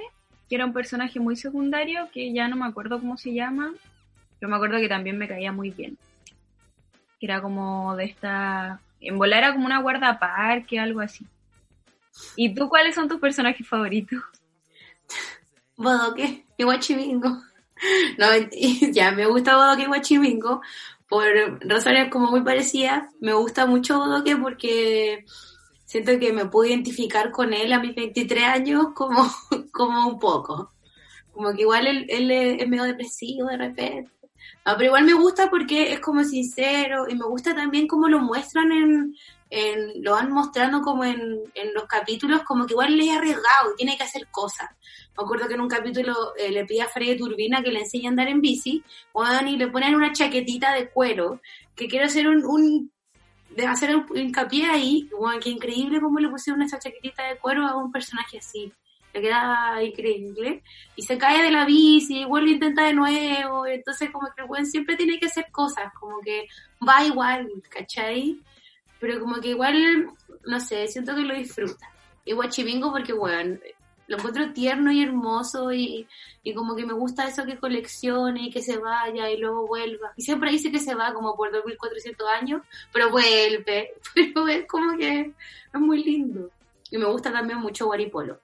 que 0.50 0.56
era 0.56 0.66
un 0.66 0.74
personaje 0.74 1.20
muy 1.20 1.36
secundario, 1.36 2.10
que 2.12 2.34
ya 2.34 2.48
no 2.48 2.58
me 2.58 2.66
acuerdo 2.66 3.00
cómo 3.00 3.18
se 3.18 3.34
llama, 3.34 3.74
pero 4.40 4.50
me 4.50 4.56
acuerdo 4.56 4.78
que 4.78 4.88
también 4.88 5.18
me 5.18 5.28
caía 5.28 5.52
muy 5.52 5.72
bien. 5.72 5.98
Que 7.20 7.26
era 7.26 7.42
como 7.42 7.96
de 7.96 8.06
esta... 8.06 8.80
En 9.02 9.18
volar 9.18 9.44
era 9.44 9.54
como 9.54 9.66
una 9.66 9.82
guardaparque, 9.82 10.80
algo 10.80 11.02
así. 11.02 11.26
¿Y 12.36 12.54
tú 12.54 12.70
cuáles 12.70 12.96
son 12.96 13.08
tus 13.08 13.20
personajes 13.20 13.68
favoritos? 13.68 14.22
Bodoque 15.78 16.46
y 16.58 16.64
Guachimingo. 16.64 17.30
No, 18.18 18.28
ya, 18.92 19.12
me 19.12 19.26
gusta 19.26 19.56
Bodoque 19.56 19.84
y 19.84 19.88
Guachimingo 19.88 20.62
por 21.08 21.26
razones 21.62 22.12
como 22.12 22.30
muy 22.30 22.42
parecidas. 22.42 23.04
Me 23.20 23.34
gusta 23.34 23.66
mucho 23.66 23.98
Bodoque 23.98 24.36
porque 24.38 25.26
siento 25.86 26.20
que 26.20 26.32
me 26.32 26.46
puedo 26.46 26.70
identificar 26.70 27.32
con 27.32 27.52
él 27.52 27.74
a 27.74 27.80
mis 27.80 27.96
23 27.96 28.44
años 28.44 28.88
como, 28.94 29.28
como 29.74 30.08
un 30.08 30.20
poco. 30.20 30.72
Como 31.32 31.54
que 31.54 31.62
igual 31.62 31.88
él, 31.88 32.32
es 32.32 32.68
medio 32.68 32.84
depresivo 32.84 33.48
de 33.48 33.58
repente. 33.58 34.12
No, 34.70 34.78
pero 34.78 34.90
igual 34.90 35.06
me 35.06 35.16
gusta 35.16 35.50
porque 35.50 35.94
es 35.94 36.00
como 36.00 36.24
sincero 36.24 37.08
y 37.10 37.16
me 37.16 37.26
gusta 37.26 37.56
también 37.56 37.88
cómo 37.88 38.08
lo 38.08 38.20
muestran 38.20 38.72
en, 38.72 39.16
en 39.50 40.04
lo 40.04 40.12
van 40.12 40.32
mostrando 40.32 40.82
como 40.82 41.04
en, 41.04 41.20
en 41.56 41.74
los 41.74 41.86
capítulos, 41.86 42.44
como 42.44 42.68
que 42.68 42.74
igual 42.74 42.96
le 42.96 43.06
es 43.06 43.18
arriesgado 43.18 43.74
tiene 43.76 43.98
que 43.98 44.04
hacer 44.04 44.28
cosas. 44.30 44.70
Me 45.18 45.24
acuerdo 45.24 45.48
que 45.48 45.56
en 45.56 45.62
un 45.62 45.70
capítulo 45.70 46.14
eh, 46.38 46.52
le 46.52 46.66
pide 46.66 46.84
a 46.84 46.88
Freddy 46.88 47.18
Turbina 47.18 47.64
que 47.64 47.72
le 47.72 47.80
enseñe 47.80 48.06
a 48.06 48.10
andar 48.10 48.28
en 48.28 48.42
bici, 48.42 48.84
y 49.48 49.58
le 49.58 49.68
ponen 49.70 49.96
una 49.96 50.14
chaquetita 50.14 50.72
de 50.76 50.92
cuero, 50.92 51.42
que 51.76 51.88
quiero 51.88 52.06
hacer 52.06 52.28
un, 52.28 52.46
un 52.46 52.92
de 53.50 53.66
hacer 53.66 53.96
un 53.96 54.06
hincapié 54.16 54.68
ahí, 54.68 55.10
weón, 55.18 55.40
que 55.40 55.50
increíble 55.50 56.00
cómo 56.00 56.20
le 56.20 56.30
pusieron 56.30 56.62
esa 56.62 56.78
chaquetita 56.78 57.24
de 57.24 57.40
cuero 57.40 57.66
a 57.66 57.76
un 57.76 57.92
personaje 57.92 58.38
así. 58.38 58.72
Le 59.14 59.22
queda 59.22 59.84
increíble. 59.84 60.64
Y 60.96 61.02
se 61.04 61.18
cae 61.18 61.44
de 61.44 61.52
la 61.52 61.66
bici 61.66 62.22
y 62.22 62.26
vuelve 62.26 62.52
a 62.52 62.54
intentar 62.54 62.88
de 62.88 62.94
nuevo. 62.94 63.66
entonces 63.66 64.10
como 64.12 64.28
que 64.36 64.44
el 64.44 64.66
siempre 64.66 64.96
tiene 64.96 65.20
que 65.20 65.28
hacer 65.28 65.48
cosas, 65.52 65.92
como 66.00 66.20
que 66.22 66.48
va 66.88 67.04
igual, 67.04 67.50
¿cachai? 67.70 68.40
Pero 69.00 69.20
como 69.20 69.40
que 69.40 69.50
igual, 69.50 70.12
no 70.46 70.60
sé, 70.60 70.88
siento 70.88 71.16
que 71.16 71.22
lo 71.22 71.36
disfruta. 71.36 71.90
Y 72.26 72.34
Guachimingo 72.34 72.92
porque, 72.92 73.14
weón, 73.14 73.60
lo 74.10 74.18
encuentro 74.18 74.52
tierno 74.54 74.92
y 74.92 75.04
hermoso 75.04 75.72
y, 75.72 76.08
y 76.42 76.54
como 76.54 76.76
que 76.76 76.86
me 76.86 76.94
gusta 76.94 77.28
eso 77.28 77.46
que 77.46 77.60
coleccione 77.60 78.48
y 78.48 78.50
que 78.50 78.62
se 78.62 78.78
vaya 78.78 79.30
y 79.30 79.38
luego 79.38 79.68
vuelva. 79.68 80.12
Y 80.18 80.24
siempre 80.24 80.50
dice 80.50 80.72
que 80.72 80.80
se 80.80 80.96
va 80.96 81.14
como 81.14 81.36
por 81.36 81.52
2400 81.52 82.28
años, 82.28 82.62
pero 82.92 83.12
vuelve. 83.12 83.94
Pero 84.16 84.48
es 84.48 84.66
como 84.68 84.98
que 84.98 85.32
es 85.74 85.80
muy 85.80 86.04
lindo. 86.04 86.50
Y 86.90 86.98
me 86.98 87.06
gusta 87.06 87.32
también 87.32 87.60
mucho 87.60 87.86
Guaripolo. 87.86 88.40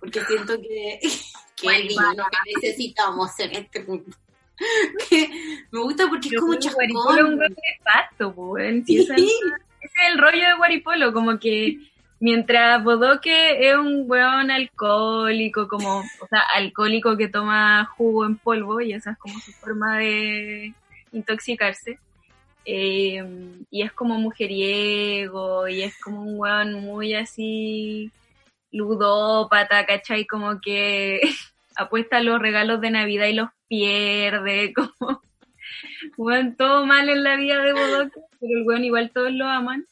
Porque 0.00 0.20
siento 0.24 0.60
que, 0.60 1.00
que 1.56 1.68
el 1.76 1.88
villano 1.88 2.24
que 2.30 2.52
necesitamos 2.60 3.38
en 3.40 3.50
este 3.56 3.84
mundo. 3.84 4.16
Que 5.08 5.28
me 5.70 5.80
gusta 5.80 6.08
porque 6.08 6.28
es 6.32 6.40
como 6.40 6.54
Guaripolo 6.74 7.16
es 7.16 7.22
un 7.24 7.38
nefasto, 7.38 8.34
pues, 8.34 8.84
Sí. 8.86 8.98
ese 9.00 9.14
es 9.14 9.92
el 10.10 10.18
rollo 10.18 10.48
de 10.48 10.54
Guaripolo, 10.56 11.12
como 11.12 11.38
que 11.38 11.78
mientras 12.18 12.82
Bodoque 12.82 13.68
es 13.70 13.76
un 13.76 14.04
weón 14.10 14.50
alcohólico, 14.50 15.68
como, 15.68 15.98
o 16.00 16.26
sea, 16.28 16.40
alcohólico 16.56 17.16
que 17.16 17.28
toma 17.28 17.84
jugo 17.96 18.26
en 18.26 18.36
polvo, 18.36 18.80
y 18.80 18.92
esa 18.94 19.12
es 19.12 19.18
como 19.18 19.38
su 19.38 19.52
forma 19.52 19.98
de 19.98 20.74
intoxicarse. 21.12 22.00
eh, 22.64 23.24
y 23.70 23.82
es 23.82 23.92
como 23.92 24.18
mujeriego, 24.18 25.68
y 25.68 25.82
es 25.82 25.96
como 26.00 26.22
un 26.22 26.38
weón 26.38 26.74
muy 26.84 27.14
así 27.14 28.10
ludópata, 28.72 29.86
¿cachai? 29.86 30.26
Como 30.26 30.60
que 30.60 31.20
apuesta 31.76 32.20
los 32.20 32.40
regalos 32.40 32.80
de 32.80 32.90
Navidad 32.90 33.26
y 33.26 33.34
los 33.34 33.50
pierde, 33.68 34.72
como 34.98 35.22
weón, 36.16 36.56
todo 36.56 36.86
mal 36.86 37.08
en 37.08 37.22
la 37.22 37.36
vida 37.36 37.58
de 37.62 37.72
Bodoque, 37.72 38.20
pero 38.40 38.58
el 38.58 38.66
weón 38.66 38.84
igual 38.84 39.10
todos 39.10 39.32
lo 39.32 39.46
aman. 39.46 39.86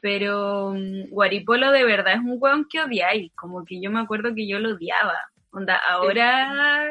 Pero 0.00 0.72
mm, 0.74 1.08
Guaripolo 1.10 1.72
de 1.72 1.84
verdad 1.84 2.14
es 2.14 2.20
un 2.20 2.36
weón 2.38 2.66
que 2.70 2.80
odiáis, 2.80 3.32
como 3.34 3.64
que 3.64 3.80
yo 3.80 3.90
me 3.90 4.00
acuerdo 4.00 4.34
que 4.34 4.46
yo 4.46 4.58
lo 4.58 4.74
odiaba. 4.74 5.18
Onda, 5.50 5.80
ahora, 5.88 6.90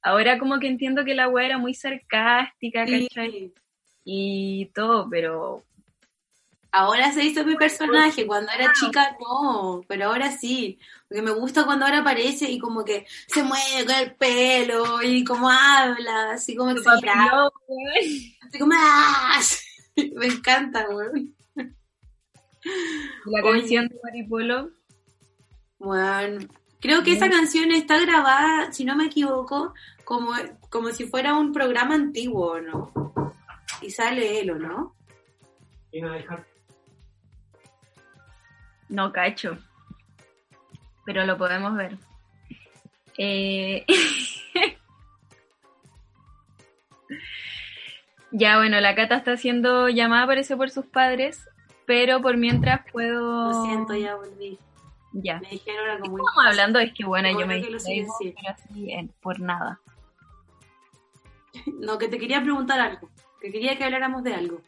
ahora 0.00 0.38
como 0.38 0.58
que 0.60 0.68
entiendo 0.68 1.04
que 1.04 1.14
la 1.14 1.28
weá 1.28 1.46
era 1.46 1.58
muy 1.58 1.74
sarcástica, 1.74 2.86
Sí. 2.86 3.08
¿cachai? 3.08 3.52
Y 4.04 4.66
todo, 4.74 5.08
pero 5.10 5.64
Ahora 6.78 7.10
se 7.10 7.24
hizo 7.24 7.42
mi 7.42 7.56
personaje, 7.56 8.26
cuando 8.26 8.52
era 8.52 8.70
chica 8.74 9.16
no, 9.18 9.80
pero 9.88 10.08
ahora 10.08 10.30
sí, 10.30 10.78
porque 11.08 11.22
me 11.22 11.30
gusta 11.30 11.64
cuando 11.64 11.86
ahora 11.86 12.00
aparece 12.00 12.50
y 12.50 12.58
como 12.58 12.84
que 12.84 13.06
se 13.28 13.42
mueve 13.42 13.86
con 13.86 13.94
el 13.94 14.14
pelo 14.14 15.02
y 15.02 15.24
como 15.24 15.48
habla, 15.48 16.32
así 16.32 16.54
como 16.54 16.72
exagerado, 16.72 17.50
así 18.46 18.58
como 18.58 18.74
¡ah! 18.76 19.40
me 20.16 20.26
encanta, 20.26 20.86
weón. 20.90 21.34
la 21.54 23.42
Oye. 23.42 23.60
canción 23.60 23.88
de 23.88 23.96
Guaripolo, 23.96 24.70
Bueno, 25.78 26.46
creo 26.78 27.02
que 27.02 27.12
esa 27.12 27.30
canción 27.30 27.70
está 27.70 27.98
grabada, 27.98 28.70
si 28.70 28.84
no 28.84 28.96
me 28.96 29.06
equivoco, 29.06 29.72
como, 30.04 30.32
como 30.68 30.90
si 30.90 31.06
fuera 31.06 31.38
un 31.38 31.54
programa 31.54 31.94
antiguo, 31.94 32.48
¿o 32.48 32.60
¿no? 32.60 32.92
Y 33.80 33.90
sale 33.90 34.40
él, 34.40 34.50
¿o 34.50 34.58
no? 34.58 34.94
No 38.88 39.12
cacho, 39.12 39.58
pero 41.04 41.24
lo 41.26 41.36
podemos 41.38 41.76
ver. 41.76 41.98
Eh, 43.18 43.86
ya, 48.30 48.58
bueno, 48.58 48.80
la 48.80 48.94
Cata 48.94 49.16
está 49.16 49.36
siendo 49.36 49.88
llamada, 49.88 50.26
parece, 50.26 50.56
por 50.56 50.70
sus 50.70 50.86
padres, 50.86 51.48
pero 51.86 52.20
por 52.20 52.36
mientras 52.36 52.80
puedo... 52.92 53.50
Lo 53.50 53.64
siento, 53.64 53.94
ya 53.94 54.16
volví. 54.16 54.58
Ya. 55.12 55.38
Me 55.40 55.48
dijeron 55.48 55.88
algo 55.88 56.08
muy... 56.08 56.20
Estamos 56.20 56.46
hablando, 56.46 56.78
es 56.78 56.92
que 56.92 57.04
bueno, 57.04 57.30
yo 57.30 57.46
me 57.46 57.62
silencié. 57.62 58.06
pero 58.20 58.54
así, 58.54 58.92
eh, 58.92 59.08
por 59.20 59.40
nada. 59.40 59.80
No, 61.80 61.96
que 61.96 62.08
te 62.08 62.18
quería 62.18 62.42
preguntar 62.42 62.78
algo. 62.78 63.08
Que 63.40 63.50
quería 63.50 63.78
que 63.78 63.84
habláramos 63.84 64.22
de 64.22 64.34
algo. 64.34 64.60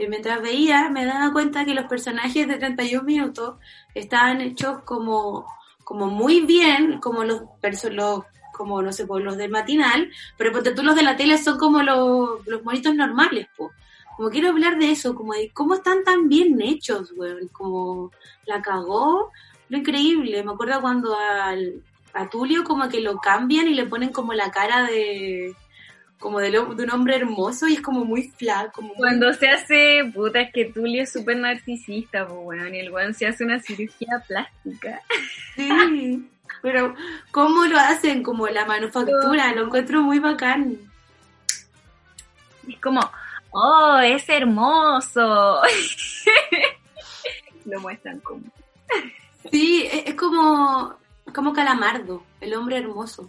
Que 0.00 0.08
mientras 0.08 0.40
veía 0.40 0.88
me 0.88 1.04
daba 1.04 1.30
cuenta 1.30 1.66
que 1.66 1.74
los 1.74 1.84
personajes 1.84 2.48
de 2.48 2.56
31 2.56 3.02
minutos 3.02 3.56
estaban 3.94 4.40
hechos 4.40 4.80
como, 4.84 5.44
como 5.84 6.06
muy 6.06 6.40
bien, 6.40 7.00
como 7.00 7.22
los, 7.22 7.42
los 7.90 8.24
como 8.50 8.80
no 8.80 8.94
sé, 8.94 9.04
pues, 9.06 9.22
los 9.22 9.36
del 9.36 9.50
matinal, 9.50 10.10
pero 10.38 10.52
ponte 10.52 10.72
tú 10.72 10.82
los 10.82 10.96
de 10.96 11.02
la 11.02 11.18
tele 11.18 11.36
son 11.36 11.58
como 11.58 11.82
los, 11.82 12.46
los 12.46 12.64
monitos 12.64 12.94
normales, 12.94 13.48
po. 13.58 13.72
Como 14.16 14.30
quiero 14.30 14.48
hablar 14.48 14.78
de 14.78 14.90
eso, 14.90 15.14
como 15.14 15.34
de 15.34 15.50
cómo 15.52 15.74
están 15.74 16.02
tan 16.02 16.30
bien 16.30 16.58
hechos, 16.62 17.12
weón. 17.14 17.48
Como 17.48 18.10
la 18.46 18.62
cagó, 18.62 19.30
lo 19.68 19.76
increíble. 19.76 20.42
Me 20.42 20.52
acuerdo 20.52 20.80
cuando 20.80 21.14
al, 21.14 21.82
a 22.14 22.30
Tulio 22.30 22.64
como 22.64 22.88
que 22.88 23.02
lo 23.02 23.18
cambian 23.18 23.68
y 23.68 23.74
le 23.74 23.84
ponen 23.84 24.12
como 24.12 24.32
la 24.32 24.50
cara 24.50 24.84
de 24.84 25.54
como 26.20 26.38
de, 26.38 26.50
lo- 26.50 26.74
de 26.74 26.84
un 26.84 26.90
hombre 26.92 27.16
hermoso 27.16 27.66
y 27.66 27.74
es 27.74 27.80
como 27.80 28.04
muy 28.04 28.28
flaco. 28.30 28.72
Como 28.76 28.88
muy- 28.88 28.96
Cuando 28.98 29.32
se 29.32 29.48
hace, 29.48 30.02
puta, 30.14 30.42
es 30.42 30.52
que 30.52 30.66
Tulio 30.66 31.02
es 31.02 31.10
súper 31.12 31.38
narcisista, 31.38 32.26
pues, 32.28 32.38
weón, 32.44 32.74
y 32.74 32.78
el 32.78 32.92
weón 32.92 33.14
se 33.14 33.26
hace 33.26 33.42
una 33.42 33.58
cirugía 33.58 34.22
plástica. 34.28 35.00
Sí, 35.56 36.28
pero 36.62 36.94
¿cómo 37.32 37.64
lo 37.64 37.78
hacen? 37.78 38.22
Como 38.22 38.46
la 38.48 38.64
manufactura, 38.66 39.52
lo 39.54 39.64
encuentro 39.64 40.02
muy 40.02 40.18
bacán. 40.20 40.76
Es 42.68 42.78
como, 42.80 43.00
oh, 43.50 43.98
es 44.04 44.28
hermoso. 44.28 45.60
Lo 47.66 47.80
muestran 47.80 48.20
como. 48.20 48.42
Sí, 49.50 49.86
es, 49.90 50.06
es 50.06 50.14
como, 50.14 50.94
como 51.34 51.52
Calamardo, 51.52 52.22
el 52.40 52.54
hombre 52.54 52.78
hermoso. 52.78 53.28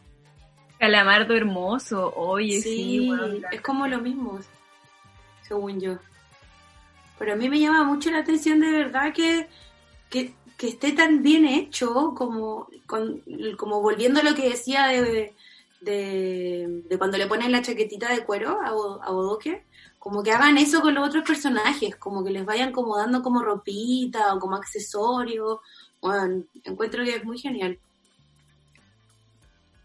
Calamardo 0.82 1.36
hermoso, 1.36 2.12
oye, 2.16 2.60
sí, 2.60 3.08
es 3.52 3.62
como 3.62 3.86
lo 3.88 4.00
mismo, 4.02 4.40
según 5.48 5.80
yo. 5.80 6.00
Pero 7.20 7.34
a 7.34 7.36
mí 7.36 7.50
me 7.50 7.60
llama 7.60 7.84
mucho 7.84 8.10
la 8.10 8.18
atención 8.18 8.60
de 8.60 8.72
verdad 8.72 9.14
que, 9.14 9.48
que, 10.10 10.34
que 10.58 10.70
esté 10.70 10.94
tan 10.94 11.22
bien 11.22 11.46
hecho 11.46 12.16
como, 12.18 12.68
con- 12.88 13.22
como 13.58 13.80
volviendo 13.84 14.22
a 14.22 14.24
lo 14.24 14.34
que 14.34 14.50
decía 14.50 14.88
de, 14.88 15.36
de, 15.82 16.82
de 16.90 16.98
cuando 16.98 17.20
le 17.20 17.28
ponen 17.28 17.52
la 17.52 17.62
chaquetita 17.62 18.12
de 18.12 18.26
cuero 18.26 18.60
a, 18.60 18.70
a 19.06 19.12
Bodoque, 19.12 19.64
como 20.00 20.24
que 20.24 20.32
hagan 20.32 20.58
eso 20.58 20.82
con 20.82 20.96
los 20.96 21.08
otros 21.08 21.24
personajes, 21.24 21.96
como 21.96 22.24
que 22.24 22.32
les 22.32 22.44
vayan 22.44 22.72
como 22.72 22.98
dando 22.98 23.22
como 23.22 23.44
ropita 23.44 24.34
o 24.34 24.40
como 24.40 24.56
accesorio. 24.56 25.62
Bueno, 26.02 26.44
encuentro 26.64 27.04
que 27.04 27.18
es 27.18 27.24
muy 27.24 27.38
genial. 27.38 27.78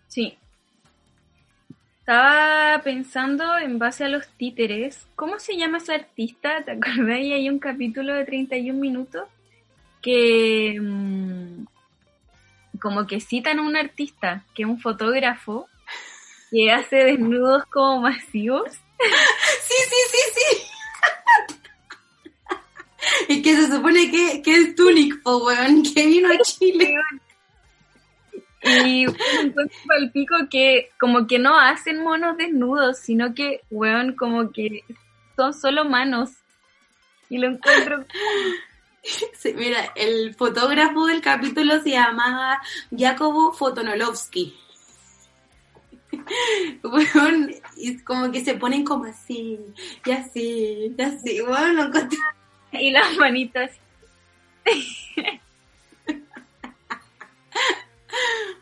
Sí. 0.08 0.38
Estaba 2.06 2.80
pensando 2.84 3.58
en 3.58 3.80
base 3.80 4.04
a 4.04 4.08
los 4.08 4.28
títeres, 4.38 5.08
¿cómo 5.16 5.40
se 5.40 5.56
llama 5.56 5.78
ese 5.78 5.92
artista? 5.92 6.62
¿Te 6.64 6.70
acordás? 6.70 7.18
Y 7.18 7.32
hay 7.32 7.48
un 7.48 7.58
capítulo 7.58 8.14
de 8.14 8.24
31 8.24 8.78
minutos 8.78 9.24
que 10.00 10.78
mm, 10.80 11.64
como 12.80 13.08
que 13.08 13.18
citan 13.18 13.58
a 13.58 13.62
un 13.62 13.76
artista, 13.76 14.44
que 14.54 14.62
es 14.62 14.68
un 14.68 14.78
fotógrafo, 14.78 15.68
que 16.52 16.70
hace 16.70 16.94
desnudos 16.94 17.64
como 17.64 18.02
masivos. 18.02 18.70
Sí, 19.66 19.74
sí, 19.90 19.96
sí, 20.12 20.18
sí. 20.36 20.48
y 23.34 23.42
que 23.42 23.56
se 23.56 23.66
supone 23.66 24.08
que, 24.12 24.42
que 24.42 24.54
es 24.54 24.76
Tunic, 24.76 25.22
po, 25.24 25.38
weón, 25.38 25.82
que 25.82 26.06
vino 26.06 26.28
a 26.28 26.38
Chile. 26.38 26.94
Y 28.66 29.06
bueno, 29.06 29.40
encuentro 29.42 29.96
el 29.98 30.10
pico 30.10 30.34
que 30.50 30.90
como 30.98 31.26
que 31.26 31.38
no 31.38 31.58
hacen 31.58 32.02
monos 32.02 32.36
desnudos, 32.36 32.98
sino 32.98 33.34
que, 33.34 33.60
weón, 33.70 34.14
como 34.16 34.50
que 34.52 34.84
son 35.36 35.54
solo 35.54 35.84
manos. 35.84 36.30
Y 37.28 37.38
lo 37.38 37.48
encuentro 37.48 38.04
Sí, 39.34 39.54
mira, 39.54 39.92
el 39.94 40.34
fotógrafo 40.34 41.06
del 41.06 41.20
capítulo 41.20 41.80
se 41.80 41.90
llamaba 41.90 42.60
Jacobo 42.96 43.52
Fotonolovsky. 43.52 44.56
Weón, 46.82 47.54
y 47.76 47.98
como 47.98 48.32
que 48.32 48.44
se 48.44 48.54
ponen 48.54 48.84
como 48.84 49.04
así, 49.04 49.60
y 50.04 50.10
así, 50.10 50.94
y 50.96 51.02
así, 51.02 51.40
weón, 51.40 51.76
lo 51.76 51.84
encontré. 51.84 52.18
Y 52.72 52.90
las 52.90 53.16
manitas. 53.16 53.70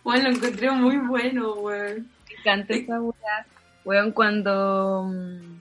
Weón, 0.04 0.24
lo 0.24 0.30
encontré 0.30 0.70
muy 0.70 0.96
bueno, 0.98 1.54
weón. 1.54 2.08
Me 2.28 2.34
encanta 2.40 2.74
esa 2.74 3.00
weá. 3.00 3.46
Weón, 3.84 4.12
cuando. 4.12 5.04
mm, 5.12 5.60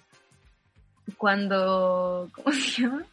Cuando. 1.17 2.29
¿Cómo 2.33 2.51
se 2.51 2.81
llama? 2.81 3.03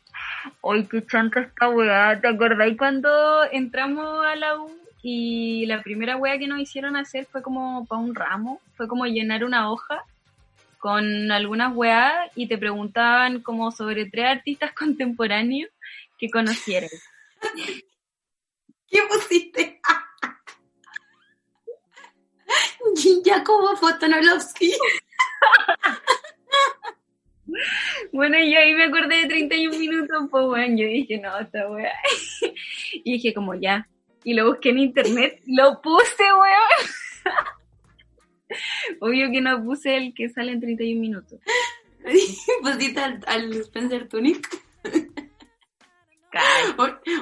Ay, 0.62 0.87
qué 0.87 1.05
chanta 1.07 1.41
esta 1.41 1.68
weá. 1.68 2.20
¿Te 2.20 2.28
acordáis 2.28 2.76
cuando 2.76 3.45
entramos 3.53 4.24
a 4.26 4.35
la 4.37 4.59
U 4.61 4.70
y 5.03 5.64
la 5.66 5.83
primera 5.83 6.16
weá 6.16 6.39
que 6.39 6.47
nos 6.49 6.61
hicieron 6.61 6.97
hacer 6.97 7.26
fue 7.26 7.43
como 7.43 7.87
para 7.87 8.01
un 8.01 8.14
ramo? 8.14 8.61
Fue 8.76 8.89
como 8.89 9.07
llenar 9.07 9.45
una 9.45 9.70
hoja 9.70 10.05
con 10.78 11.31
algunas 11.31 11.74
weá 11.76 12.31
y 12.35 12.49
te 12.49 12.57
preguntaban 12.59 13.43
como 13.43 13.70
sobre 13.70 14.07
tres 14.07 14.26
artistas 14.26 14.72
contemporáneos 14.78 15.70
que 16.18 16.31
conocieras. 16.31 16.91
¿Qué 18.89 18.99
pusiste? 19.09 19.81
Jacobo 23.24 23.76
Fotonolovsky. 23.76 24.72
Bueno, 28.12 28.36
yo 28.38 28.59
ahí 28.59 28.74
me 28.74 28.84
acordé 28.84 29.22
de 29.22 29.26
31 29.28 29.78
minutos, 29.78 30.28
pues 30.30 30.45
bueno, 30.47 30.76
yo 30.76 30.86
dije, 30.86 31.18
no, 31.18 31.38
esta 31.38 31.68
weá. 31.70 31.93
Y 32.93 33.12
dije 33.14 33.34
como 33.34 33.55
ya. 33.55 33.88
Y 34.24 34.34
lo 34.34 34.49
busqué 34.49 34.70
en 34.70 34.78
internet, 34.78 35.41
lo 35.47 35.80
puse, 35.80 36.22
weón. 36.22 37.34
Obvio 39.01 39.30
que 39.30 39.41
no 39.41 39.62
puse 39.64 39.97
el 39.97 40.12
que 40.14 40.28
sale 40.28 40.53
en 40.53 40.61
31 40.61 41.01
minutos. 41.01 41.41
Pusiste 42.62 43.01
al, 43.01 43.20
al 43.26 43.53
Spencer 43.55 44.09
Tunic. 44.09 44.49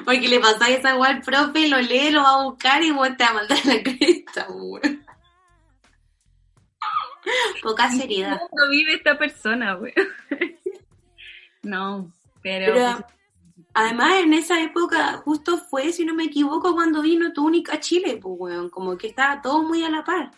Porque 0.05 0.27
le 0.27 0.39
pasáis 0.39 0.79
esa 0.79 0.97
weá 0.97 1.11
al 1.11 1.21
profe, 1.21 1.67
lo 1.67 1.79
lee, 1.79 2.11
lo 2.11 2.21
va 2.21 2.41
a 2.41 2.43
buscar 2.43 2.83
y 2.83 2.91
vos 2.91 3.09
te 3.17 3.23
va 3.23 3.29
a 3.29 3.33
mandar 3.33 3.65
la 3.65 3.83
cresta, 3.83 4.47
weón. 4.49 5.08
Poca 7.63 7.89
seriedad. 7.91 8.39
¿Cómo 8.49 8.69
vive 8.69 8.93
esta 8.93 9.17
persona, 9.17 9.77
weón? 9.77 9.93
No, 11.61 12.13
pero... 12.41 12.73
Pero 12.73 13.05
además 13.73 14.13
en 14.23 14.33
esa 14.33 14.61
época 14.61 15.17
justo 15.17 15.57
fue, 15.57 15.91
si 15.91 16.05
no 16.05 16.13
me 16.13 16.25
equivoco, 16.25 16.73
cuando 16.73 17.01
vino 17.01 17.33
Tunic 17.33 17.69
a 17.71 17.79
Chile, 17.79 18.17
pues 18.21 18.35
weón, 18.37 18.69
como 18.69 18.97
que 18.97 19.07
estaba 19.07 19.41
todo 19.41 19.63
muy 19.63 19.83
a 19.83 19.89
la 19.89 20.03
par. 20.03 20.31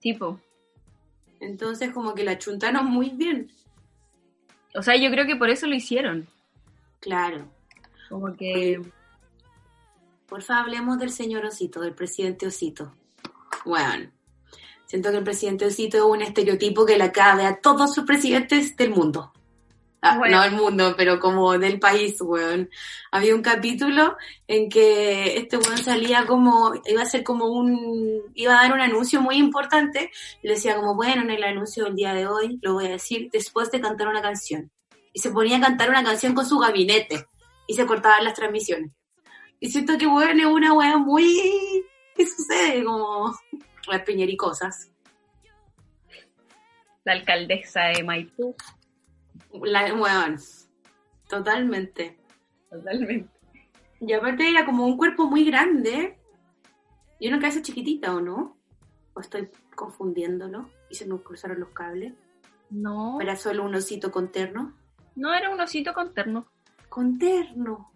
tipo, 0.00 0.40
Entonces 1.40 1.92
como 1.92 2.14
que 2.14 2.24
la 2.24 2.38
chuntaron 2.38 2.86
muy 2.86 3.10
bien. 3.10 3.50
o 4.74 4.82
sea, 4.82 4.96
yo 4.96 5.10
creo 5.10 5.26
que 5.26 5.36
por 5.36 5.50
eso 5.50 5.66
lo 5.66 5.74
hicieron. 5.74 6.26
Claro. 7.00 7.48
Como 8.08 8.36
que... 8.36 8.80
Porfa, 10.26 10.58
hablemos 10.58 10.98
del 10.98 11.10
señor 11.10 11.44
Osito, 11.44 11.80
del 11.80 11.94
presidente 11.94 12.46
Osito. 12.46 12.92
Bueno, 13.64 14.10
siento 14.86 15.10
que 15.10 15.18
el 15.18 15.24
presidente 15.24 15.66
Osito 15.66 15.96
es 15.98 16.02
un 16.02 16.22
estereotipo 16.22 16.86
que 16.86 16.98
le 16.98 17.12
cabe 17.12 17.44
a 17.44 17.60
todos 17.60 17.94
sus 17.94 18.04
presidentes 18.04 18.76
del 18.76 18.90
mundo. 18.90 19.32
Ah, 20.02 20.18
Bueno. 20.18 20.36
No 20.36 20.42
del 20.42 20.52
mundo, 20.52 20.94
pero 20.96 21.18
como 21.18 21.58
del 21.58 21.80
país, 21.80 22.20
weón. 22.20 22.70
Había 23.10 23.34
un 23.34 23.42
capítulo 23.42 24.16
en 24.46 24.68
que 24.68 25.36
este 25.36 25.56
weón 25.56 25.78
salía 25.78 26.26
como, 26.26 26.74
iba 26.84 27.02
a 27.02 27.06
ser 27.06 27.24
como 27.24 27.46
un, 27.46 28.22
iba 28.34 28.52
a 28.52 28.62
dar 28.62 28.72
un 28.72 28.80
anuncio 28.80 29.20
muy 29.20 29.36
importante, 29.36 30.10
y 30.42 30.48
le 30.48 30.54
decía 30.54 30.76
como, 30.76 30.94
bueno, 30.94 31.22
en 31.22 31.30
el 31.30 31.42
anuncio 31.42 31.84
del 31.84 31.96
día 31.96 32.14
de 32.14 32.26
hoy 32.26 32.58
lo 32.62 32.74
voy 32.74 32.86
a 32.86 32.90
decir 32.90 33.30
después 33.32 33.70
de 33.70 33.80
cantar 33.80 34.08
una 34.08 34.22
canción. 34.22 34.70
Y 35.12 35.20
se 35.20 35.30
ponía 35.30 35.56
a 35.56 35.60
cantar 35.60 35.90
una 35.90 36.04
canción 36.04 36.34
con 36.34 36.46
su 36.46 36.58
gabinete, 36.58 37.26
y 37.66 37.74
se 37.74 37.86
cortaban 37.86 38.24
las 38.24 38.34
transmisiones. 38.34 38.92
Y 39.58 39.70
siento 39.70 39.96
que, 39.98 40.06
weón, 40.06 40.38
es 40.38 40.46
una 40.46 40.72
weá 40.74 40.98
muy, 40.98 41.82
¿qué 42.14 42.26
sucede? 42.26 42.84
Como 42.84 43.34
piñericosas. 44.04 44.90
La 47.04 47.12
alcaldesa 47.12 47.84
de 47.96 48.02
Maipú, 48.02 48.54
La, 49.62 49.94
weón, 49.94 50.38
totalmente. 51.28 52.18
totalmente. 52.68 53.30
Y 54.00 54.12
aparte 54.12 54.48
era 54.48 54.64
como 54.66 54.84
un 54.86 54.96
cuerpo 54.96 55.26
muy 55.26 55.44
grande. 55.44 56.18
Y 57.18 57.28
una 57.28 57.38
cabeza 57.38 57.62
chiquitita, 57.62 58.14
¿o 58.14 58.20
no? 58.20 58.56
¿O 59.14 59.20
estoy 59.20 59.48
confundiéndolo? 59.74 60.68
Y 60.90 60.96
se 60.96 61.06
me 61.06 61.18
cruzaron 61.18 61.60
los 61.60 61.70
cables. 61.70 62.12
No, 62.68 63.20
¿Era 63.20 63.36
solo 63.36 63.64
un 63.64 63.74
osito 63.74 64.10
con 64.10 64.30
terno? 64.32 64.74
no 65.14 65.32
era 65.32 65.48
un 65.50 65.58
osito 65.60 65.94
con 65.94 66.12
terno. 66.12 66.46
Con 66.90 67.18
terno. 67.18 67.90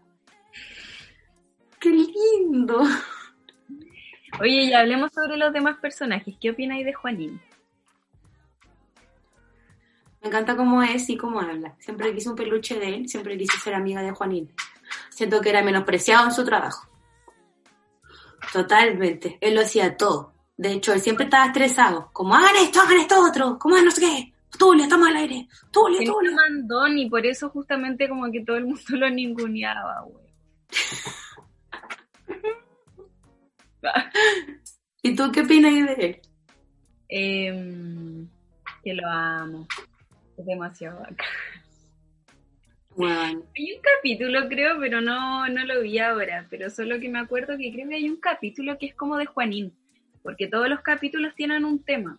¡Qué 1.78 1.90
lindo! 1.90 2.80
Oye, 4.38 4.64
y 4.64 4.72
hablemos 4.72 5.10
sobre 5.12 5.36
los 5.36 5.52
demás 5.52 5.76
personajes. 5.78 6.34
¿Qué 6.40 6.50
opináis 6.50 6.84
de 6.84 6.92
Juanín? 6.94 7.40
Me 10.22 10.28
encanta 10.28 10.54
cómo 10.56 10.82
es 10.82 11.08
y 11.08 11.16
cómo 11.16 11.40
habla. 11.40 11.74
Siempre 11.78 12.14
quise 12.14 12.28
un 12.28 12.36
peluche 12.36 12.78
de 12.78 12.88
él, 12.88 13.08
siempre 13.08 13.36
quise 13.38 13.56
ser 13.58 13.74
amiga 13.74 14.02
de 14.02 14.10
Juanín. 14.12 14.52
Siento 15.08 15.40
que 15.40 15.48
era 15.50 15.62
menospreciado 15.62 16.26
en 16.26 16.32
su 16.32 16.44
trabajo. 16.44 16.86
Totalmente. 18.52 19.38
Él 19.40 19.54
lo 19.54 19.62
hacía 19.62 19.96
todo. 19.96 20.34
De 20.56 20.72
hecho, 20.72 20.92
él 20.92 21.00
siempre 21.00 21.24
estaba 21.24 21.46
estresado. 21.46 22.10
Como, 22.12 22.34
hagan 22.34 22.56
esto, 22.56 22.80
hagan 22.80 22.98
esto 22.98 23.20
otro. 23.22 23.58
Como, 23.58 23.76
"Ah, 23.76 23.82
no 23.82 23.90
sé 23.90 24.00
qué. 24.02 24.32
Tulio, 24.58 24.82
estamos 24.84 25.08
al 25.08 25.16
aire. 25.16 25.48
Tulio, 25.70 26.12
Tulio. 26.12 26.32
mandón 26.34 26.98
y 26.98 27.08
por 27.08 27.24
eso 27.24 27.48
justamente 27.50 28.08
como 28.08 28.30
que 28.30 28.44
todo 28.44 28.56
el 28.56 28.66
mundo 28.66 28.82
lo 28.90 29.08
ninguneaba, 29.08 30.02
güey. 30.02 30.26
¿Y 35.02 35.14
tú 35.16 35.30
qué 35.32 35.40
opinas 35.42 35.72
de 35.72 36.06
él? 36.06 36.20
Em, 37.08 38.28
que 38.84 38.94
lo 38.94 39.08
amo. 39.08 39.66
Es 40.36 40.46
demasiado 40.46 41.00
bacán. 41.00 41.16
Bueno, 42.96 43.42
Hay 43.56 43.72
un 43.72 43.80
capítulo, 43.82 44.48
creo, 44.48 44.78
pero 44.78 45.00
no, 45.00 45.48
no 45.48 45.64
lo 45.64 45.80
vi 45.80 45.98
ahora. 45.98 46.46
Pero 46.50 46.70
solo 46.70 46.98
que 47.00 47.08
me 47.08 47.18
acuerdo 47.18 47.56
que 47.56 47.72
creo 47.72 47.88
que 47.88 47.94
hay 47.94 48.08
un 48.08 48.16
capítulo 48.16 48.76
que 48.78 48.86
es 48.86 48.94
como 48.94 49.16
de 49.16 49.26
Juanín. 49.26 49.72
Porque 50.22 50.48
todos 50.48 50.68
los 50.68 50.80
capítulos 50.80 51.34
tienen 51.34 51.64
un 51.64 51.82
tema. 51.82 52.18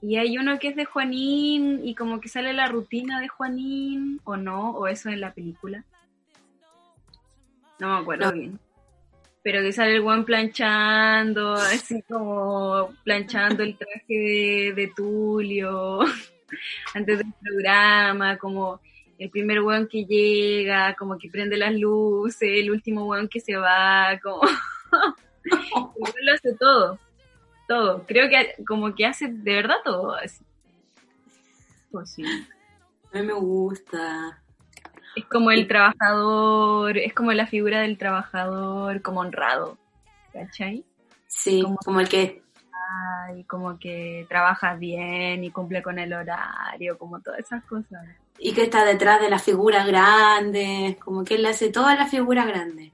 Y 0.00 0.16
hay 0.16 0.38
uno 0.38 0.58
que 0.58 0.68
es 0.68 0.76
de 0.76 0.84
Juanín 0.84 1.80
y 1.84 1.94
como 1.94 2.20
que 2.20 2.28
sale 2.28 2.52
la 2.52 2.68
rutina 2.68 3.20
de 3.20 3.28
Juanín, 3.28 4.20
o 4.24 4.36
no, 4.36 4.70
o 4.70 4.86
eso 4.86 5.08
en 5.10 5.20
la 5.20 5.34
película. 5.34 5.84
No 7.80 7.94
me 7.94 8.00
acuerdo 8.00 8.26
No. 8.26 8.32
bien. 8.32 8.60
Pero 9.50 9.62
que 9.62 9.72
sale 9.72 9.94
el 9.94 10.02
guan 10.02 10.26
planchando, 10.26 11.54
así 11.54 12.02
como 12.02 12.92
planchando 13.02 13.62
el 13.62 13.78
traje 13.78 14.04
de, 14.08 14.72
de 14.76 14.92
Tulio 14.94 16.00
antes 16.94 17.16
del 17.16 17.32
programa, 17.40 18.36
como 18.36 18.78
El 19.18 19.30
primer 19.30 19.62
weón 19.62 19.88
que 19.88 20.04
llega, 20.04 20.94
como 20.96 21.16
que 21.16 21.30
prende 21.30 21.56
las 21.56 21.72
luces, 21.72 22.42
el 22.42 22.70
último 22.70 23.06
weón 23.06 23.26
que 23.26 23.40
se 23.40 23.56
va, 23.56 24.20
como... 24.22 24.42
El 25.44 25.94
weón 25.96 26.26
lo 26.26 26.32
hace 26.34 26.54
todo, 26.54 26.98
todo. 27.66 28.04
Creo 28.06 28.28
que 28.28 28.62
como 28.66 28.94
que 28.94 29.06
hace 29.06 29.28
de 29.28 29.54
verdad 29.54 29.76
todo 29.82 30.12
así. 30.12 30.44
Pues 31.90 32.10
sí. 32.10 32.22
A 33.14 33.18
mí 33.18 33.26
me 33.28 33.32
gusta. 33.32 34.42
Es 35.18 35.24
como 35.26 35.50
el 35.50 35.66
trabajador, 35.66 36.96
es 36.98 37.12
como 37.14 37.32
la 37.32 37.46
figura 37.46 37.80
del 37.80 37.98
trabajador 37.98 39.02
como 39.02 39.20
honrado, 39.20 39.76
¿cachai? 40.32 40.84
Sí, 41.26 41.62
Como- 41.62 41.76
como 41.84 42.00
el 42.00 42.08
que 42.08 42.42
Y 43.36 43.44
como 43.44 43.78
que 43.78 44.24
trabaja 44.30 44.74
bien 44.74 45.44
y 45.44 45.50
cumple 45.50 45.82
con 45.82 45.98
el 45.98 46.12
horario, 46.14 46.96
como 46.96 47.20
todas 47.20 47.40
esas 47.40 47.62
cosas. 47.64 48.06
y 48.38 48.52
que 48.54 48.62
está 48.62 48.84
detrás 48.84 49.20
de 49.20 49.28
las 49.28 49.42
figuras 49.42 49.86
grandes, 49.86 50.96
como 50.96 51.22
que 51.24 51.34
él 51.34 51.44
hace 51.46 51.70
todas 51.70 51.98
las 51.98 52.08
figuras 52.10 52.46
grandes. 52.46 52.92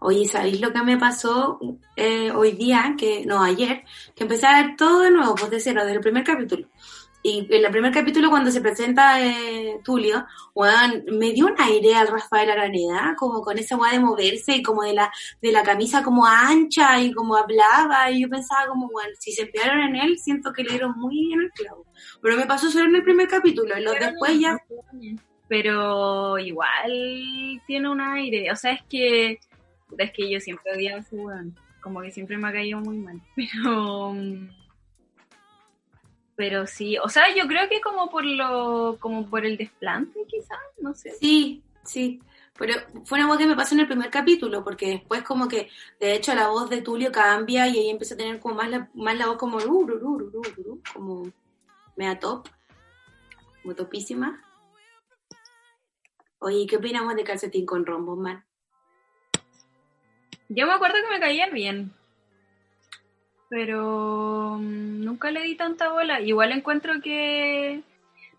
Oye, 0.00 0.24
¿sabéis 0.26 0.60
lo 0.60 0.72
que 0.72 0.82
me 0.82 0.96
pasó 0.96 1.58
eh, 1.96 2.30
hoy 2.30 2.52
día? 2.52 2.94
que 2.96 3.26
No, 3.26 3.42
ayer, 3.42 3.84
que 4.16 4.22
empecé 4.24 4.46
a 4.46 4.62
ver 4.62 4.76
todo 4.76 5.00
de 5.00 5.10
nuevo, 5.10 5.34
pues 5.34 5.50
de 5.50 5.60
cero, 5.60 5.84
del 5.84 6.00
primer 6.00 6.24
capítulo. 6.24 6.66
Y 7.28 7.46
en 7.50 7.64
el 7.64 7.70
primer 7.70 7.92
capítulo, 7.92 8.30
cuando 8.30 8.50
se 8.50 8.62
presenta 8.62 9.22
eh, 9.22 9.80
Tulio, 9.84 10.24
weón, 10.54 11.04
me 11.12 11.32
dio 11.32 11.46
un 11.46 11.54
aire 11.58 11.94
al 11.94 12.08
Rafael 12.08 12.48
Araneda, 12.48 13.14
como 13.18 13.42
con 13.42 13.58
esa 13.58 13.76
weá 13.76 13.92
de 13.92 14.00
moverse 14.00 14.56
y 14.56 14.62
como 14.62 14.82
de 14.82 14.94
la, 14.94 15.12
de 15.42 15.52
la 15.52 15.62
camisa 15.62 16.02
como 16.02 16.24
ancha 16.24 16.98
y 17.02 17.12
como 17.12 17.36
hablaba. 17.36 18.10
Y 18.10 18.22
yo 18.22 18.30
pensaba 18.30 18.68
como, 18.68 18.88
bueno, 18.88 19.10
si 19.18 19.32
se 19.32 19.42
emplearon 19.42 19.80
en 19.80 19.96
él, 19.96 20.18
siento 20.18 20.54
que 20.54 20.62
le 20.64 20.70
dieron 20.70 20.92
muy 20.96 21.16
bien 21.26 21.40
el 21.42 21.50
clavo. 21.50 21.84
Pero 22.22 22.36
me 22.38 22.46
pasó 22.46 22.70
solo 22.70 22.86
en 22.86 22.96
el 22.96 23.02
primer 23.02 23.28
capítulo, 23.28 23.76
en 23.76 23.84
los 23.84 23.98
después 23.98 24.40
ya 24.40 24.56
Pero 25.48 26.38
igual 26.38 27.60
tiene 27.66 27.90
un 27.90 28.00
aire. 28.00 28.50
O 28.50 28.56
sea, 28.56 28.72
es 28.72 28.82
que. 28.88 29.38
Es 29.98 30.12
que 30.12 30.30
yo 30.30 30.40
siempre 30.40 30.72
odiaba 30.74 30.98
a 30.98 31.00
ese 31.00 31.16
weón. 31.16 31.54
Como 31.82 32.00
que 32.00 32.10
siempre 32.10 32.38
me 32.38 32.48
ha 32.48 32.52
caído 32.52 32.80
muy 32.80 32.96
mal. 32.96 33.20
Pero. 33.36 34.14
mm, 34.14 34.57
Pero 36.38 36.68
sí. 36.68 36.96
O 36.98 37.08
sea, 37.08 37.34
yo 37.34 37.48
creo 37.48 37.68
que 37.68 37.80
como 37.80 38.08
por 38.08 38.24
lo. 38.24 38.96
Como 39.00 39.28
por 39.28 39.44
el 39.44 39.56
desplante, 39.56 40.20
quizás. 40.28 40.60
No 40.80 40.94
sé. 40.94 41.10
Sí, 41.18 41.64
sí. 41.82 42.22
Pero 42.56 42.74
fue 43.04 43.18
una 43.18 43.26
voz 43.26 43.38
que 43.38 43.46
me 43.46 43.56
pasó 43.56 43.74
en 43.74 43.80
el 43.80 43.88
primer 43.88 44.08
capítulo, 44.08 44.62
porque 44.62 44.86
después 44.86 45.24
como 45.24 45.48
que, 45.48 45.68
de 45.98 46.14
hecho, 46.14 46.36
la 46.36 46.46
voz 46.46 46.70
de 46.70 46.80
Tulio 46.80 47.10
cambia 47.10 47.66
y 47.66 47.78
ahí 47.78 47.90
empieza 47.90 48.14
a 48.14 48.18
tener 48.18 48.38
como 48.38 48.54
más 48.54 48.70
la, 48.70 48.88
más 48.94 49.18
la 49.18 49.26
voz 49.26 49.36
como 49.36 49.58
como 50.94 51.32
mea 51.96 52.20
top, 52.20 52.48
como 53.62 53.74
topísima. 53.74 54.40
Oye, 56.38 56.68
¿qué 56.68 56.76
opinamos 56.76 57.16
de 57.16 57.24
Calcetín 57.24 57.66
con 57.66 57.84
Rombo, 57.84 58.14
man? 58.14 58.44
Yo 60.48 60.68
me 60.68 60.72
acuerdo 60.72 60.98
que 61.02 61.14
me 61.14 61.20
caía 61.20 61.50
bien. 61.50 61.97
Pero 63.48 64.58
mm, 64.60 65.04
nunca 65.04 65.30
le 65.30 65.42
di 65.42 65.56
tanta 65.56 65.90
bola. 65.90 66.20
Igual 66.20 66.52
encuentro 66.52 67.00
que. 67.02 67.82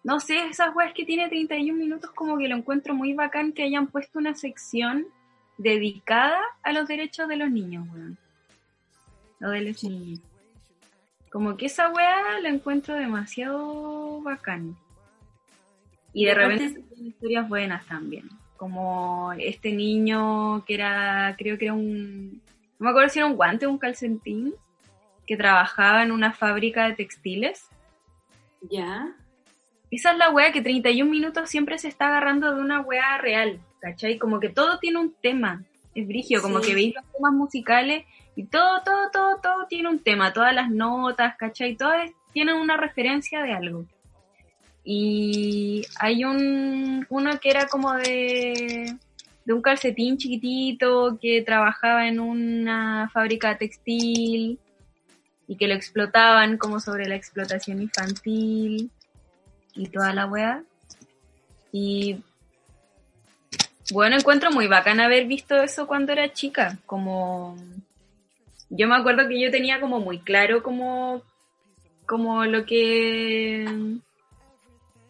No 0.03 0.19
sé, 0.19 0.47
esas 0.47 0.73
weas 0.75 0.93
que 0.93 1.03
tiene 1.03 1.27
31 1.27 1.77
minutos, 1.77 2.11
como 2.11 2.37
que 2.37 2.47
lo 2.47 2.55
encuentro 2.55 2.93
muy 2.93 3.13
bacán 3.13 3.51
que 3.51 3.63
hayan 3.63 3.87
puesto 3.87 4.17
una 4.17 4.33
sección 4.33 5.07
dedicada 5.57 6.39
a 6.63 6.71
los 6.71 6.87
derechos 6.87 7.27
de 7.27 7.35
los 7.35 7.51
niños, 7.51 7.87
weón. 7.93 8.17
Lo 9.39 9.49
de 9.49 9.61
los 9.61 9.83
niños. 9.83 10.21
Como 11.29 11.57
que 11.57 11.67
esa 11.67 11.91
wea 11.91 12.39
la 12.41 12.49
encuentro 12.49 12.95
demasiado 12.95 14.21
bacán. 14.21 14.75
Y 16.13 16.25
de 16.25 16.33
repente 16.33 16.81
tiene 16.93 17.09
historias 17.09 17.47
buenas 17.47 17.85
también. 17.85 18.29
Como 18.57 19.31
este 19.33 19.71
niño 19.71 20.63
que 20.65 20.73
era, 20.73 21.35
creo 21.37 21.57
que 21.57 21.65
era 21.65 21.73
un, 21.73 22.41
no 22.79 22.85
me 22.85 22.89
acuerdo 22.89 23.09
si 23.09 23.19
era 23.19 23.27
un 23.27 23.35
guante 23.35 23.65
o 23.65 23.69
un 23.69 23.77
calcetín, 23.77 24.53
que 25.29 25.37
trabajaba 25.37 26.01
en 26.01 26.11
una 26.11 26.33
fábrica 26.33 26.87
de 26.87 26.95
textiles. 26.95 27.69
¿Ya? 28.61 29.15
Esa 29.91 30.11
es 30.13 30.17
la 30.17 30.31
wea 30.31 30.51
que 30.51 30.63
31 30.63 31.07
minutos 31.07 31.51
siempre 31.51 31.77
se 31.77 31.87
está 31.87 32.07
agarrando 32.07 32.55
de 32.55 32.59
una 32.59 32.81
wea 32.81 33.19
real, 33.19 33.59
¿cachai? 33.79 34.17
Como 34.17 34.39
que 34.39 34.49
todo 34.49 34.79
tiene 34.79 34.97
un 34.97 35.13
tema. 35.21 35.61
Es 35.93 36.07
brigio, 36.07 36.41
como 36.41 36.61
Sí. 36.61 36.69
que 36.69 36.73
veis 36.73 36.95
los 36.95 37.05
temas 37.13 37.31
musicales 37.33 38.05
y 38.35 38.45
todo, 38.45 38.81
todo, 38.83 39.11
todo, 39.13 39.39
todo 39.39 39.67
tiene 39.67 39.87
un 39.89 39.99
tema. 39.99 40.33
Todas 40.33 40.55
las 40.55 40.71
notas, 40.71 41.37
¿cachai? 41.37 41.75
Todas 41.75 42.09
tienen 42.33 42.55
una 42.55 42.75
referencia 42.75 43.43
de 43.43 43.53
algo. 43.53 43.85
Y 44.83 45.83
hay 45.99 46.23
un 46.23 47.05
uno 47.07 47.39
que 47.39 47.51
era 47.51 47.67
como 47.67 47.93
de, 47.93 48.95
de 49.45 49.53
un 49.53 49.61
calcetín 49.61 50.17
chiquitito 50.17 51.19
que 51.21 51.43
trabajaba 51.43 52.07
en 52.07 52.19
una 52.19 53.11
fábrica 53.13 53.59
textil 53.59 54.57
y 55.49 55.57
que 55.57 55.67
lo 55.67 55.73
explotaban 55.73 56.59
como 56.59 56.79
sobre 56.79 57.07
la 57.07 57.15
explotación 57.15 57.81
infantil 57.81 58.91
y 59.73 59.87
toda 59.87 60.13
la 60.13 60.27
weá. 60.27 60.63
Y 61.71 62.21
bueno, 63.91 64.15
encuentro 64.15 64.51
muy 64.51 64.67
bacán 64.67 64.99
haber 64.99 65.25
visto 65.25 65.59
eso 65.63 65.87
cuando 65.87 66.11
era 66.11 66.31
chica, 66.31 66.77
como 66.85 67.57
yo 68.69 68.87
me 68.87 68.95
acuerdo 68.95 69.27
que 69.27 69.41
yo 69.41 69.49
tenía 69.49 69.81
como 69.81 69.99
muy 69.99 70.19
claro 70.19 70.61
como 70.61 71.23
como 72.05 72.45
lo 72.45 72.63
que 72.67 73.65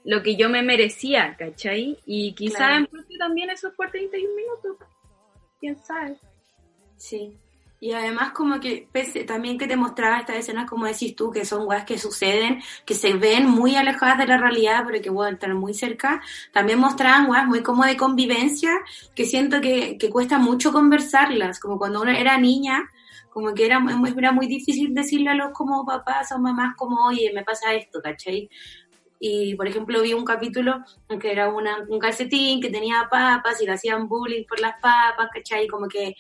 lo 0.06 0.24
que 0.24 0.38
yo 0.38 0.48
me 0.48 0.64
merecía, 0.64 1.36
¿cachai? 1.38 2.00
Y 2.06 2.32
quizá 2.34 2.58
Claro. 2.60 2.76
en 2.78 2.86
parte 2.88 3.18
también 3.18 3.50
eso 3.50 3.72
fue 3.74 3.90
31 3.90 4.34
minutos. 4.36 4.88
¿Quién 5.60 5.78
sabe? 5.84 6.16
Sí. 6.96 7.38
Y 7.82 7.94
además 7.94 8.32
como 8.32 8.60
que 8.60 8.90
pese, 8.92 9.24
también 9.24 9.58
que 9.58 9.68
te 9.68 9.78
mostraba 9.78 10.20
estas 10.20 10.36
escenas 10.36 10.70
como 10.70 10.86
decís 10.86 11.16
tú, 11.16 11.32
que 11.32 11.46
son 11.46 11.66
weas 11.66 11.86
que 11.86 11.98
suceden, 11.98 12.62
que 12.86 12.94
se 12.94 13.14
ven 13.14 13.48
muy 13.48 13.76
alejadas 13.76 14.18
de 14.18 14.28
la 14.28 14.38
realidad, 14.38 14.84
pero 14.86 15.02
que 15.02 15.10
bueno, 15.10 15.36
están 15.36 15.56
muy 15.56 15.74
cerca, 15.74 16.22
también 16.52 16.80
mostraban 16.80 17.30
weas 17.30 17.48
muy 17.48 17.64
como 17.64 17.86
de 17.86 17.96
convivencia, 17.96 18.72
que 19.16 19.26
siento 19.26 19.62
que, 19.62 19.98
que 19.98 20.10
cuesta 20.10 20.40
mucho 20.40 20.74
conversarlas, 20.74 21.60
como 21.60 21.78
cuando 21.78 22.02
uno 22.02 22.12
era 22.12 22.38
niña, 22.38 22.90
como 23.30 23.54
que 23.54 23.66
era, 23.66 23.82
era 24.18 24.32
muy 24.34 24.48
difícil 24.48 24.94
decirle 24.94 25.30
a 25.30 25.36
los 25.36 25.52
como 25.52 25.86
papás 25.86 26.32
o 26.34 26.40
mamás 26.40 26.76
como, 26.76 27.06
oye, 27.06 27.32
me 27.34 27.44
pasa 27.44 27.74
esto, 27.74 28.02
¿cachai? 28.02 28.50
Y, 29.20 29.56
por 29.56 29.68
ejemplo, 29.68 30.02
vi 30.02 30.14
un 30.14 30.24
capítulo 30.24 30.84
en 31.10 31.20
que 31.20 31.32
era 31.32 31.50
una, 31.50 31.86
un 31.90 32.00
calcetín 32.00 32.62
que 32.62 32.70
tenía 32.70 33.08
papas 33.12 33.62
y 33.62 33.66
le 33.66 33.74
hacían 33.74 34.08
bullying 34.08 34.46
por 34.46 34.60
las 34.62 34.80
papas, 34.82 35.30
¿cachai? 35.34 35.68
Como 35.68 35.88
que, 35.88 36.16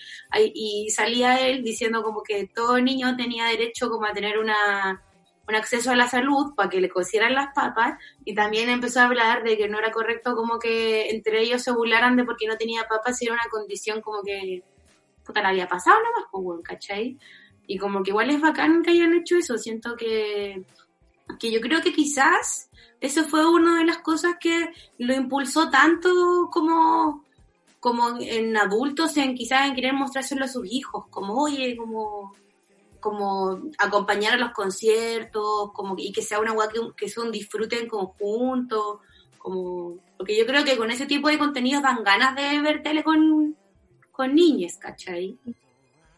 y 0.54 0.90
salía 0.90 1.48
él 1.48 1.64
diciendo 1.64 2.04
como 2.04 2.22
que 2.24 2.48
todo 2.54 2.80
niño 2.82 3.16
tenía 3.16 3.46
derecho 3.46 3.90
como 3.90 4.06
a 4.06 4.12
tener 4.12 4.38
una, 4.38 5.02
un 5.50 5.56
acceso 5.56 5.92
a 5.92 5.96
la 5.96 6.08
salud 6.08 6.54
para 6.56 6.70
que 6.70 6.80
le 6.80 6.90
cosieran 6.90 7.34
las 7.34 7.54
papas 7.56 7.98
y 8.24 8.36
también 8.36 8.70
empezó 8.70 9.00
a 9.00 9.06
hablar 9.06 9.44
de 9.44 9.58
que 9.58 9.68
no 9.68 9.80
era 9.80 9.92
correcto 9.92 10.36
como 10.36 10.60
que 10.60 11.10
entre 11.10 11.42
ellos 11.42 11.64
se 11.64 11.72
burlaran 11.72 12.16
de 12.16 12.24
porque 12.24 12.46
no 12.46 12.56
tenía 12.56 12.88
papas 12.88 13.20
y 13.22 13.26
era 13.26 13.34
una 13.34 13.50
condición 13.50 14.02
como 14.02 14.22
que 14.22 14.64
puta 15.26 15.42
le 15.42 15.48
había 15.48 15.68
pasado 15.68 15.98
nomás, 15.98 16.30
pues, 16.32 16.62
¿cachai? 16.64 17.18
Y 17.66 17.78
como 17.78 18.04
que 18.04 18.12
igual 18.12 18.30
es 18.30 18.42
bacán 18.42 18.84
que 18.84 18.92
hayan 18.92 19.14
hecho 19.14 19.38
eso, 19.38 19.58
siento 19.58 19.96
que, 19.96 20.64
que 21.38 21.52
yo 21.52 21.62
creo 21.62 21.82
que 21.82 21.94
quizás 21.94 22.70
eso 23.02 23.24
fue 23.26 23.50
una 23.50 23.80
de 23.80 23.86
las 23.86 24.00
cosas 24.00 24.36
que 24.40 24.72
lo 24.98 25.14
impulsó 25.14 25.70
tanto 25.70 26.50
como, 26.52 27.24
como 27.80 28.20
en 28.20 28.58
adultos, 28.58 29.16
en 29.18 29.36
quizás 29.36 29.68
en 29.68 29.76
querer 29.76 29.94
mostrárselo 29.94 30.46
a 30.46 30.50
sus 30.50 30.70
hijos, 30.70 31.06
como 31.10 31.36
oye, 31.42 31.78
como, 31.78 32.34
como 33.00 33.60
acompañar 33.78 34.34
a 34.34 34.38
los 34.38 34.52
conciertos, 34.52 35.72
como 35.74 35.96
y 35.98 36.12
que 36.12 36.22
sea 36.22 36.40
una 36.40 36.52
guay 36.52 36.70
que, 36.74 36.80
que 36.98 37.10
sea 37.10 37.24
un 37.24 37.32
disfrute 37.32 37.80
en 37.80 37.88
conjunto, 37.88 39.02
como 39.38 39.98
porque 40.20 40.38
yo 40.38 40.46
creo 40.46 40.66
que 40.66 40.76
con 40.76 40.92
ese 40.92 41.06
tipo 41.06 41.30
de 41.30 41.38
contenidos 41.38 41.82
dan 41.82 42.04
ganas 42.04 42.36
de 42.36 42.60
ver 42.60 42.84
tele 42.84 43.06
con, 43.06 43.56
con 44.12 44.36
niñas, 44.36 44.78
¿cachai? 44.78 45.38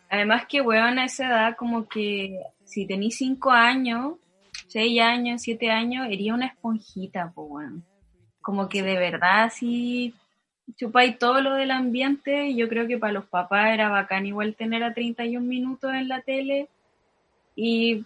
Además 0.09 0.47
que, 0.49 0.59
weón, 0.59 0.97
a 0.97 1.05
esa 1.05 1.27
edad, 1.27 1.55
como 1.55 1.87
que 1.87 2.41
si 2.65 2.87
tenís 2.87 3.17
5 3.17 3.51
años, 3.51 4.15
6 4.71 5.01
años, 5.01 5.41
7 5.41 5.69
años, 5.69 6.07
ería 6.09 6.33
una 6.33 6.47
esponjita, 6.47 7.31
pues, 7.35 7.47
weón. 7.49 7.85
Como 8.41 8.69
que 8.69 8.81
de 8.81 8.97
verdad, 8.97 9.51
si 9.53 10.15
chupáis 10.77 11.19
todo 11.19 11.41
lo 11.41 11.55
del 11.55 11.71
ambiente, 11.71 12.55
yo 12.55 12.69
creo 12.69 12.87
que 12.87 12.97
para 12.97 13.11
los 13.11 13.25
papás 13.25 13.73
era 13.73 13.89
bacán 13.89 14.25
igual 14.25 14.55
tener 14.55 14.81
a 14.83 14.93
31 14.93 15.45
minutos 15.45 15.93
en 15.93 16.07
la 16.07 16.21
tele 16.21 16.69
y, 17.53 18.05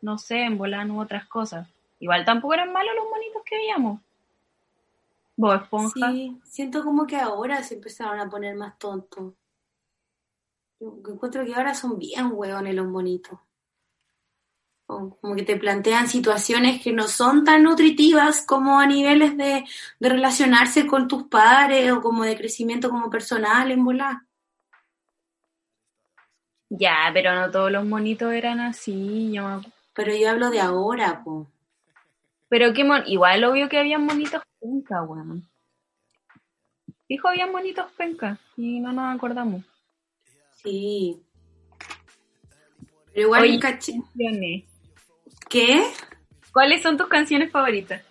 no 0.00 0.16
sé, 0.16 0.44
en 0.44 0.56
volar 0.56 0.88
otras 0.92 1.26
cosas. 1.26 1.68
Igual 1.98 2.24
tampoco 2.24 2.54
eran 2.54 2.72
malos 2.72 2.94
los 2.94 3.10
monitos 3.10 3.42
que 3.44 3.56
veíamos. 3.56 4.00
Vos, 5.36 5.60
esponja. 5.60 6.12
Sí, 6.12 6.40
siento 6.44 6.84
como 6.84 7.04
que 7.04 7.16
ahora 7.16 7.62
se 7.64 7.74
empezaron 7.74 8.20
a 8.20 8.30
poner 8.30 8.54
más 8.54 8.78
tontos. 8.78 9.34
Yo 10.78 11.00
encuentro 11.08 11.44
que 11.44 11.54
ahora 11.54 11.74
son 11.74 11.98
bien 11.98 12.30
hueones 12.32 12.74
los 12.76 12.86
monitos. 12.86 13.40
Como 14.86 15.34
que 15.34 15.42
te 15.42 15.56
plantean 15.56 16.06
situaciones 16.06 16.80
que 16.80 16.92
no 16.92 17.08
son 17.08 17.42
tan 17.42 17.64
nutritivas 17.64 18.46
como 18.46 18.78
a 18.78 18.86
niveles 18.86 19.36
de, 19.36 19.64
de 19.98 20.08
relacionarse 20.08 20.86
con 20.86 21.08
tus 21.08 21.24
padres 21.24 21.90
o 21.90 22.00
como 22.00 22.22
de 22.22 22.36
crecimiento 22.36 22.88
como 22.88 23.10
personal 23.10 23.70
en 23.72 23.84
volar. 23.84 24.18
Ya, 26.68 27.10
pero 27.12 27.34
no 27.34 27.50
todos 27.50 27.70
los 27.70 27.84
monitos 27.84 28.32
eran 28.32 28.60
así. 28.60 29.32
Yo 29.32 29.60
Pero 29.94 30.14
yo 30.14 30.30
hablo 30.30 30.50
de 30.50 30.60
ahora, 30.60 31.22
po. 31.22 31.50
Pero 32.48 32.72
qué 32.72 32.84
mon... 32.84 33.02
igual 33.06 33.44
obvio 33.44 33.68
que 33.68 33.78
habían 33.78 34.04
monitos 34.04 34.42
penca, 34.60 35.02
weón. 35.02 35.48
Dijo 37.08 37.28
habían 37.28 37.52
monitos 37.52 37.90
penca 37.92 38.38
y 38.56 38.80
no 38.80 38.92
nos 38.92 39.14
acordamos. 39.14 39.64
Sí. 40.56 41.22
Pero 43.12 43.26
igual 43.26 43.42
Oye, 43.42 43.58
caché-. 43.58 44.02
¿Qué? 45.48 45.86
¿Cuáles 46.52 46.82
son 46.82 46.96
tus 46.96 47.06
canciones 47.08 47.50
favoritas? 47.50 48.02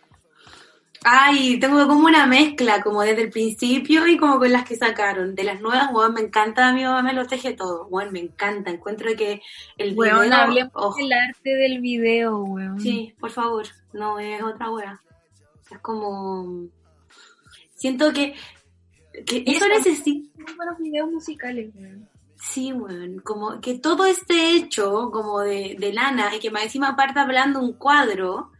Ay, 1.07 1.59
tengo 1.59 1.87
como 1.87 2.07
una 2.07 2.25
mezcla, 2.25 2.81
como 2.81 3.03
desde 3.03 3.23
el 3.23 3.29
principio 3.29 4.07
y 4.07 4.17
como 4.17 4.39
con 4.39 4.51
las 4.51 4.65
que 4.65 4.75
sacaron. 4.75 5.35
De 5.35 5.43
las 5.43 5.61
nuevas, 5.61 5.89
weón, 5.93 6.15
me 6.15 6.21
encanta, 6.21 6.73
mi 6.73 6.83
mamá 6.83 7.03
me 7.03 7.13
lo 7.13 7.27
teje 7.27 7.53
todo. 7.53 7.85
Weón, 7.87 8.11
me 8.11 8.21
encanta. 8.21 8.71
Encuentro 8.71 9.15
que 9.15 9.41
el 9.77 9.95
Weón, 9.95 10.23
video... 10.23 10.37
hablemos 10.39 10.95
del 10.95 11.13
arte 11.13 11.49
del 11.55 11.79
video, 11.79 12.43
weón. 12.43 12.79
Sí, 12.79 13.13
por 13.19 13.29
favor. 13.29 13.67
No, 13.93 14.17
es 14.17 14.41
otra 14.41 14.71
wea. 14.71 14.99
Es 15.69 15.77
como... 15.79 16.69
Siento 17.75 18.11
que... 18.11 18.33
que 19.27 19.43
eso 19.45 19.67
necesita... 19.67 20.27
Buenos 20.55 20.79
videos 20.79 21.11
musicales, 21.11 21.69
weón. 21.75 22.09
Sí, 22.51 22.71
weón, 22.71 23.19
como 23.19 23.59
que 23.59 23.79
todo 23.79 24.05
esté 24.05 24.51
hecho 24.51 25.09
como 25.11 25.41
de, 25.41 25.75
de 25.79 25.91
lana 25.91 26.33
y 26.35 26.39
que 26.39 26.51
más 26.51 26.63
encima 26.63 26.89
aparte 26.89 27.19
hablando 27.19 27.59
un 27.59 27.73
cuadro, 27.73 28.51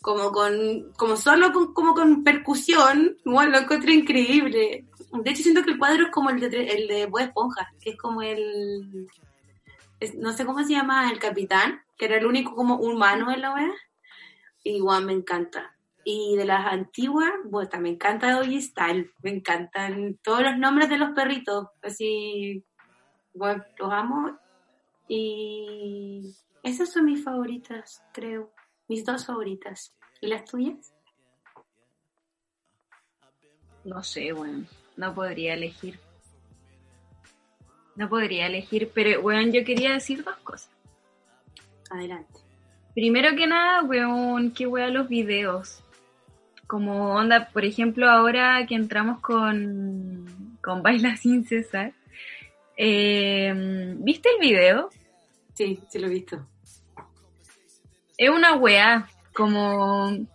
como 0.00 0.32
con, 0.32 0.92
como 0.96 1.16
solo 1.16 1.52
con, 1.52 1.72
como 1.74 1.94
con 1.94 2.24
percusión, 2.24 3.16
bueno, 3.24 3.52
lo 3.52 3.58
encuentro 3.58 3.92
increíble. 3.92 4.86
De 5.12 5.30
hecho 5.30 5.42
siento 5.42 5.62
que 5.62 5.72
el 5.72 5.78
cuadro 5.78 6.04
es 6.04 6.10
como 6.10 6.30
el 6.30 6.40
de, 6.40 6.66
el 6.66 6.88
de 6.88 7.06
Bob 7.06 7.20
Esponja, 7.20 7.70
que 7.80 7.90
es 7.90 7.96
como 7.96 8.22
el, 8.22 9.08
no 10.16 10.32
sé 10.32 10.44
cómo 10.44 10.64
se 10.64 10.72
llama, 10.72 11.10
el 11.10 11.18
capitán, 11.18 11.82
que 11.96 12.06
era 12.06 12.16
el 12.16 12.26
único 12.26 12.54
como 12.56 12.76
humano 12.76 13.30
en 13.30 13.40
la 13.42 13.54
wea. 13.54 13.72
Igual 14.64 15.04
me 15.04 15.12
encanta. 15.12 15.76
Y 16.04 16.36
de 16.36 16.44
las 16.44 16.66
antiguas, 16.66 17.30
bueno, 17.44 17.70
me 17.80 17.90
encanta 17.90 18.32
Doggy 18.32 18.60
Style, 18.60 19.10
me 19.22 19.30
encantan 19.30 20.18
todos 20.22 20.42
los 20.42 20.58
nombres 20.58 20.88
de 20.88 20.98
los 20.98 21.10
perritos, 21.10 21.68
así 21.82 22.64
bueno, 23.34 23.64
los 23.78 23.92
amo. 23.92 24.38
Y 25.08 26.34
esas 26.62 26.92
son 26.92 27.04
mis 27.04 27.22
favoritas, 27.22 28.02
creo. 28.12 28.52
Mis 28.88 29.04
dos 29.04 29.26
favoritas. 29.26 29.94
¿Y 30.20 30.28
las 30.28 30.44
tuyas? 30.44 30.94
No 33.84 34.02
sé, 34.02 34.32
weón. 34.32 34.66
No 34.96 35.14
podría 35.14 35.54
elegir. 35.54 35.98
No 37.96 38.08
podría 38.08 38.46
elegir, 38.46 38.90
pero 38.94 39.20
weón, 39.20 39.52
yo 39.52 39.64
quería 39.64 39.92
decir 39.92 40.24
dos 40.24 40.36
cosas. 40.38 40.70
Adelante. 41.90 42.40
Primero 42.94 43.36
que 43.36 43.46
nada, 43.46 43.82
weón, 43.82 44.52
qué 44.52 44.66
weón 44.66 44.94
los 44.94 45.08
videos. 45.08 45.82
Como 46.66 47.14
onda, 47.14 47.48
por 47.52 47.64
ejemplo, 47.64 48.08
ahora 48.08 48.64
que 48.66 48.74
entramos 48.74 49.20
con, 49.20 50.58
con 50.62 50.82
Baila 50.82 51.16
sin 51.16 51.44
cesar. 51.44 51.92
Eh, 52.76 53.52
¿Viste 53.98 54.28
el 54.30 54.40
video? 54.40 54.90
Sí, 55.54 55.80
sí 55.88 55.98
lo 55.98 56.06
he 56.06 56.10
visto. 56.10 56.46
Es 58.16 58.30
una 58.30 58.54
weá, 58.54 59.08
como... 59.34 60.26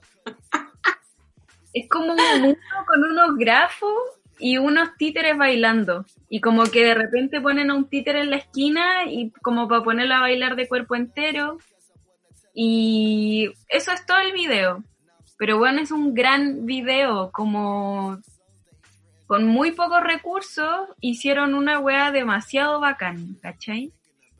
Es 1.74 1.88
como 1.88 2.14
un 2.14 2.42
mundo 2.42 2.60
con 2.88 3.04
unos 3.04 3.38
grafos 3.38 3.94
y 4.40 4.58
unos 4.58 4.96
títeres 4.98 5.38
bailando. 5.38 6.06
Y 6.30 6.42
como 6.42 6.64
que 6.64 6.84
de 6.84 6.96
repente 6.96 7.42
ponen 7.42 7.70
a 7.70 7.76
un 7.76 7.88
títere 7.90 8.22
en 8.22 8.32
la 8.32 8.38
esquina 8.38 9.06
y 9.06 9.32
como 9.44 9.68
para 9.68 9.84
ponerlo 9.84 10.16
a 10.16 10.22
bailar 10.22 10.56
de 10.56 10.68
cuerpo 10.68 10.96
entero. 10.96 11.58
Y 12.54 13.52
eso 13.68 13.92
es 13.92 14.06
todo 14.06 14.18
el 14.18 14.34
video. 14.34 14.84
Pero 15.38 15.58
bueno, 15.58 15.82
es 15.82 15.92
un 15.92 16.14
gran 16.14 16.66
video, 16.66 17.32
como 17.32 18.18
con 19.30 19.46
muy 19.46 19.74
pocos 19.74 20.02
recursos 20.02 20.90
hicieron 21.02 21.54
una 21.54 21.78
weá 21.78 22.12
demasiado 22.12 22.80
bacán, 22.80 23.36
¿cachai? 23.44 23.94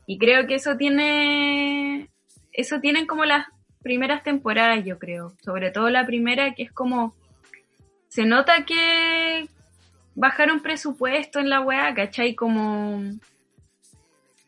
Y 0.08 0.18
creo 0.18 0.48
que 0.48 0.56
eso 0.56 0.78
tiene, 0.78 2.10
eso 2.52 2.80
tienen 2.80 3.06
como 3.06 3.24
las 3.24 3.46
primeras 3.84 4.24
temporadas, 4.24 4.84
yo 4.84 4.98
creo. 4.98 5.36
Sobre 5.44 5.70
todo 5.70 5.92
la 5.92 6.08
primera, 6.08 6.56
que 6.56 6.64
es 6.64 6.72
como, 6.72 7.14
se 8.08 8.26
nota 8.26 8.66
que 8.66 9.48
bajaron 10.16 10.62
presupuesto 10.62 11.38
en 11.40 11.52
la 11.52 11.62
weá, 11.62 11.94
¿cachai? 11.94 12.34
Como 12.34 13.04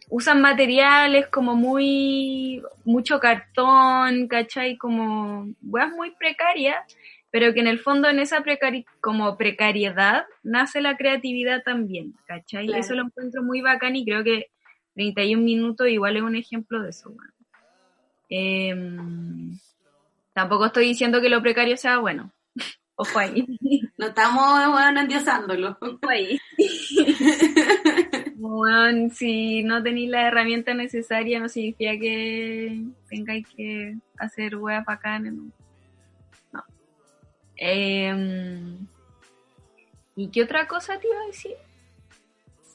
usan 0.09 0.41
materiales 0.41 1.27
como 1.27 1.53
muy, 1.53 2.63
mucho 2.83 3.19
cartón, 3.19 4.27
¿cachai? 4.27 4.75
Como 4.75 5.53
weas 5.61 5.91
muy 5.91 6.09
precarias, 6.15 6.83
pero 7.31 7.53
que 7.53 7.61
en 7.61 7.67
el 7.67 7.79
fondo 7.79 8.09
en 8.09 8.19
esa 8.19 8.41
precari 8.41 8.85
como 8.99 9.37
precariedad 9.37 10.25
nace 10.43 10.81
la 10.81 10.97
creatividad 10.97 11.63
también, 11.63 12.13
¿cachai? 12.27 12.67
Claro. 12.67 12.79
Eso 12.81 12.93
lo 12.93 13.03
encuentro 13.03 13.41
muy 13.41 13.61
bacán 13.61 13.95
y 13.95 14.05
creo 14.05 14.23
que 14.23 14.47
31 14.95 15.41
minutos 15.41 15.87
igual 15.87 16.17
es 16.17 16.23
un 16.23 16.35
ejemplo 16.35 16.81
de 16.83 16.89
eso, 16.89 17.09
weón. 17.09 17.33
Em, 18.29 19.57
tampoco 20.33 20.67
estoy 20.67 20.87
diciendo 20.87 21.21
que 21.21 21.29
lo 21.29 21.41
precario 21.41 21.77
sea 21.77 21.97
bueno. 21.99 22.31
Ojo 22.95 23.19
ahí. 23.19 23.47
No 23.97 24.07
estamos 24.07 24.71
bueno, 24.71 24.99
endiosándolo. 25.01 25.77
Ojo 25.81 26.09
ahí. 26.09 26.37
Bueno, 28.41 29.11
si 29.13 29.61
no 29.61 29.83
tenéis 29.83 30.09
la 30.09 30.27
herramienta 30.27 30.73
necesaria, 30.73 31.39
no 31.39 31.47
significa 31.47 31.91
que 31.91 32.85
tengáis 33.07 33.47
que 33.55 33.97
hacer 34.17 34.55
weas 34.55 34.83
bacanas. 34.83 35.31
No. 35.31 35.51
Em, 37.63 38.87
¿Y 40.15 40.31
qué 40.31 40.41
otra 40.41 40.67
cosa 40.67 40.99
te 40.99 41.07
iba 41.07 41.21
a 41.21 41.27
decir? 41.27 41.55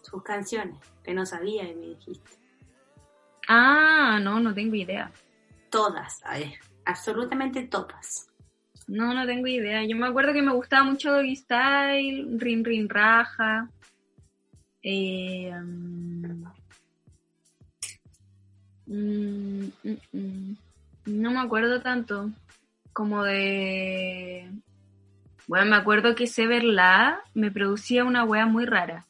Sus 0.03 0.23
canciones, 0.23 0.79
que 1.03 1.13
no 1.13 1.27
sabía 1.27 1.65
y 1.65 1.75
me 1.75 1.87
dijiste. 1.87 2.31
Ah, 3.49 4.21
no, 4.23 4.39
no 4.39 4.55
tengo 4.55 4.77
idea. 4.77 5.11
Todas, 5.71 6.25
a 6.25 6.39
ver, 6.39 6.55
absolutamente 6.85 7.65
todas. 7.65 8.29
No, 8.87 9.13
no 9.13 9.27
tengo 9.27 9.49
idea. 9.49 9.85
Yo 9.85 9.97
me 9.97 10.07
acuerdo 10.07 10.33
que 10.33 10.43
me 10.43 10.53
gustaba 10.53 10.85
mucho 10.85 11.11
Doggy 11.11 11.35
Style, 11.35 12.39
Rin 12.39 12.65
Rin 12.65 12.89
Raja. 12.89 13.69
Eh, 14.85 15.51
mm, 15.53 16.45
mm, 18.87 19.73
mm, 19.83 19.97
mm. 20.13 20.57
no 21.07 21.31
me 21.33 21.41
acuerdo 21.41 21.83
tanto. 21.83 22.31
Como 22.93 23.25
de. 23.25 24.49
Bueno, 25.47 25.67
me 25.67 25.77
acuerdo 25.77 26.17
que 26.17 26.27
Severla 26.27 27.23
me 27.33 27.53
producía 27.53 28.05
una 28.05 28.25
wea 28.25 28.47
muy 28.47 28.65
rara. 28.67 29.07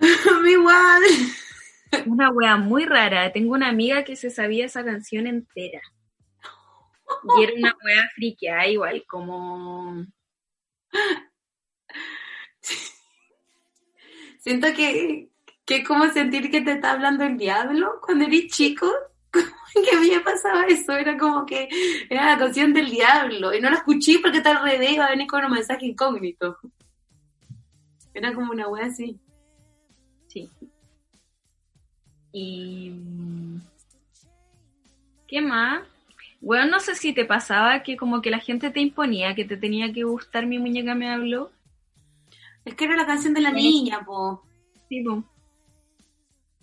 Igual. 0.48 1.02
Una 2.06 2.30
wea 2.30 2.56
muy 2.56 2.86
rara. 2.86 3.30
Tengo 3.32 3.52
una 3.52 3.68
amiga 3.68 4.04
que 4.04 4.16
se 4.16 4.30
sabía 4.30 4.64
esa 4.64 4.84
canción 4.84 5.26
entera. 5.26 5.82
Y 7.36 7.42
era 7.42 7.52
una 7.54 7.76
wea 7.84 8.08
friqueada 8.14 8.66
igual, 8.66 9.04
como. 9.06 10.06
Siento 14.38 14.68
que, 14.74 15.28
que 15.64 15.76
es 15.76 15.86
como 15.86 16.10
sentir 16.10 16.50
que 16.50 16.62
te 16.62 16.72
está 16.72 16.92
hablando 16.92 17.24
el 17.24 17.36
diablo 17.36 18.00
cuando 18.02 18.24
eres 18.24 18.46
chico. 18.48 18.90
que 19.90 19.96
me 19.96 20.20
pasaba 20.20 20.66
eso, 20.66 20.92
era 20.92 21.16
como 21.18 21.44
que 21.44 21.68
era 22.08 22.26
la 22.26 22.38
canción 22.38 22.72
del 22.72 22.90
diablo. 22.90 23.54
Y 23.54 23.60
no 23.60 23.70
la 23.70 23.76
escuché 23.76 24.18
porque 24.20 24.40
tal 24.40 24.62
revés 24.62 24.92
iba 24.92 25.06
a 25.06 25.10
venir 25.10 25.26
con 25.26 25.44
un 25.44 25.52
mensaje 25.52 25.86
incógnito. 25.86 26.58
Era 28.12 28.32
como 28.32 28.52
una 28.52 28.68
wea 28.68 28.86
así. 28.86 29.18
Sí. 30.28 30.48
Y. 32.32 32.90
mm, 32.90 33.60
¿Qué 35.26 35.40
más? 35.40 35.82
Bueno, 36.40 36.66
no 36.66 36.80
sé 36.80 36.94
si 36.94 37.12
te 37.12 37.24
pasaba 37.24 37.82
que 37.82 37.96
como 37.96 38.20
que 38.20 38.30
la 38.30 38.38
gente 38.38 38.70
te 38.70 38.80
imponía 38.80 39.34
que 39.34 39.44
te 39.44 39.56
tenía 39.56 39.92
que 39.92 40.04
gustar 40.04 40.46
mi 40.46 40.58
muñeca 40.58 40.94
me 40.94 41.10
habló. 41.10 41.50
Es 42.64 42.74
que 42.74 42.84
era 42.84 42.96
la 42.96 43.06
canción 43.06 43.34
de 43.34 43.40
la 43.40 43.50
niña, 43.50 44.04
po. 44.04 44.44
Sí, 44.88 45.02
po. 45.02 45.24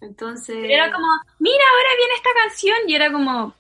Entonces. 0.02 0.58
Era 0.68 0.92
como, 0.92 1.08
mira, 1.40 1.64
ahora 1.72 1.90
viene 1.98 2.14
esta 2.16 2.30
canción. 2.44 2.78
Y 2.88 2.96
era 2.96 3.12
como, 3.12 3.56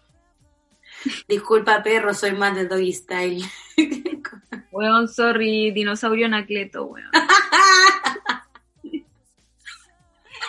Disculpa, 1.27 1.81
perro, 1.81 2.13
soy 2.13 2.33
más 2.33 2.55
de 2.55 2.67
Doggy 2.67 2.93
Style. 2.93 3.43
weón, 4.71 5.07
sorry, 5.07 5.71
dinosaurio 5.71 6.27
anacleto, 6.27 6.85
weón. 6.85 7.09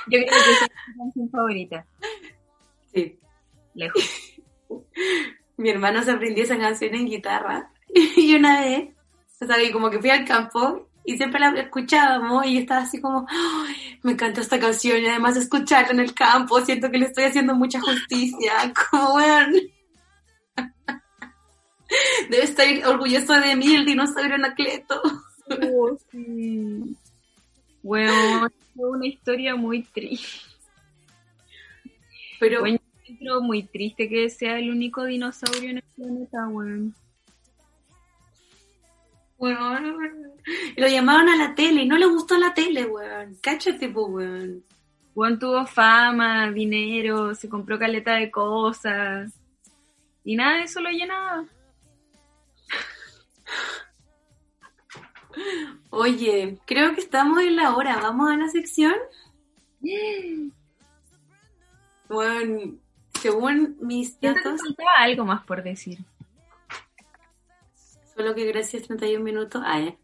Yo 0.08 0.18
creo 0.18 0.26
que 0.26 0.34
esa 0.34 0.64
es 0.64 0.70
mi 0.88 0.96
canción 0.98 1.30
favorita, 1.30 1.86
sí. 2.92 3.16
lejos. 3.74 4.02
Mi 5.56 5.70
hermano 5.70 6.02
se 6.02 6.10
aprendió 6.10 6.42
esa 6.44 6.58
canción 6.58 6.94
en 6.94 7.06
guitarra. 7.06 7.70
Y 8.16 8.34
una 8.34 8.62
vez, 8.62 8.88
o 9.40 9.46
sea, 9.46 9.56
como 9.70 9.90
que 9.90 10.00
fui 10.00 10.08
al 10.08 10.24
campo 10.24 10.88
y 11.04 11.16
siempre 11.16 11.40
la 11.40 11.50
escuchábamos 11.60 12.46
y 12.46 12.58
estaba 12.58 12.82
así 12.82 13.00
como, 13.00 13.26
"Ay, 13.28 13.98
me 14.02 14.12
encanta 14.12 14.40
esta 14.40 14.58
canción 14.58 15.00
y 15.02 15.06
además 15.06 15.36
escucharla 15.36 15.92
en 15.92 16.00
el 16.00 16.14
campo, 16.14 16.60
siento 16.60 16.90
que 16.90 16.98
le 16.98 17.06
estoy 17.06 17.24
haciendo 17.24 17.54
mucha 17.54 17.80
justicia. 17.80 18.52
Como, 18.90 19.14
weón. 19.16 19.54
Debe 22.30 22.44
estar 22.44 22.66
orgulloso 22.86 23.34
de 23.34 23.56
mí 23.56 23.74
el 23.74 23.84
dinosaurio 23.84 24.34
Anacleto. 24.36 25.00
Oh, 25.48 25.96
sí. 26.10 26.96
Bueno, 27.82 28.48
fue 28.74 28.90
una 28.90 29.06
historia 29.06 29.56
muy 29.56 29.82
triste. 29.82 30.46
Pero 32.38 32.60
Bueno, 32.60 32.78
muy 33.42 33.62
triste 33.64 34.08
que 34.08 34.30
sea 34.30 34.58
el 34.58 34.70
único 34.70 35.04
dinosaurio 35.04 35.70
en 35.70 35.76
el 35.78 35.84
planeta, 35.94 36.48
weón. 36.48 36.94
Weón. 39.42 39.98
Lo 40.76 40.86
llamaron 40.86 41.28
a 41.28 41.36
la 41.36 41.52
tele 41.56 41.82
y 41.82 41.88
no 41.88 41.98
le 41.98 42.06
gustó 42.06 42.38
la 42.38 42.54
tele, 42.54 42.86
weón. 42.86 43.36
Cáchate, 43.42 43.88
pues, 43.88 44.06
weón. 44.08 44.64
Juan 45.14 45.36
tuvo 45.36 45.66
fama, 45.66 46.48
dinero, 46.52 47.34
se 47.34 47.48
compró 47.48 47.76
caleta 47.76 48.14
de 48.14 48.30
cosas. 48.30 49.34
Y 50.22 50.36
nada 50.36 50.58
de 50.58 50.62
eso 50.62 50.80
lo 50.80 50.90
llenaba. 50.90 51.44
Oye, 55.90 56.58
creo 56.64 56.94
que 56.94 57.00
estamos 57.00 57.40
en 57.40 57.56
la 57.56 57.74
hora. 57.74 57.98
¿Vamos 58.00 58.30
a 58.30 58.36
la 58.36 58.48
sección? 58.48 58.94
Bueno, 62.08 62.76
según 63.20 63.76
mis 63.80 64.20
datos, 64.20 64.60
faltaba 64.62 64.90
algo 65.00 65.24
más 65.24 65.44
por 65.44 65.64
decir. 65.64 65.98
Solo 68.14 68.34
que 68.34 68.44
gracias 68.46 68.82
31 68.84 69.22
minutos. 69.24 69.62
Ah, 69.64 69.80
ya. 69.80 69.96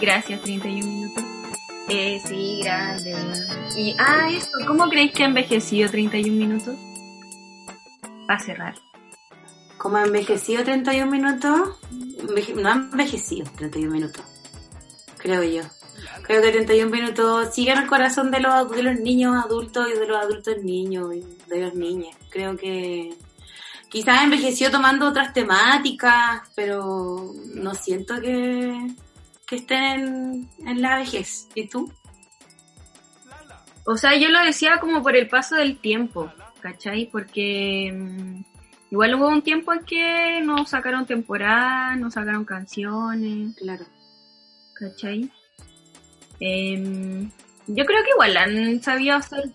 Gracias, 0.00 0.40
31 0.42 0.86
minutos. 0.86 1.24
Eh, 1.88 2.20
sí, 2.26 2.60
grande. 2.62 3.14
Y, 3.76 3.94
ah, 3.98 4.30
eso, 4.32 4.48
¿cómo 4.66 4.88
creéis 4.88 5.12
que 5.12 5.24
ha 5.24 5.26
envejecido 5.26 5.90
31 5.90 6.36
minutos? 6.36 6.74
Va 8.28 8.34
a 8.34 8.38
cerrar. 8.40 8.74
Como 9.78 9.96
ha 9.96 10.04
envejecido 10.04 10.62
31 10.62 11.10
minutos, 11.10 11.78
enveje- 12.18 12.54
no 12.54 12.68
ha 12.68 12.72
envejecido 12.74 13.46
31 13.56 13.92
minutos, 13.92 14.22
creo 15.18 15.42
yo. 15.42 15.62
Creo 16.22 16.42
que 16.42 16.50
31 16.52 16.90
minutos 16.90 17.54
sigue 17.54 17.72
en 17.72 17.78
el 17.78 17.86
corazón 17.88 18.30
de 18.30 18.40
los, 18.40 18.70
de 18.70 18.82
los 18.82 19.00
niños 19.00 19.34
adultos 19.42 19.88
y 19.94 19.98
de 19.98 20.06
los 20.06 20.16
adultos 20.18 20.58
niños 20.62 21.14
y 21.14 21.24
de 21.48 21.62
los 21.62 21.74
niños. 21.74 22.14
Creo 22.30 22.56
que 22.56 23.14
quizás 23.90 24.22
envejeció 24.22 24.70
tomando 24.70 25.08
otras 25.08 25.32
temáticas, 25.34 26.42
pero 26.54 27.32
no 27.54 27.74
siento 27.74 28.20
que, 28.20 28.94
que 29.46 29.56
estén 29.56 29.82
en, 29.84 30.50
en 30.66 30.80
la 30.80 30.96
vejez. 30.96 31.48
¿Y 31.54 31.68
tú? 31.68 31.92
O 33.84 33.96
sea, 33.96 34.16
yo 34.16 34.28
lo 34.28 34.42
decía 34.44 34.78
como 34.78 35.02
por 35.02 35.16
el 35.16 35.28
paso 35.28 35.56
del 35.56 35.78
tiempo, 35.78 36.32
¿cachai? 36.60 37.08
Porque 37.10 37.92
mm, 37.92 38.44
igual 38.92 39.14
hubo 39.16 39.28
un 39.28 39.42
tiempo 39.42 39.72
en 39.72 39.84
que 39.84 40.40
no 40.42 40.64
sacaron 40.64 41.06
temporada, 41.06 41.96
no 41.96 42.10
sacaron 42.10 42.44
canciones, 42.44 43.56
Claro. 43.56 43.84
¿cachai? 44.74 45.30
Em, 46.38 47.30
yo 47.66 47.84
creo 47.84 48.02
que 48.04 48.10
igual 48.10 48.36
han 48.36 48.82
sabido 48.82 49.16
hacer, 49.16 49.50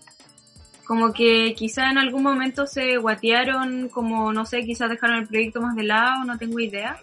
como 0.86 1.12
que 1.12 1.54
quizá 1.54 1.90
en 1.90 1.98
algún 1.98 2.22
momento 2.22 2.66
se 2.66 2.96
guatearon, 2.98 3.88
como 3.88 4.32
no 4.32 4.46
sé, 4.46 4.64
quizás 4.64 4.88
dejaron 4.88 5.18
el 5.18 5.26
proyecto 5.26 5.60
más 5.60 5.74
de 5.74 5.82
lado, 5.82 6.24
no 6.24 6.38
tengo 6.38 6.60
idea. 6.60 6.98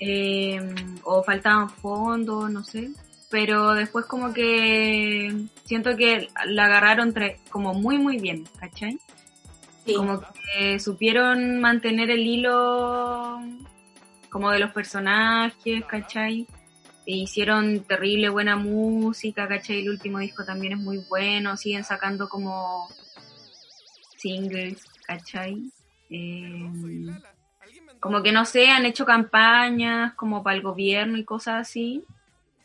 Em, 0.00 0.98
o 1.04 1.22
faltaban 1.22 1.70
fondos, 1.70 2.50
no 2.50 2.64
sé. 2.64 2.90
Pero 3.30 3.72
después 3.74 4.06
como 4.06 4.32
que 4.34 5.46
siento 5.64 5.96
que 5.96 6.28
la 6.46 6.66
agarraron 6.66 7.14
como 7.50 7.72
muy 7.74 7.98
muy 7.98 8.18
bien, 8.18 8.44
¿cachai? 8.58 8.98
Sí. 9.86 9.94
Como 9.94 10.20
que 10.20 10.80
supieron 10.80 11.60
mantener 11.60 12.10
el 12.10 12.26
hilo 12.26 13.40
como 14.30 14.50
de 14.50 14.58
los 14.58 14.72
personajes, 14.72 15.84
¿cachai? 15.86 16.46
E 17.04 17.16
hicieron 17.16 17.84
terrible 17.84 18.28
buena 18.28 18.56
música, 18.56 19.48
¿cachai? 19.48 19.80
El 19.80 19.90
último 19.90 20.18
disco 20.18 20.44
también 20.44 20.74
es 20.74 20.78
muy 20.78 20.98
bueno, 21.08 21.56
siguen 21.56 21.84
sacando 21.84 22.28
como 22.28 22.88
singles, 24.16 24.84
¿cachai? 25.04 25.72
Eh, 26.10 26.70
como 27.98 28.22
que 28.22 28.32
no 28.32 28.44
sé, 28.44 28.68
han 28.68 28.86
hecho 28.86 29.04
campañas 29.04 30.14
como 30.14 30.42
para 30.42 30.56
el 30.56 30.62
gobierno 30.62 31.18
y 31.18 31.24
cosas 31.24 31.68
así. 31.68 32.04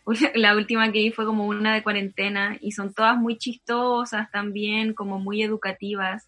La 0.35 0.55
última 0.55 0.91
que 0.91 0.99
vi 0.99 1.11
fue 1.11 1.25
como 1.25 1.45
una 1.47 1.73
de 1.73 1.83
cuarentena 1.83 2.57
y 2.61 2.71
son 2.71 2.93
todas 2.93 3.17
muy 3.17 3.37
chistosas 3.37 4.29
también, 4.31 4.93
como 4.93 5.19
muy 5.19 5.41
educativas. 5.41 6.27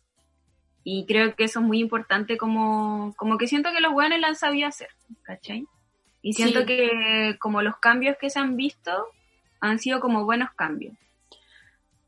Y 0.83 1.05
creo 1.05 1.35
que 1.35 1.43
eso 1.43 1.59
es 1.59 1.65
muy 1.65 1.79
importante 1.79 2.37
como, 2.37 3.13
como 3.17 3.37
que 3.37 3.47
siento 3.47 3.71
que 3.71 3.81
los 3.81 3.93
buenos 3.93 4.19
la 4.19 4.29
han 4.29 4.35
sabido 4.35 4.67
hacer, 4.67 4.89
¿cachai? 5.23 5.65
Y 6.21 6.33
siento 6.33 6.59
Sí. 6.61 6.65
que 6.65 7.37
como 7.39 7.61
los 7.61 7.77
cambios 7.77 8.17
que 8.19 8.29
se 8.29 8.39
han 8.39 8.55
visto 8.55 9.07
han 9.61 9.79
sido 9.79 9.99
como 9.99 10.25
buenos 10.25 10.49
cambios. 10.55 10.95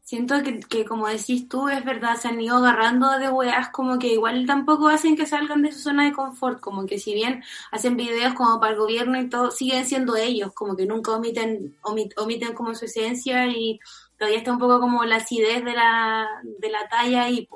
Siento 0.03 0.43
que, 0.43 0.59
que, 0.59 0.83
como 0.83 1.07
decís 1.07 1.47
tú, 1.47 1.69
es 1.69 1.85
verdad, 1.85 2.17
se 2.17 2.27
han 2.27 2.41
ido 2.41 2.57
agarrando 2.57 3.17
de 3.17 3.29
weas 3.29 3.69
como 3.69 3.97
que 3.97 4.07
igual 4.07 4.45
tampoco 4.45 4.89
hacen 4.89 5.15
que 5.15 5.25
salgan 5.25 5.61
de 5.61 5.71
su 5.71 5.79
zona 5.79 6.03
de 6.03 6.11
confort, 6.11 6.59
como 6.59 6.85
que 6.85 6.99
si 6.99 7.13
bien 7.13 7.41
hacen 7.71 7.95
videos 7.95 8.33
como 8.33 8.59
para 8.59 8.73
el 8.73 8.79
gobierno 8.79 9.21
y 9.21 9.29
todo, 9.29 9.51
siguen 9.51 9.85
siendo 9.85 10.17
ellos, 10.17 10.53
como 10.53 10.75
que 10.75 10.85
nunca 10.85 11.11
omiten, 11.13 11.77
omit- 11.83 12.13
omiten 12.17 12.53
como 12.53 12.75
su 12.75 12.85
esencia 12.85 13.47
y 13.47 13.79
todavía 14.17 14.39
está 14.39 14.51
un 14.51 14.59
poco 14.59 14.81
como 14.81 15.05
la 15.05 15.17
acidez 15.17 15.63
de 15.63 15.73
la, 15.73 16.27
de 16.43 16.69
la 16.69 16.89
talla 16.89 17.29
y 17.29 17.47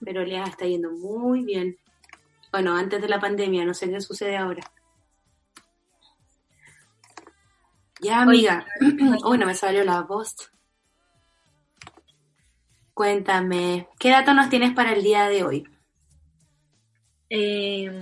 pero 0.00 0.24
les 0.26 0.46
está 0.46 0.66
yendo 0.66 0.90
muy 0.90 1.42
bien. 1.42 1.78
Bueno, 2.56 2.74
antes 2.74 3.02
de 3.02 3.08
la 3.08 3.20
pandemia, 3.20 3.66
no 3.66 3.74
sé 3.74 3.90
qué 3.90 4.00
sucede 4.00 4.34
ahora. 4.34 4.62
Ya, 8.00 8.22
amiga. 8.22 8.64
Uy, 9.26 9.36
no 9.36 9.44
me 9.44 9.54
salió 9.54 9.84
la 9.84 10.00
voz. 10.00 10.34
Cuéntame, 12.94 13.88
¿qué 13.98 14.08
dato 14.08 14.32
nos 14.32 14.48
tienes 14.48 14.72
para 14.72 14.94
el 14.94 15.02
día 15.02 15.28
de 15.28 15.44
hoy? 15.44 15.68
Eh, 17.28 17.92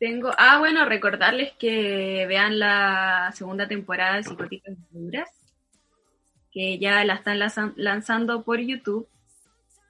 tengo, 0.00 0.32
ah, 0.36 0.58
bueno, 0.58 0.84
recordarles 0.84 1.52
que 1.60 2.26
vean 2.26 2.58
la 2.58 3.30
segunda 3.36 3.68
temporada 3.68 4.16
de 4.16 4.24
Psicóticas 4.24 4.74
Duras, 4.90 5.30
que 6.50 6.76
ya 6.80 7.04
la 7.04 7.14
están 7.14 7.38
lanzan- 7.38 7.74
lanzando 7.76 8.42
por 8.42 8.58
YouTube. 8.58 9.08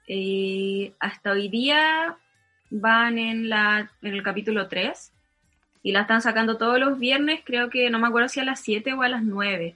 Eh, 0.07 0.93
hasta 0.99 1.31
hoy 1.31 1.49
día 1.49 2.19
van 2.71 3.19
en, 3.19 3.49
la, 3.49 3.91
en 4.01 4.13
el 4.13 4.23
capítulo 4.23 4.67
3 4.67 5.13
y 5.83 5.91
la 5.91 6.01
están 6.01 6.21
sacando 6.21 6.57
todos 6.57 6.79
los 6.79 6.97
viernes, 6.97 7.41
creo 7.43 7.69
que 7.69 7.89
no 7.89 7.99
me 7.99 8.07
acuerdo 8.07 8.29
si 8.29 8.39
a 8.39 8.45
las 8.45 8.61
7 8.61 8.93
o 8.93 9.01
a 9.01 9.09
las 9.09 9.23
9. 9.23 9.75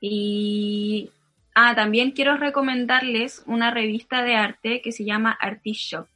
Y 0.00 1.10
ah, 1.54 1.74
también 1.74 2.12
quiero 2.12 2.36
recomendarles 2.36 3.42
una 3.46 3.70
revista 3.70 4.22
de 4.22 4.34
arte 4.34 4.80
que 4.82 4.92
se 4.92 5.04
llama 5.04 5.30
Artishock. 5.30 6.08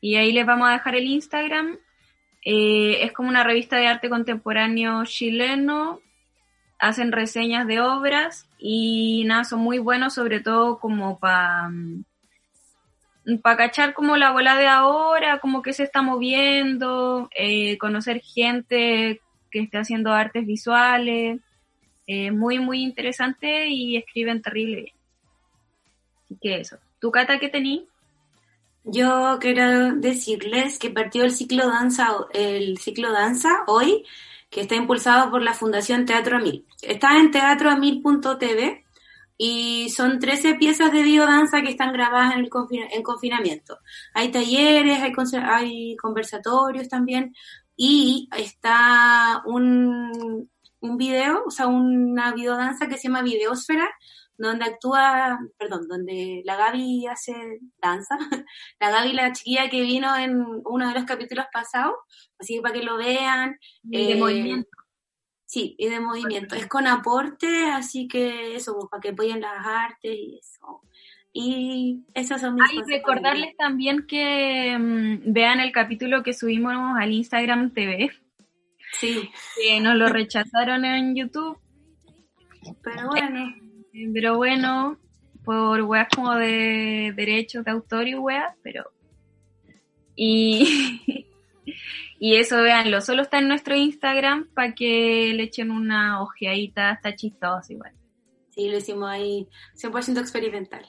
Y 0.00 0.16
ahí 0.16 0.32
les 0.32 0.44
vamos 0.44 0.68
a 0.68 0.72
dejar 0.72 0.96
el 0.96 1.04
Instagram. 1.04 1.78
Eh, 2.44 3.04
es 3.04 3.12
como 3.12 3.28
una 3.28 3.44
revista 3.44 3.76
de 3.76 3.86
arte 3.86 4.10
contemporáneo 4.10 5.04
chileno. 5.04 6.00
Hacen 6.78 7.12
reseñas 7.12 7.66
de 7.68 7.80
obras 7.80 8.48
y 8.58 9.22
nada, 9.26 9.44
son 9.44 9.60
muy 9.60 9.78
buenos, 9.78 10.14
sobre 10.14 10.40
todo 10.40 10.80
como 10.80 11.20
para 11.20 11.70
para 13.42 13.56
cachar 13.56 13.94
como 13.94 14.16
la 14.16 14.32
bola 14.32 14.56
de 14.56 14.66
ahora, 14.66 15.38
como 15.38 15.62
que 15.62 15.72
se 15.72 15.84
está 15.84 16.02
moviendo, 16.02 17.28
eh, 17.36 17.78
conocer 17.78 18.20
gente 18.20 19.20
que 19.50 19.60
esté 19.60 19.78
haciendo 19.78 20.12
artes 20.12 20.46
visuales. 20.46 21.40
Eh, 22.06 22.32
muy, 22.32 22.58
muy 22.58 22.82
interesante 22.82 23.68
y 23.68 23.96
escriben 23.96 24.42
terrible 24.42 24.76
bien. 24.76 24.94
Así 26.24 26.38
que 26.40 26.60
eso. 26.60 26.78
¿Tu 26.98 27.10
Cata 27.10 27.38
qué 27.38 27.48
tení? 27.48 27.86
Yo 28.84 29.38
quiero 29.40 29.94
decirles 29.94 30.78
que 30.78 30.90
partió 30.90 31.22
el 31.22 31.30
ciclo 31.30 31.68
danza, 31.68 32.08
el 32.34 32.78
ciclo 32.78 33.12
danza 33.12 33.62
hoy, 33.68 34.04
que 34.50 34.62
está 34.62 34.74
impulsado 34.74 35.30
por 35.30 35.42
la 35.42 35.54
Fundación 35.54 36.04
Teatro 36.04 36.38
Amil. 36.38 36.66
Está 36.82 37.16
en 37.18 37.30
teatroamil.tv 37.30 38.81
y 39.44 39.88
son 39.90 40.18
13 40.20 40.54
piezas 40.54 40.92
de 40.92 41.02
biodanza 41.02 41.62
que 41.62 41.70
están 41.70 41.92
grabadas 41.92 42.34
en, 42.34 42.40
el 42.44 42.48
confina- 42.50 42.88
en 42.92 43.02
confinamiento. 43.02 43.76
Hay 44.14 44.30
talleres, 44.30 45.00
hay, 45.02 45.12
hay 45.44 45.96
conversatorios 45.96 46.88
también 46.88 47.34
y 47.76 48.28
está 48.36 49.42
un, 49.46 50.48
un 50.80 50.96
video, 50.96 51.42
o 51.46 51.50
sea, 51.50 51.66
una 51.66 52.32
videodanza 52.32 52.86
que 52.86 52.96
se 52.98 53.08
llama 53.08 53.22
Videosfera, 53.22 53.88
donde 54.38 54.64
actúa, 54.64 55.38
perdón, 55.58 55.88
donde 55.88 56.42
la 56.44 56.56
Gaby 56.56 57.06
hace 57.06 57.34
danza, 57.80 58.16
la 58.80 58.90
Gaby, 58.90 59.12
la 59.12 59.32
chiquilla 59.32 59.68
que 59.68 59.80
vino 59.82 60.14
en 60.16 60.40
uno 60.64 60.88
de 60.88 60.94
los 60.94 61.04
capítulos 61.04 61.46
pasados, 61.52 61.94
así 62.38 62.54
que 62.56 62.62
para 62.62 62.74
que 62.74 62.82
lo 62.84 62.96
vean. 62.96 63.56
Y 63.84 64.06
de 64.06 64.12
Eh, 64.12 64.16
movimiento. 64.16 64.70
Sí, 65.52 65.74
y 65.76 65.90
de 65.90 66.00
movimiento. 66.00 66.54
Es 66.54 66.66
con 66.66 66.86
aporte, 66.86 67.66
así 67.66 68.08
que 68.08 68.56
eso, 68.56 68.74
pues, 68.74 68.86
para 68.90 69.02
que 69.02 69.10
apoyen 69.10 69.42
las 69.42 69.66
artes 69.66 70.16
y 70.16 70.38
eso. 70.38 70.80
Y 71.30 72.04
esas 72.14 72.40
son 72.40 72.54
mis 72.54 72.64
Ah, 72.64 72.72
y 72.72 72.90
recordarles 72.90 73.54
también 73.58 74.06
que 74.06 74.74
mm, 74.78 75.30
vean 75.30 75.60
el 75.60 75.70
capítulo 75.70 76.22
que 76.22 76.32
subimos 76.32 76.72
al 76.98 77.12
Instagram 77.12 77.70
TV. 77.74 78.10
Sí, 78.98 79.28
Que 79.62 79.78
nos 79.80 79.96
lo 79.96 80.08
rechazaron 80.08 80.86
en 80.86 81.16
YouTube. 81.16 81.58
pero 82.82 83.08
bueno. 83.08 83.54
Eh, 83.92 84.10
Pero 84.14 84.38
bueno, 84.38 84.96
por 85.44 85.82
weas 85.82 86.08
como 86.16 86.34
de 86.34 87.12
derechos 87.14 87.62
de 87.66 87.72
autor 87.72 88.08
y 88.08 88.14
weas, 88.14 88.56
pero. 88.62 88.84
Y. 90.16 91.26
y 92.24 92.36
eso, 92.36 92.62
véanlo. 92.62 93.00
Solo 93.00 93.22
está 93.22 93.40
en 93.40 93.48
nuestro 93.48 93.74
Instagram 93.74 94.46
para 94.54 94.76
que 94.76 95.32
le 95.34 95.42
echen 95.42 95.72
una 95.72 96.22
ojeadita. 96.22 96.92
Está 96.92 97.16
chistoso 97.16 97.72
igual. 97.72 97.94
Sí, 98.50 98.68
lo 98.68 98.76
hicimos 98.76 99.10
ahí 99.10 99.48
100% 99.74 100.20
experimental. 100.20 100.86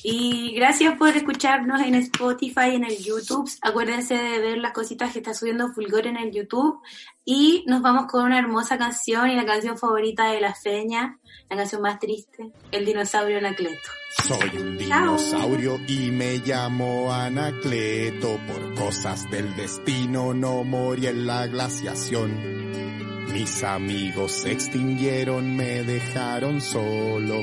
Y 0.00 0.52
gracias 0.54 0.96
por 0.96 1.08
escucharnos 1.08 1.80
en 1.80 1.96
Spotify, 1.96 2.74
en 2.74 2.84
el 2.84 2.98
YouTube. 2.98 3.50
Acuérdense 3.62 4.14
de 4.14 4.38
ver 4.38 4.58
las 4.58 4.72
cositas 4.72 5.12
que 5.12 5.18
está 5.18 5.34
subiendo 5.34 5.72
Fulgor 5.72 6.06
en 6.06 6.16
el 6.16 6.30
YouTube. 6.30 6.80
Y 7.24 7.64
nos 7.66 7.82
vamos 7.82 8.06
con 8.06 8.24
una 8.24 8.38
hermosa 8.38 8.78
canción 8.78 9.28
y 9.28 9.34
la 9.34 9.44
canción 9.44 9.76
favorita 9.76 10.30
de 10.30 10.40
la 10.40 10.54
feña, 10.54 11.18
la 11.50 11.56
canción 11.56 11.82
más 11.82 11.98
triste, 11.98 12.52
El 12.70 12.86
dinosaurio 12.86 13.38
Anacleto. 13.38 13.90
Soy 14.22 14.56
un 14.56 14.78
dinosaurio 14.78 15.80
y 15.88 16.12
me 16.12 16.36
llamo 16.38 17.12
Anacleto. 17.12 18.38
Por 18.46 18.74
cosas 18.74 19.28
del 19.32 19.56
destino 19.56 20.32
no 20.32 20.62
morí 20.62 21.08
en 21.08 21.26
la 21.26 21.48
glaciación. 21.48 23.26
Mis 23.32 23.64
amigos 23.64 24.30
se 24.30 24.52
extinguieron, 24.52 25.56
me 25.56 25.82
dejaron 25.82 26.60
solo 26.60 27.42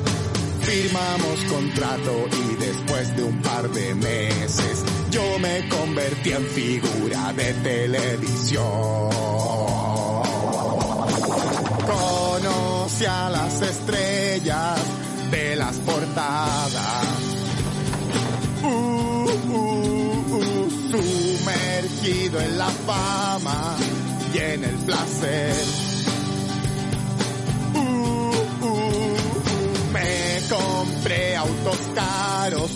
Firmamos 0.63 1.43
contrato 1.49 2.27
y 2.31 2.55
después 2.55 3.15
de 3.15 3.23
un 3.23 3.41
par 3.41 3.69
de 3.69 3.95
meses 3.95 4.83
yo 5.09 5.39
me 5.39 5.67
convertí 5.67 6.31
en 6.31 6.45
figura 6.45 7.33
de 7.33 7.53
televisión. 7.55 9.09
Conocí 11.85 13.05
a 13.05 13.29
las 13.29 13.61
estrellas 13.61 14.79
de 15.31 15.55
las 15.55 15.75
portadas. 15.79 17.07
Uh, 18.63 18.67
uh, 18.67 20.35
uh, 20.37 20.69
sumergido 20.91 22.39
en 22.39 22.57
la 22.57 22.69
fama 22.69 23.75
y 24.33 24.37
en 24.37 24.63
el 24.63 24.75
placer. 24.85 25.90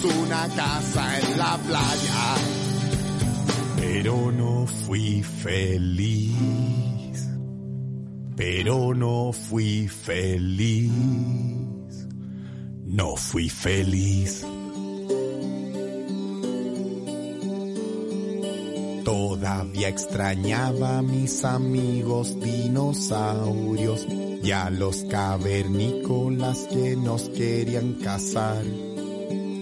Una 0.03 0.47
casa 0.49 1.19
en 1.19 1.37
la 1.37 1.57
playa, 1.57 2.35
pero 3.77 4.31
no 4.31 4.67
fui 4.67 5.23
feliz. 5.23 6.35
Pero 8.35 8.93
no 8.93 9.31
fui 9.31 9.87
feliz. 9.87 10.91
No 12.85 13.15
fui 13.15 13.49
feliz. 13.49 14.45
Todavía 19.05 19.87
extrañaba 19.87 20.97
a 20.97 21.01
mis 21.01 21.45
amigos 21.45 22.37
dinosaurios 22.39 24.05
y 24.43 24.51
a 24.51 24.69
los 24.69 25.05
cavernícolas 25.05 26.67
que 26.67 26.95
nos 26.95 27.29
querían 27.29 27.93
cazar. 27.93 28.63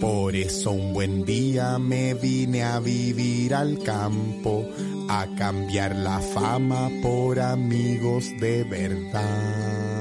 Por 0.03 0.35
eso 0.35 0.71
un 0.71 0.91
buen 0.93 1.23
día 1.23 1.79
me 1.79 2.13
vine 2.13 2.61
a 2.61 2.81
vivir 2.81 3.55
al 3.55 3.79
campo, 3.79 4.67
a 5.07 5.25
cambiar 5.37 5.95
la 5.95 6.19
fama 6.19 6.89
por 7.01 7.39
amigos 7.39 8.25
de 8.37 8.65
verdad. 8.65 9.92